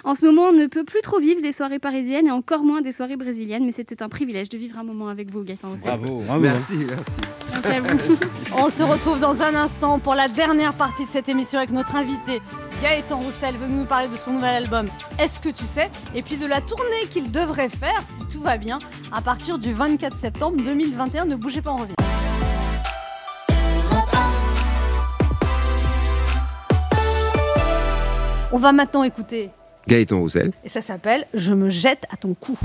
En 0.04 0.14
ce 0.14 0.24
moment, 0.24 0.42
on 0.48 0.52
ne 0.52 0.66
peut 0.66 0.84
plus 0.84 1.00
trop 1.00 1.18
vivre 1.18 1.40
des 1.40 1.52
soirées 1.52 1.78
parisiennes 1.78 2.26
et 2.26 2.30
encore 2.30 2.62
moins 2.62 2.82
des 2.82 2.92
soirées 2.92 3.16
brésiliennes, 3.16 3.64
mais 3.64 3.72
c'était 3.72 4.02
un 4.02 4.08
privilège 4.08 4.48
de 4.48 4.58
vivre 4.58 4.78
un 4.78 4.84
moment 4.84 5.08
avec 5.08 5.30
vous, 5.30 5.42
Gaëtan 5.42 5.70
Roussel. 5.70 5.98
Bravo. 5.98 6.22
Merci, 6.40 6.74
merci. 6.86 7.16
Merci 7.50 7.68
à 7.68 7.80
vous. 7.80 8.18
On 8.58 8.68
se 8.68 8.82
retrouve 8.82 9.18
dans 9.20 9.40
un 9.40 9.54
instant 9.54 9.98
pour 9.98 10.14
la 10.14 10.28
dernière 10.28 10.74
partie 10.74 11.04
de 11.04 11.10
cette 11.10 11.28
émission 11.28 11.58
avec 11.58 11.70
notre 11.70 11.96
invité 11.96 12.40
Gaëtan 12.82 13.18
Roussel 13.18 13.56
veut 13.56 13.68
nous 13.68 13.84
parler 13.84 14.08
de 14.08 14.16
son 14.16 14.32
nouvel 14.32 14.64
album 14.64 14.88
Est-ce 15.18 15.40
que 15.40 15.48
tu 15.48 15.64
sais? 15.64 15.90
Et 16.14 16.22
puis 16.22 16.36
de 16.36 16.46
la 16.46 16.60
tournée 16.60 17.08
qu'il 17.10 17.30
devrait 17.30 17.68
faire, 17.68 18.02
si 18.12 18.26
tout 18.26 18.42
va 18.42 18.58
bien, 18.58 18.78
à 19.12 19.22
partir 19.22 19.58
du 19.58 19.72
24 19.72 20.18
septembre 20.18 20.58
2021. 20.62 21.24
Ne 21.24 21.36
bougez 21.36 21.62
pas, 21.62 21.72
on 21.72 21.76
revient. 21.76 21.94
On 28.54 28.58
va 28.58 28.70
maintenant 28.72 29.02
écouter, 29.02 29.50
Gaëtan 29.88 30.20
Roussel. 30.20 30.52
et 30.62 30.68
ça 30.68 30.80
s'appelle 30.80 31.26
Je 31.34 31.52
me 31.52 31.70
jette 31.70 32.04
à 32.12 32.16
ton 32.16 32.34
cou. 32.34 32.56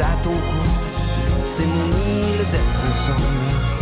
À 0.00 0.16
ton 0.22 0.30
cou, 0.30 0.62
c'est 1.44 1.66
mon 1.66 1.88
île 1.88 2.44
d'être 2.50 2.92
ensemble. 2.92 3.79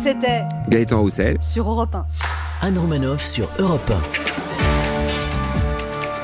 C'était 0.00 0.42
Gaëtan 0.68 1.00
Roussel. 1.00 1.36
sur 1.42 1.68
Europe 1.68 1.94
1. 1.94 2.06
Anne 2.62 2.78
Romanoff 2.78 3.22
sur 3.24 3.50
Europe 3.58 3.90
1. 3.90 4.00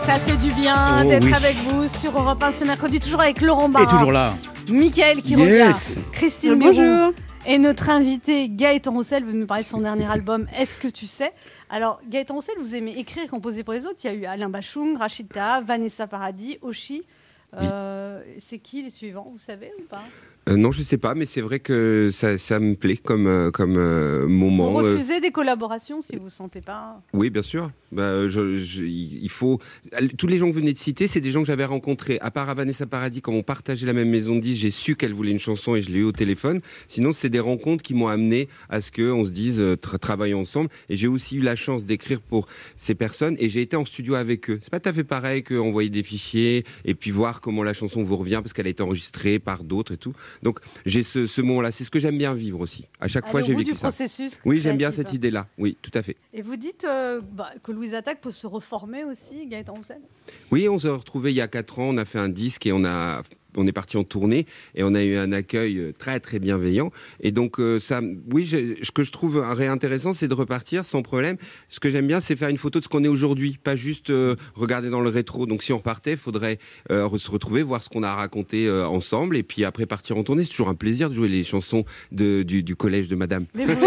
Ça 0.05 0.17
fait 0.17 0.37
du 0.37 0.53
bien 0.53 1.03
Oh 1.03 1.09
d'être 1.09 1.25
oui. 1.25 1.33
avec 1.33 1.57
vous 1.57 1.89
sur 1.89 2.17
Europe 2.19 2.43
1 2.43 2.53
ce 2.53 2.65
mercredi, 2.65 3.01
toujours 3.01 3.21
avec 3.21 3.41
Laurent 3.41 3.69
Barra. 3.69 3.85
Et 3.85 3.97
toujours 3.97 4.13
là. 4.13 4.35
Michael 4.69 5.23
qui 5.23 5.35
Yes. 5.35 5.41
regarde, 5.41 5.77
Christine 6.13 6.59
bonjour. 6.59 6.83
Béroux 6.83 7.15
et 7.47 7.59
notre 7.59 7.91
invité 7.91 8.49
Gaëtan 8.49 8.93
Roussel 8.93 9.25
veut 9.25 9.33
nous 9.33 9.47
parler 9.47 9.65
de 9.65 9.69
son 9.69 9.81
dernier 9.81 10.07
album 10.11 10.47
Est-ce 10.59 10.79
que 10.79 10.89
tu 10.89 11.07
sais? 11.07 11.33
Alors 11.71 12.01
Gaëtan 12.09 12.35
Roussel, 12.35 12.55
vous 12.61 12.75
aimez 12.75 12.95
écrire 12.99 13.25
et 13.25 13.29
composer 13.29 13.65
pour 13.65 13.75
les 13.75 13.87
autres. 13.87 13.99
Il 14.05 14.07
y 14.07 14.11
a 14.11 14.15
eu 14.15 14.25
Alain 14.27 14.49
Bachung, 14.49 14.97
Rachid 14.97 15.29
Taha, 15.29 15.61
Vanessa 15.63 16.07
Paradis, 16.07 16.59
Oshi. 16.63 17.03
Euh, 17.57 18.21
C'est 18.41 18.59
qui 18.59 18.83
les 18.83 18.91
suivants, 18.91 19.29
vous 19.33 19.39
savez 19.39 19.73
ou 19.79 19.83
pas? 19.89 20.03
Euh, 20.49 20.57
non, 20.57 20.73
je 20.73 20.83
sais 20.83 20.99
pas, 20.99 21.15
mais 21.15 21.25
c'est 21.25 21.41
vrai 21.41 21.59
que 21.59 22.11
ça, 22.13 22.37
ça 22.37 22.59
me 22.61 22.75
plaît 22.75 22.99
comme, 22.99 23.27
euh, 23.27 23.51
comme 23.51 23.77
euh, 23.79 24.27
moment. 24.29 24.73
Vous 24.73 24.79
euh, 24.87 24.93
refusez 24.95 25.21
des 25.21 25.31
collaborations 25.31 26.03
si 26.03 26.17
vous 26.17 26.27
ne 26.27 26.31
sentez 26.31 26.61
pas 26.61 27.01
Oui, 27.15 27.31
bien 27.31 27.41
sûr. 27.41 27.71
Bah, 27.93 28.29
je- 28.29 28.59
je- 28.59 28.83
il 28.83 29.29
faut. 29.31 29.59
Tous 30.19 30.27
les 30.27 30.37
gens 30.39 30.47
que 30.49 30.53
vous 30.53 30.59
venez 30.59 30.73
de 30.75 30.79
citer, 30.79 31.07
c'est 31.07 31.21
des 31.21 31.31
gens 31.31 31.41
que 31.41 31.47
j'avais 31.47 31.65
rencontrés. 31.65 32.19
À 32.21 32.31
part 32.31 32.53
Vanessa 32.55 32.85
Paradis, 32.87 33.23
quand 33.23 33.33
on 33.33 33.43
partageait 33.43 33.87
la 33.87 33.93
même 33.95 34.11
maison 34.11 34.35
de 34.37 34.41
10, 34.41 34.57
j'ai 34.57 34.71
su 34.71 34.97
qu'elle 34.97 35.15
voulait 35.15 35.31
une 35.31 35.39
chanson 35.39 35.77
et 35.77 35.81
je 35.81 35.91
l'ai 35.91 36.01
eu 36.01 36.05
au 36.05 36.13
téléphone. 36.13 36.61
Sinon, 36.89 37.13
c'est 37.13 37.31
des 37.31 37.41
rencontres 37.41 37.83
qui 37.83 37.95
m'ont 37.95 38.09
amené 38.09 38.49
à 38.69 38.81
ce 38.83 38.91
qu'on 38.91 39.25
se 39.25 39.31
dise 39.31 39.61
tra- 39.61 39.99
travaillons 39.99 40.41
ensemble. 40.41 40.69
Et 40.91 40.97
j'ai 40.97 41.07
aussi 41.09 41.37
eu 41.37 41.41
la 41.41 41.57
chance 41.57 41.87
d'écrire 41.87 42.21
pour 42.21 42.49
ces 42.77 42.95
personnes 42.95 43.37
et 43.39 43.49
j'ai 43.49 43.63
été 43.63 43.77
en 43.77 43.85
studio 43.87 44.15
avec 44.15 44.51
eux. 44.51 44.59
C'est 44.61 44.71
pas 44.71 44.81
tout 44.81 44.89
à 44.89 44.93
fait 44.93 45.05
pareil 45.05 45.43
qu'envoyer 45.43 45.89
des 45.89 46.03
fichiers 46.03 46.65
et 46.85 46.95
puis 46.95 47.13
voir 47.13 47.41
comment 47.41 47.63
la 47.63 47.73
chanson 47.73 48.03
vous 48.03 48.17
revient 48.17 48.41
parce 48.43 48.53
qu'elle 48.53 48.67
a 48.67 48.71
été 48.71 48.83
enregistrée 48.83 49.39
par 49.39 49.65
d'autres 49.65 49.95
et 49.95 49.97
tout. 49.99 50.13
Donc 50.43 50.61
j'ai 50.87 51.03
ce, 51.03 51.27
ce 51.27 51.41
moment-là. 51.41 51.71
C'est 51.71 51.85
ce 51.85 51.91
que 51.91 51.99
j'aime 51.99 52.19
bien 52.19 52.35
vivre 52.35 52.61
aussi. 52.61 52.89
À 53.01 53.09
chaque 53.09 53.25
Aller 53.25 53.31
fois, 53.31 53.43
j'ai 53.43 53.55
vécu 53.55 53.73
du 53.73 53.77
ça. 53.77 53.89
processus 53.89 54.39
Oui, 54.45 54.61
j'aime 54.61 54.77
bien 54.77 54.91
cette 54.91 55.13
idée-là. 55.13 55.47
Oui, 55.59 55.77
tout 55.83 55.91
à 55.95 56.03
fait. 56.03 56.17
Et 56.33 56.43
vous 56.43 56.57
dites 56.57 56.85
euh, 56.85 57.21
bah, 57.33 57.51
que 57.63 57.73
Louise 57.73 57.95
Attaque 57.95 58.21
peut 58.21 58.33
se 58.33 58.47
reformer 58.47 59.05
aussi, 59.05 59.47
Gaëtan 59.47 59.75
Roussel? 59.75 60.01
Oui, 60.51 60.69
on 60.69 60.79
s'est 60.79 60.89
retrouvés 60.89 61.31
il 61.31 61.37
y 61.37 61.41
a 61.41 61.49
quatre 61.49 61.79
ans, 61.79 61.89
on 61.91 61.97
a 61.97 62.05
fait 62.05 62.19
un 62.19 62.29
disque 62.29 62.67
et 62.67 62.73
on 62.73 62.85
a 62.85 63.23
on 63.57 63.67
est 63.67 63.73
parti 63.73 63.97
en 63.97 64.05
tournée 64.05 64.47
et 64.75 64.83
on 64.83 64.95
a 64.95 65.03
eu 65.03 65.17
un 65.17 65.33
accueil 65.33 65.79
euh, 65.79 65.93
très 65.97 66.21
très 66.21 66.39
bienveillant 66.39 66.91
et 67.21 67.31
donc 67.33 67.59
euh, 67.61 67.79
ça 67.81 68.01
oui 68.33 68.45
je- 68.45 68.83
ce 68.83 68.91
que 68.91 69.03
je 69.03 69.13
trouve 69.13 69.39
réintéressant 69.39 70.13
c'est 70.13 70.29
de 70.29 70.35
repartir 70.35 70.85
sans 70.85 71.03
problème 71.03 71.37
ce 71.69 71.81
que 71.81 71.89
j'aime 71.91 72.07
bien 72.07 72.21
c'est 72.21 72.37
faire 72.37 72.49
une 72.49 72.59
photo 72.59 72.79
de 72.81 72.85
ce 72.85 72.89
qu'on 72.89 73.05
est 73.05 73.09
aujourd'hui 73.09 73.59
pas 73.63 73.77
juste 73.77 74.11
euh, 74.11 74.37
regarder 74.55 74.91
dans 74.91 75.01
le 75.01 75.09
rétro 75.09 75.47
donc 75.47 75.63
si 75.63 75.73
on 75.73 75.79
repartait 75.79 76.13
il 76.13 76.17
faudrait 76.17 76.59
euh, 76.91 77.09
se 77.19 77.31
retrouver 77.31 77.63
voir 77.63 77.83
ce 77.83 77.89
qu'on 77.89 78.03
a 78.03 78.15
raconté 78.15 78.67
euh, 78.67 78.87
ensemble 78.87 79.37
et 79.37 79.43
puis 79.43 79.65
après 79.65 79.87
partir 79.87 80.17
en 80.17 80.25
tournée 80.25 80.45
c'est 80.45 80.51
toujours 80.51 80.69
un 80.69 80.75
plaisir 80.75 81.09
de 81.11 81.15
jouer 81.15 81.29
les 81.29 81.45
chansons 81.45 81.85
de, 82.13 82.43
du, 82.43 82.63
du 82.63 82.77
collège 82.77 83.09
de 83.09 83.17
madame 83.17 83.47
Mais 83.55 83.67
vous- 83.67 83.75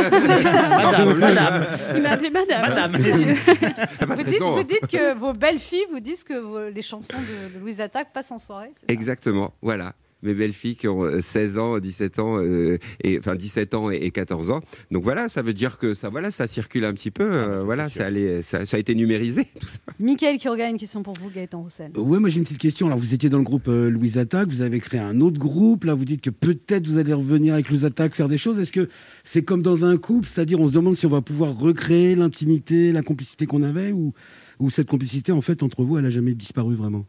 Madame, 0.78 1.18
madame. 1.20 1.65
Il 1.95 2.01
m'a 2.01 2.09
appelé 2.11 2.30
madame. 2.30 2.61
Madame. 2.61 2.91
Vous 4.07 4.15
dites, 4.24 4.26
raison. 4.28 4.55
vous 4.55 4.63
dites 4.63 4.88
que 4.88 5.18
vos 5.18 5.34
belles 5.34 5.59
filles 5.59 5.86
vous 5.91 5.99
disent 5.99 6.24
que 6.24 6.39
vos- 6.39 6.70
les 6.70 6.82
chansons 6.82 7.13
de, 7.18 7.53
de 7.55 7.59
Louise 7.59 7.80
Attaque 7.82 8.11
passent 8.13 8.32
en 8.32 8.39
soirée. 8.39 8.70
Exactement, 8.88 9.53
voilà. 9.62 9.93
Mes 10.24 10.34
belles 10.34 10.51
filles 10.51 10.76
qui 10.76 10.88
ont 10.88 11.03
euh, 11.03 11.22
16 11.22 11.60
ans, 11.60 11.78
17 11.78 12.18
ans, 12.18 12.39
euh, 12.39 12.80
et, 13.03 13.20
enfin 13.20 13.36
17 13.36 13.76
ans 13.76 13.91
et, 13.91 13.97
et 13.97 14.10
14 14.10 14.49
ans. 14.49 14.62
Donc 14.89 15.03
voilà, 15.03 15.30
ça 15.30 15.43
veut 15.43 15.53
dire 15.53 15.78
que 15.78 15.93
ça, 15.93 16.10
voilà, 16.10 16.32
ça 16.32 16.47
circule 16.47 16.86
un 16.86 16.93
petit 16.93 17.12
peu. 17.12 17.24
euh, 17.32 17.64
voilà, 17.64 17.88
ça, 17.91 18.08
allait- 18.08 18.41
ça, 18.41 18.66
ça 18.66 18.78
a 18.78 18.80
été 18.80 18.95
numérisé. 18.95 19.43
Tout 19.60 19.68
ça. 19.68 19.78
Michael 19.99 20.39
qui 20.39 20.49
regarde 20.49 20.72
une 20.72 20.80
question 20.80 21.03
pour 21.03 21.14
vous, 21.22 21.30
Gaëtan 21.30 21.62
Roussel? 21.62 21.91
Ouais, 21.95 22.18
moi 22.18 22.30
j'ai 22.30 22.38
une 22.38 22.45
petite 22.45 22.58
question. 22.58 22.88
Alors, 22.88 22.97
vous 22.97 23.14
étiez 23.14 23.30
dans 23.30 23.38
le 23.38 23.43
groupe 23.43 23.68
euh, 23.68 23.91
Louise 23.91 24.18
Attaque, 24.18 24.49
vous 24.49 24.62
avez 24.62 24.80
créé 24.80 24.99
un 24.99 25.22
autre 25.22 25.38
groupe. 25.38 25.84
Là, 25.84 25.93
vous 25.93 26.03
dites 26.03 26.22
que 26.22 26.32
peut-être 26.32 26.88
vous 26.88 26.97
allez 26.97 27.14
revenir 27.14 27.53
avec 27.53 27.70
Louise 27.70 27.86
Attaque 27.86 28.16
faire 28.16 28.28
des 28.28 28.39
choses. 28.39 28.58
Est-ce 28.58 28.72
que 28.72 28.89
c'est 29.24 29.43
comme 29.43 29.62
dans 29.62 29.86
un 29.86 29.97
couple, 29.97 30.28
c'est-à-dire 30.28 30.60
on 30.60 30.68
se 30.68 30.74
demande 30.74 30.95
si 30.95 31.05
on 31.05 31.10
va 31.10 31.22
pouvoir 31.22 31.55
recréer 31.55 32.16
l'intimité, 32.16 32.91
la 32.91 33.03
complicité 33.03 33.45
qu'on 33.45 33.62
avait, 33.62 33.91
ou, 33.91 34.14
ou 34.60 34.72
cette 34.72 34.88
complicité 34.89 35.32
en 35.32 35.41
fait 35.41 35.62
entre 35.62 35.84
vous, 35.84 35.99
elle 35.99 36.08
a 36.08 36.10
jamais 36.10 36.34
disparu 36.34 36.74
vraiment? 36.74 37.05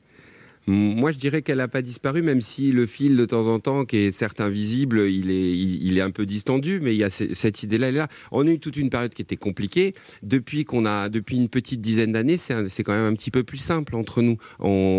Moi, 0.70 1.12
je 1.12 1.18
dirais 1.18 1.40
qu'elle 1.40 1.58
n'a 1.58 1.66
pas 1.68 1.80
disparu, 1.80 2.20
même 2.20 2.42
si 2.42 2.72
le 2.72 2.84
fil 2.84 3.16
de 3.16 3.24
temps 3.24 3.46
en 3.46 3.58
temps, 3.58 3.86
qui 3.86 3.96
est 3.96 4.12
certes 4.12 4.38
invisible, 4.38 5.08
il 5.08 5.30
est, 5.30 6.00
un 6.02 6.10
peu 6.10 6.26
distendu, 6.26 6.78
mais 6.82 6.94
il 6.94 6.98
y 6.98 7.04
a 7.04 7.08
ce- 7.10 7.32
cette 7.32 7.62
idée-là. 7.62 7.90
là. 7.90 8.08
On 8.32 8.46
a 8.46 8.50
eu 8.50 8.58
toute 8.58 8.76
une 8.76 8.90
période 8.90 9.14
qui 9.14 9.22
était 9.22 9.36
compliquée. 9.38 9.94
Depuis 10.22 10.66
qu'on 10.66 10.84
a, 10.84 11.08
depuis 11.08 11.36
une 11.36 11.48
petite 11.48 11.80
dizaine 11.80 12.12
d'années, 12.12 12.36
c'est 12.36 12.84
quand 12.84 12.92
même 12.92 13.10
un 13.10 13.14
petit 13.14 13.30
peu 13.30 13.44
plus 13.44 13.56
simple 13.56 13.96
entre 13.96 14.20
nous, 14.20 14.36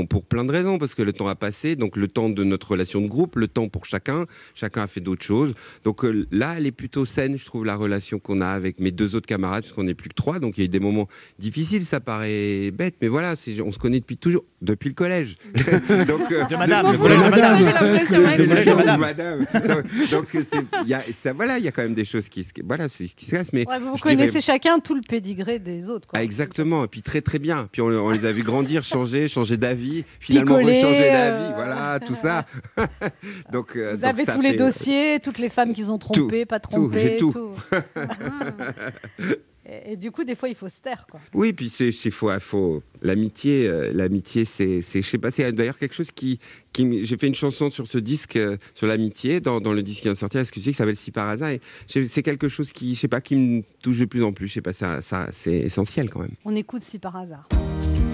pour 0.08 0.26
plein 0.26 0.44
de 0.44 0.52
raisons, 0.52 0.80
parce 0.80 0.96
que 0.96 1.04
le 1.04 1.14
temps 1.14 1.28
a 1.28 1.36
passé, 1.36 1.76
donc 1.76 1.98
le 1.98 2.08
temps 2.08 2.30
de 2.30 2.44
notre 2.44 2.72
relation 2.72 3.00
de 3.00 3.08
groupe, 3.08 3.36
le 3.36 3.48
temps 3.48 3.70
pour 3.70 3.86
chacun, 3.86 4.26
chacun 4.56 4.82
a 4.82 4.88
fait 4.88 5.02
d'autres 5.02 5.24
choses. 5.24 5.54
Donc 5.84 6.04
euh, 6.04 6.26
là, 6.32 6.56
elle 6.58 6.66
est 6.66 6.72
plutôt 6.72 7.06
saine, 7.06 7.38
je 7.38 7.46
trouve, 7.46 7.64
la 7.66 7.76
relation 7.76 8.18
qu'on 8.18 8.42
a 8.42 8.48
avec 8.48 8.80
mes 8.80 8.90
deux 8.92 9.16
autres 9.16 9.28
camarades, 9.28 9.62
parce 9.64 9.74
qu'on 9.74 9.84
n'est 9.84 9.94
plus 9.94 10.10
que 10.10 10.16
trois, 10.16 10.40
donc 10.40 10.58
il 10.58 10.62
y 10.62 10.64
a 10.64 10.66
eu 10.66 10.70
des 10.70 10.80
moments 10.80 11.08
difficiles, 11.38 11.86
ça 11.86 12.00
paraît 12.00 12.72
bête, 12.72 12.96
mais 13.04 13.08
voilà, 13.08 13.36
on 13.64 13.72
se 13.72 13.78
connaît 13.78 14.00
depuis 14.00 14.18
toujours, 14.18 14.46
depuis 14.64 14.90
le 14.90 14.96
collège. 14.96 15.38
donc, 16.06 16.32
euh, 16.32 16.46
De 16.46 16.56
madame, 16.56 16.86
depuis- 16.92 16.98
le 16.98 16.98
collège 16.98 17.20
de 17.20 18.98
madame. 18.98 19.40
De. 19.40 19.68
Donc, 19.68 20.10
donc, 20.12 20.28
c'est- 20.32 20.66
il 20.84 20.90
y 20.90 20.94
a, 20.94 21.02
ça, 21.24 21.34
voilà, 21.34 21.58
il 21.58 21.66
y 21.66 21.68
a 21.68 21.72
quand 21.72 21.82
même 21.82 21.94
des 21.94 22.06
choses 22.06 22.30
qui 22.30 22.44
se, 22.44 22.52
voilà, 22.66 22.90
c'est- 22.90 23.06
qui 23.16 23.26
se 23.26 23.32
cassent, 23.32 23.54
mais 23.54 23.68
Ouais, 23.68 23.80
vous 23.80 23.96
connaissez 23.98 24.30
dirais- 24.32 24.42
chacun 24.42 24.80
tout 24.80 24.96
le 24.96 25.02
pédigré 25.08 25.60
des 25.60 25.90
autres. 25.90 26.08
Quoi. 26.08 26.20
ah, 26.20 26.24
exactement, 26.24 26.84
et 26.86 26.88
puis 26.88 27.02
très 27.02 27.22
très 27.22 27.40
bien. 27.40 27.68
Puis 27.72 27.82
on, 27.82 27.88
on 27.88 28.10
les 28.12 28.26
a 28.26 28.32
vus 28.32 28.44
grandir, 28.44 28.84
changer, 28.84 29.28
changer 29.28 29.58
d'avis, 29.58 30.04
finalement 30.20 30.58
Picoler, 30.58 30.78
rechanger 30.84 31.10
euh, 31.10 31.14
d'avis, 31.14 31.54
voilà, 31.56 32.00
tout 32.06 32.16
ça. 32.16 32.46
donc, 33.52 33.76
euh, 33.76 33.92
Vous 33.92 33.98
donc 33.98 34.10
avez 34.10 34.24
ça 34.26 34.34
tous 34.34 34.42
les 34.42 34.56
dossiers, 34.56 35.20
toutes 35.22 35.40
les 35.40 35.50
femmes 35.50 35.74
qu'ils 35.74 35.92
ont 35.92 35.98
trompées, 35.98 36.46
pas 36.46 36.60
tout, 36.60 36.70
trompées. 36.72 37.00
j'ai 37.00 37.18
tout. 37.18 37.34
Et, 39.70 39.94
et 39.94 39.96
du 39.96 40.12
coup, 40.12 40.24
des 40.24 40.36
fois, 40.36 40.50
il 40.50 40.56
faut 40.56 40.68
se 40.68 40.82
taire. 40.82 41.06
Quoi. 41.10 41.20
Oui, 41.34 41.54
puis 41.54 41.70
c'est 41.70 41.92
c'est 41.92 42.12
faut, 42.12 42.32
faut 42.40 42.82
l'amitié, 43.02 43.68
euh, 43.68 43.92
l'amitié, 43.94 44.46
c'est 44.46 44.82
c'est 44.82 45.02
je 45.02 45.08
sais 45.08 45.18
pas, 45.18 45.32
c'est 45.32 45.52
d'ailleurs 45.52 45.78
quelque 45.78 45.96
chose 45.96 46.12
qui 46.12 46.40
qui 46.74 47.06
j'ai 47.06 47.18
fait 47.18 47.28
une 47.28 47.36
chanson 47.36 47.70
sur 47.70 47.88
ce 47.88 47.98
disque 47.98 48.36
euh, 48.36 48.58
sur 48.74 48.88
l'amitié 48.88 49.40
dans, 49.40 49.60
dans 49.62 49.74
le 49.74 49.84
disque 49.84 50.00
qui 50.00 50.04
vient 50.04 50.14
de 50.14 50.18
sortir, 50.18 50.46
sais, 50.46 50.52
qui 50.52 50.74
s'appelle 50.74 50.96
Si 50.96 51.12
par 51.12 51.28
hasard 51.30 51.50
et 51.50 51.62
c'est 51.88 52.24
quelque 52.24 52.48
chose 52.48 52.72
qui 52.72 52.96
je 52.96 53.00
sais 53.00 53.08
pas 53.08 53.22
qui 53.22 53.36
me 53.36 53.64
touche 53.82 54.00
de 54.00 54.06
plus 54.06 54.24
en 54.24 54.34
plus, 54.34 54.48
je 54.48 54.54
sais 54.54 54.62
pas 54.62 54.74
ça 54.74 55.02
ça 55.02 55.28
c'est 55.32 55.58
essentiel 55.58 56.10
quand 56.10 56.22
même. 56.22 56.36
On 56.46 56.56
écoute 56.56 56.82
si 56.82 57.00
par 57.00 57.16
hasard. 57.16 57.48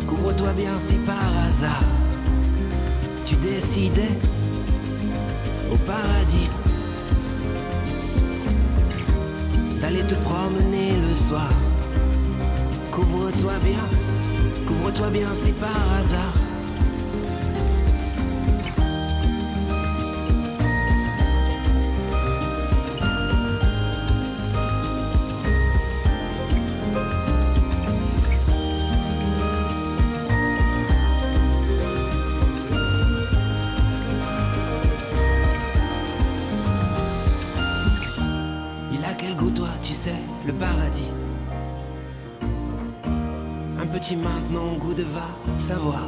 Couvre-toi 0.07 0.53
bien 0.53 0.79
si 0.79 0.95
par 1.05 1.45
hasard 1.45 1.83
tu 3.25 3.35
décidais 3.37 4.13
au 5.71 5.77
paradis 5.77 6.49
d'aller 9.81 10.03
te 10.03 10.15
promener 10.15 10.91
soir. 11.15 11.49
Couvre-toi 12.91 13.53
bien, 13.63 13.85
couvre-toi 14.67 15.09
bien 15.09 15.33
si 15.33 15.51
par 15.51 15.69
hasard. 15.99 16.44
Le 40.45 40.53
paradis 40.53 41.09
Un 43.79 43.87
petit 43.87 44.15
maintenant 44.15 44.73
goût 44.73 44.93
de 44.93 45.03
va 45.03 45.27
savoir. 45.57 46.07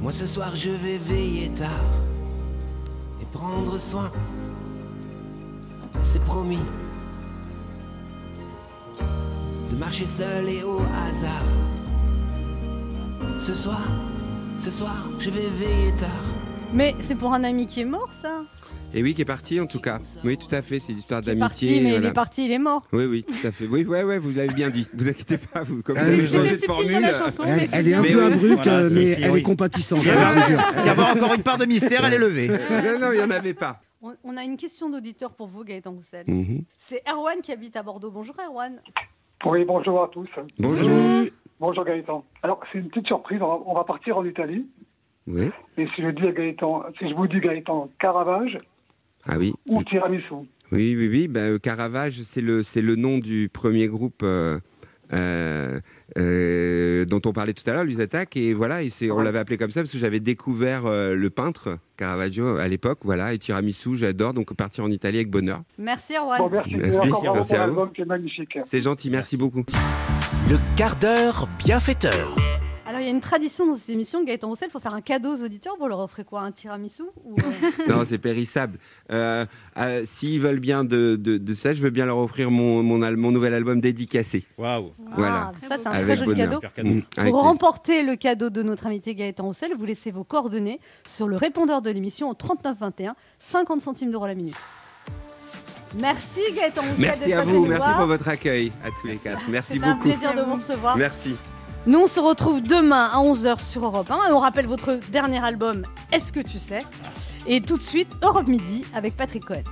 Moi 0.00 0.12
ce 0.12 0.26
soir 0.26 0.54
je 0.56 0.70
vais 0.70 0.98
veiller 0.98 1.48
tard 1.50 1.68
et 3.20 3.24
prendre 3.32 3.78
soin. 3.78 4.10
C'est 6.02 6.24
promis 6.24 6.58
de 9.70 9.76
marcher 9.76 10.06
seul 10.06 10.48
et 10.48 10.62
au 10.62 10.78
hasard. 11.06 11.42
Ce 13.38 13.54
soir, 13.54 13.82
ce 14.58 14.70
soir, 14.70 14.96
je 15.18 15.30
vais 15.30 15.48
veiller 15.50 15.92
tard. 15.96 16.08
Mais 16.72 16.94
c'est 17.00 17.14
pour 17.14 17.32
un 17.32 17.44
ami 17.44 17.66
qui 17.66 17.80
est 17.80 17.84
mort, 17.84 18.08
ça 18.12 18.42
Et 18.98 19.02
oui, 19.02 19.14
qui 19.14 19.20
est 19.20 19.26
parti 19.26 19.60
en 19.60 19.66
tout 19.66 19.78
cas. 19.78 19.98
Oui, 20.24 20.38
tout 20.38 20.52
à 20.54 20.62
fait, 20.62 20.80
c'est 20.80 20.94
l'histoire 20.94 21.20
Il 21.22 21.28
est 21.28 21.34
d'amitié. 21.34 21.68
parti, 21.68 21.80
mais 21.84 21.94
il 21.96 22.04
est 22.06 22.12
parti, 22.14 22.46
il 22.46 22.50
est 22.52 22.58
mort. 22.58 22.80
Oui, 22.94 23.04
oui, 23.04 23.24
tout 23.24 23.46
à 23.46 23.52
fait. 23.52 23.66
Oui, 23.66 23.84
ouais, 23.84 24.02
ouais, 24.02 24.18
vous 24.18 24.32
l'avez 24.34 24.54
bien 24.54 24.70
dit. 24.70 24.88
Vous 24.94 25.06
inquiétez 25.06 25.36
pas, 25.36 25.62
vous. 25.64 25.82
Comme 25.82 25.98
Ah, 25.98 26.04
vous 26.10 26.26
subtil 26.26 26.92
dans 26.92 27.00
la 27.00 27.12
chanson, 27.12 27.44
Elle, 27.46 27.56
mais 27.58 27.68
elle 27.72 27.88
est 27.88 27.94
un 27.94 28.00
Mais 28.00 28.12
peu 28.12 28.20
oui. 28.26 28.32
abrupte, 28.32 28.64
Voilà, 28.64 28.88
mais 28.88 29.06
si, 29.14 29.22
elle 29.22 29.30
oui. 29.32 29.40
est 29.40 29.42
compatissante. 29.42 29.98
Il 30.02 30.08
y 30.08 30.12
vous 30.12 30.86
y 30.86 30.88
avait 30.88 31.02
encore 31.02 31.34
une 31.34 31.42
part 31.42 31.58
de 31.58 31.66
mystère, 31.66 32.06
elle 32.06 32.14
est 32.14 32.18
levée. 32.18 32.48
non, 32.48 32.98
non, 32.98 33.12
il 33.12 33.18
n'y 33.18 33.22
en 33.22 33.30
avait 33.30 33.52
pas. 33.52 33.80
On, 34.24 34.36
a 34.38 34.44
une 34.44 34.56
question 34.56 34.88
d'auditeur 34.88 35.34
pour 35.34 35.48
vous, 35.48 35.62
Gaëtan 35.62 35.90
Roussel. 35.92 36.24
Mhm. 36.26 36.62
C'est 36.78 37.02
Erwan 37.06 37.42
qui 37.42 37.52
habite 37.52 37.76
à 37.76 37.82
Bordeaux. 37.82 38.10
Bonjour, 38.10 38.34
Erwan. 38.48 38.80
Oui, 39.44 39.64
bonjour 39.66 40.04
à 40.04 40.08
tous. 40.08 40.28
Bonjour. 40.58 40.88
Bonjour 41.60 41.84
Gaëtan. 41.84 42.24
Alors, 42.42 42.60
c'est 42.72 42.78
une 42.78 42.88
petite 42.88 43.08
surprise. 43.08 43.42
On 43.42 43.46
va, 43.48 43.58
on 43.66 43.74
va 43.74 43.84
partir 43.84 44.16
en 44.16 44.24
Italie. 44.24 44.66
Oui. 45.26 45.50
Et 45.76 45.86
si 45.94 46.02
je 46.02 46.08
dis 46.08 46.26
à 46.26 46.32
Gaëtan, 46.32 46.84
si 46.98 47.10
je 47.10 47.14
vous 47.14 47.26
dis 47.26 47.40
Gaëtan 47.40 47.90
Caravage 47.98 48.58
Ah 49.28 49.36
oui. 49.38 49.54
ou 49.68 49.82
tiramisu. 49.84 50.34
Oui, 50.72 50.94
oui, 50.96 51.08
oui. 51.08 51.28
Ben, 51.28 51.58
Caravage, 51.58 52.22
c'est 52.22 52.40
le, 52.40 52.62
c'est 52.62 52.82
le 52.82 52.96
nom 52.96 53.18
du 53.18 53.48
premier 53.52 53.86
groupe 53.86 54.22
euh, 54.22 54.58
euh, 55.12 55.80
euh, 56.18 57.04
dont 57.04 57.20
on 57.24 57.32
parlait 57.32 57.52
tout 57.52 57.68
à 57.68 57.72
l'heure, 57.72 57.84
les 57.84 58.00
attaques. 58.00 58.36
Et 58.36 58.54
voilà, 58.54 58.82
et 58.82 58.90
c'est, 58.90 59.10
on 59.10 59.20
l'avait 59.20 59.38
appelé 59.38 59.56
comme 59.58 59.70
ça 59.70 59.80
parce 59.80 59.92
que 59.92 59.98
j'avais 59.98 60.20
découvert 60.20 60.86
euh, 60.86 61.14
le 61.14 61.30
peintre 61.30 61.78
Caravaggio 61.96 62.56
à 62.56 62.68
l'époque. 62.68 63.00
Voilà, 63.04 63.32
et 63.32 63.38
tiramisu, 63.38 63.96
j'adore. 63.96 64.34
Donc 64.34 64.52
partir 64.54 64.84
en 64.84 64.90
Italie 64.90 65.18
avec 65.18 65.30
bonheur. 65.30 65.62
Merci 65.78 66.14
Erwan. 66.16 66.38
Bon, 66.38 66.50
merci. 66.50 66.74
Merci, 66.76 67.54
à 67.54 67.66
vous. 67.66 67.88
magnifique. 68.06 68.58
C'est 68.64 68.80
gentil, 68.80 69.10
merci 69.10 69.36
beaucoup. 69.36 69.64
Le 70.48 70.56
quart 70.76 70.96
d'heure 70.96 71.48
bienfaiteur. 71.58 72.36
Alors, 72.88 73.00
il 73.00 73.04
y 73.04 73.08
a 73.08 73.10
une 73.10 73.20
tradition 73.20 73.66
dans 73.66 73.74
cette 73.76 73.88
émission, 73.90 74.22
Gaëtan 74.22 74.48
Roussel, 74.48 74.68
il 74.68 74.72
faut 74.72 74.78
faire 74.78 74.94
un 74.94 75.00
cadeau 75.00 75.34
aux 75.36 75.42
auditeurs. 75.42 75.74
Vous 75.80 75.88
leur 75.88 75.98
offrez 75.98 76.22
quoi 76.24 76.42
Un 76.42 76.52
tiramisu 76.52 77.02
ou, 77.24 77.34
euh, 77.34 77.70
Non, 77.88 78.04
c'est 78.04 78.18
périssable. 78.18 78.78
Euh, 79.10 79.44
euh, 79.76 80.02
S'ils 80.06 80.40
veulent 80.40 80.60
bien 80.60 80.84
de, 80.84 81.16
de, 81.16 81.36
de 81.36 81.54
ça, 81.54 81.74
je 81.74 81.82
veux 81.82 81.90
bien 81.90 82.06
leur 82.06 82.18
offrir 82.18 82.50
mon, 82.50 82.84
mon, 82.84 83.02
al- 83.02 83.16
mon 83.16 83.32
nouvel 83.32 83.54
album 83.54 83.80
dédicacé. 83.80 84.44
Waouh. 84.56 84.92
Voilà. 85.16 85.52
Ah, 85.52 85.58
ça, 85.58 85.78
c'est 85.78 85.86
un 85.88 85.90
Avec 85.92 86.06
très 86.06 86.16
joli 86.24 86.36
cadeau. 86.36 86.60
Mmh, 86.82 87.00
avec 87.16 87.32
Pour 87.32 87.42
remporter 87.42 88.04
le 88.04 88.14
cadeau 88.14 88.50
de 88.50 88.62
notre 88.62 88.86
invité 88.86 89.16
Gaëtan 89.16 89.44
Roussel, 89.46 89.72
vous 89.76 89.84
laissez 89.84 90.12
vos 90.12 90.22
coordonnées 90.24 90.78
sur 91.08 91.26
le 91.26 91.36
répondeur 91.36 91.82
de 91.82 91.90
l'émission 91.90 92.30
au 92.30 92.34
3921, 92.34 93.16
50 93.40 93.80
centimes 93.80 94.12
d'euros 94.12 94.28
la 94.28 94.36
minute. 94.36 94.54
Merci 95.98 96.40
Gaëtan 96.54 96.82
Roussel. 96.82 96.94
Merci 96.98 97.32
à 97.32 97.42
vous, 97.42 97.66
merci 97.66 97.82
voir. 97.84 97.96
pour 97.98 98.06
votre 98.06 98.28
accueil 98.28 98.70
à 98.84 98.90
tous 99.00 99.08
les 99.08 99.16
quatre. 99.16 99.42
Merci 99.48 99.78
C'est 99.80 99.84
un 99.84 99.92
beaucoup. 99.94 100.08
plaisir 100.08 100.34
de 100.34 100.42
vous 100.42 100.54
recevoir. 100.54 100.96
Merci. 100.96 101.34
Nous, 101.86 102.00
on 102.00 102.06
se 102.08 102.18
retrouve 102.18 102.62
demain 102.62 103.10
à 103.12 103.18
11h 103.18 103.60
sur 103.60 103.84
Europe 103.84 104.10
1. 104.10 104.30
Et 104.30 104.32
on 104.32 104.40
rappelle 104.40 104.66
votre 104.66 104.98
dernier 105.12 105.42
album, 105.44 105.84
Est-ce 106.10 106.32
que 106.32 106.40
tu 106.40 106.58
sais? 106.58 106.82
Et 107.46 107.60
tout 107.60 107.76
de 107.76 107.82
suite, 107.82 108.08
Europe 108.22 108.48
Midi 108.48 108.84
avec 108.92 109.16
Patrick 109.16 109.44
Cohen. 109.44 109.62